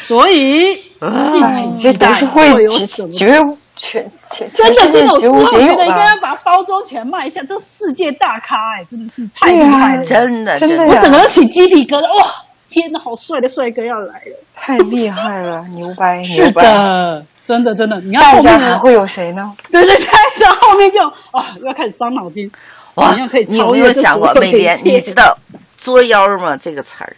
[0.00, 3.12] 所以敬哎请期待会会有什么。
[3.12, 3.38] 绝
[3.76, 5.30] 全全真的，这种觉
[5.76, 10.04] 得应该要把它包装起来卖一下，这世界大咖哎、真的是太厉害了！
[10.04, 12.24] 真的真的我整个人起鸡皮疙瘩，哇！
[12.70, 14.36] 天哪，好帅的帅哥要来了！
[14.56, 16.62] 太厉害了，牛掰是 牛掰！
[16.62, 19.52] 的，真的真的，你看后面还会有谁呢？
[19.70, 22.50] 对对，下一张后面就啊，要开始伤脑筋，
[22.94, 24.74] 哇你有没有想过，美莲？
[24.82, 25.36] 你知道
[25.76, 26.56] “作妖”吗？
[26.56, 27.16] 这个词儿，“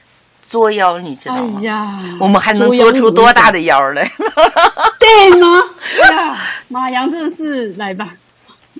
[0.50, 1.60] 作妖”你知道哎吗？
[1.62, 4.02] 呀，我们还能作出多大的的妖来？
[4.98, 5.46] 对吗？
[6.02, 6.36] 哎呀，
[6.68, 8.08] 马洋真的是来吧。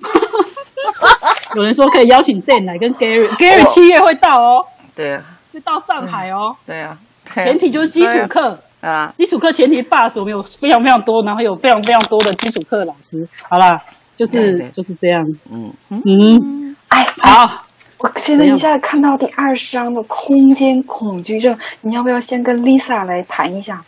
[1.55, 4.65] 有人说可以邀请 Dan 来跟 Gary，Gary 七月会到哦，
[4.95, 5.21] 对啊，
[5.53, 6.55] 会到上海哦。
[6.65, 6.97] 对啊，
[7.33, 13.27] 对啊前提就是基础课，啊，基础课前提 bus 我们有非常非常多，然后有非常非常多的基础课老师。
[13.49, 13.79] 好啦，
[14.15, 15.23] 就是对对就是这样。
[15.51, 17.63] 嗯嗯，哎好，
[18.01, 23.81] 我现在一下看到第二十章的空间恐惧症，你要不要先跟 Lisa 来谈一下？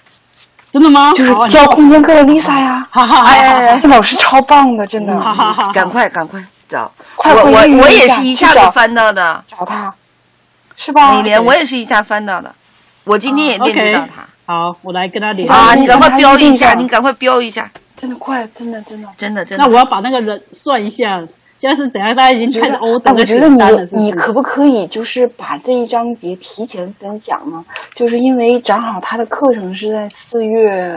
[0.72, 1.12] 真的吗？
[1.14, 6.92] 就是教空间课的 Lisa 呀，哈哈哈哎哎哎老师超棒的，真的，哈哈哈哈赶快赶快找！
[7.16, 9.94] 快我我我也是一下子翻到的，找他，
[10.76, 11.16] 是吧？
[11.18, 12.54] 李莲，我也是一下翻到的。
[13.06, 19.08] 我今天也啊链接，OK 到他，好，我来跟他联啊，啊你赶快标一下，你你赶快标一下，真的快，真的真的。
[19.18, 19.64] 真的真的。
[19.64, 21.22] 那我要把那个人算一下，
[21.64, 22.14] 现在是怎样？
[22.14, 23.86] 大家已经开始觉得，我觉得？
[23.96, 27.64] 你你可不可以就是把这一章节提前分享呢？
[27.96, 30.94] 就是因为正好他的课程是在四月，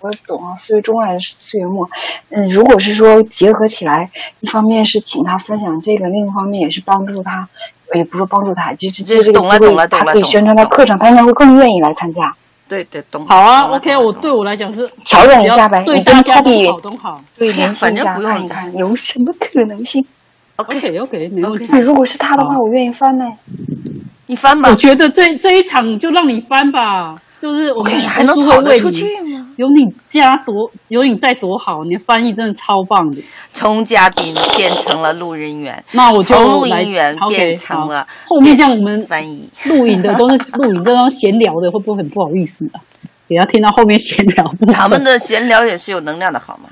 [0.00, 1.86] 我懂啊，四月中还是四月末？
[2.30, 4.10] 嗯，如果是说结合起来，
[4.40, 7.46] 一方面是请他分享这个，另一方面也是帮助他，
[7.94, 12.34] 也不是帮助他，就是借这个机会，他可以宣传他课程，他应该会更愿意来参加。
[12.68, 13.26] 对对，懂。
[13.26, 17.20] 好啊，OK，我对我来讲是调整一下呗对大家都好都好。
[17.36, 20.04] 对，反正不用看有什么可能性。
[20.56, 21.66] OK，OK OK，没问题。
[21.70, 23.24] 那如果是他的话，我愿意翻呢。
[24.26, 29.46] 你翻吧我，觉得这这一场就让你翻吧，就是我们你还能书跑得出去吗？
[29.56, 33.22] 有你家多，有你在多好，你的翻译真的超棒的。
[33.52, 39.48] 从嘉宾变成了录音员，那我就从录来音员变成了后面这样我们翻译。
[39.66, 42.80] 录影的都是录影这种闲聊的，会不会很不好意思啊？
[43.28, 46.70] 也要听到后面闲聊，咱们的闲聊也是有能量的，好吗？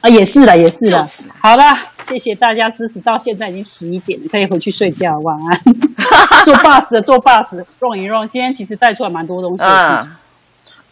[0.00, 0.98] 啊也是的，也是的。
[1.00, 1.78] 就是好了，
[2.08, 5.60] 谢谢大家支持，到现在已经十一点了，可以回去睡觉，晚安。
[6.44, 8.28] 坐 bus 的坐 bus，让一让。
[8.28, 10.08] 今天其实带出来蛮多东西的，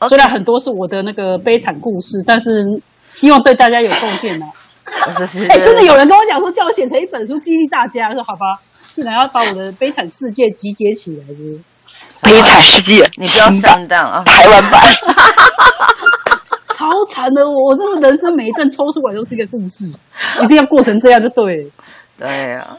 [0.09, 2.64] 虽然很多是我的那个悲惨故事，但是
[3.09, 4.47] 希望对大家有贡献的。
[5.48, 8.59] 哎、真的有人跟我讲说，叫我写成一本书激励大家，我说好吧，
[8.93, 11.60] 竟然要把我的悲惨世界集结起来，是是
[12.22, 14.22] 悲惨世界，你不要上当啊！
[14.24, 14.82] 台湾版。
[16.89, 19.86] 超惨的我，我真的人生每一段抽出来都是一个故事，
[20.43, 21.70] 一定要过成这样就对了。
[22.19, 22.77] 对呀，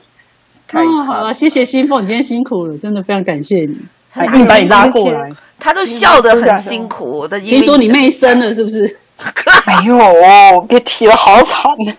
[0.67, 3.77] 太啊，好了，谢谢新凤，你今天辛苦了，真的非常感谢你，
[4.09, 5.31] 还硬把你拉过来。
[5.59, 8.99] 他都笑得很辛苦听说你妹生了是不是？
[9.67, 11.93] 没有哦，别提了，好惨呢！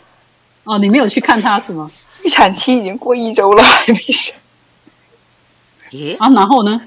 [0.65, 1.91] 哦，你没有去看她是吗？
[2.25, 4.35] 预产期已经过一周了，还没生。
[5.91, 6.81] 咦，啊，然后呢？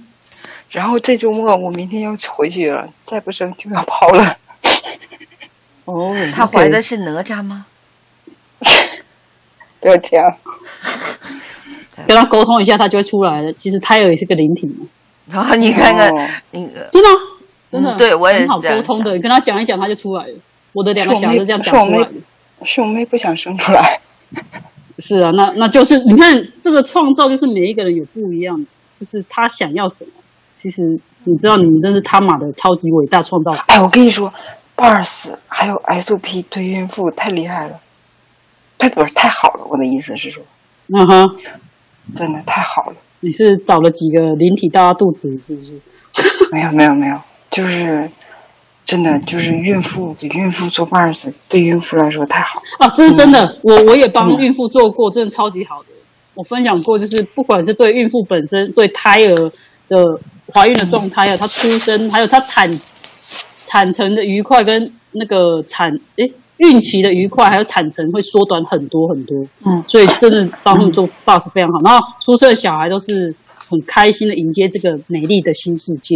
[0.71, 4.35] 然后这周末我明天要回去了，再不生就要跑了。
[5.85, 7.65] 哦，她怀的是哪吒吗？
[9.79, 10.23] 不要这样，
[12.07, 13.51] 跟他沟通一下，他就会出来了。
[13.53, 14.85] 其实胎儿也是个灵体嘛，
[15.27, 17.15] 然 后你看看哦那个，真的啊、
[17.69, 19.13] 真的，嗯对我也是很好沟通的。
[19.13, 20.33] 你跟他讲一讲，他就出来了。
[20.71, 22.15] 我的两个小孩就这样讲是我妹出来的。
[22.65, 23.99] 是我妹不想生出来。
[24.99, 28.55] 是啊，那那就是你看这个创造，就是每一个人有不一样，
[28.95, 30.11] 就是他想要什么。
[30.55, 30.81] 其实
[31.25, 33.61] 你知道，你们真是他妈的超级伟大创造者。
[33.67, 34.31] 哎，我跟你说
[34.83, 37.79] ，BARS 还有 SOP 对孕妇太厉害了，
[38.77, 39.65] 太不是太好了。
[39.69, 40.43] 我的意思是说，
[40.87, 41.35] 嗯哼，
[42.17, 42.95] 真的太好了。
[43.21, 45.79] 你是找了几个灵体到他肚子里，是不是？
[46.51, 47.17] 没有没有没有，
[47.49, 48.09] 就是
[48.85, 52.61] 真的就是孕妇给孕妇做 BARS 对孕妇来说太好。
[52.79, 55.87] 啊，这是真的，我我也帮嗯孕妇做过，真的超级好的。
[56.35, 59.35] 我分享过，就是不管是对孕妇本身、对胎儿
[59.87, 60.19] 的
[60.53, 62.69] 怀孕的状态，还有她出生，还有她产
[63.73, 69.43] 产程的愉快跟那个产诶孕期的愉快，还有产程会缩短很多很多。
[69.65, 71.79] 嗯，所以真的帮他们做 bus 非常好。
[71.83, 73.33] 然后出生的小孩都是
[73.67, 76.15] 很开心的迎接这个美丽的新世界。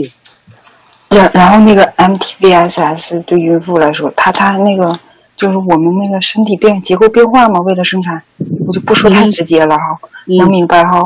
[1.10, 4.96] 然然后那个 MTVSS 对孕妇来说，它它那个
[5.36, 8.22] 就是我们那个身体变结构变化嘛，为了生产，
[8.68, 9.98] 我就不说太直接了哈，
[10.28, 11.04] 嗯能明白哈。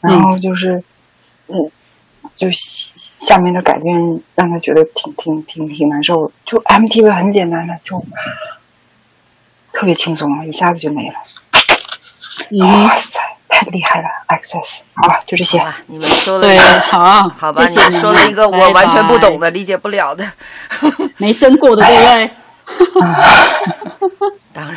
[0.00, 0.82] 然后就是，
[1.46, 1.70] 嗯，
[2.34, 6.32] 就下下面的改变让他觉得挺挺挺挺难受的。
[6.44, 7.98] 就 MTV 很简单的，就
[9.72, 11.14] 特别轻松了，一下子就没了。
[12.50, 20.30] 嗯，哇塞，太厉害了！Access，好了，就这些你们说了对一个，，好啊，好吧，谢谢你们说了一个我完全不懂拜，的、理解不了的。
[21.18, 22.30] 没生过的，对不对
[24.52, 24.76] 当然，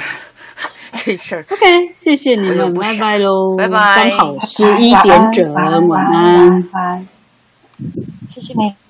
[0.92, 1.46] 这事儿？
[1.52, 5.88] OK，谢谢你们，拜拜喽，拜拜刚好十一点整，晚安。
[5.88, 6.06] 晚
[6.74, 7.08] 安，
[8.30, 8.85] 谢谢你。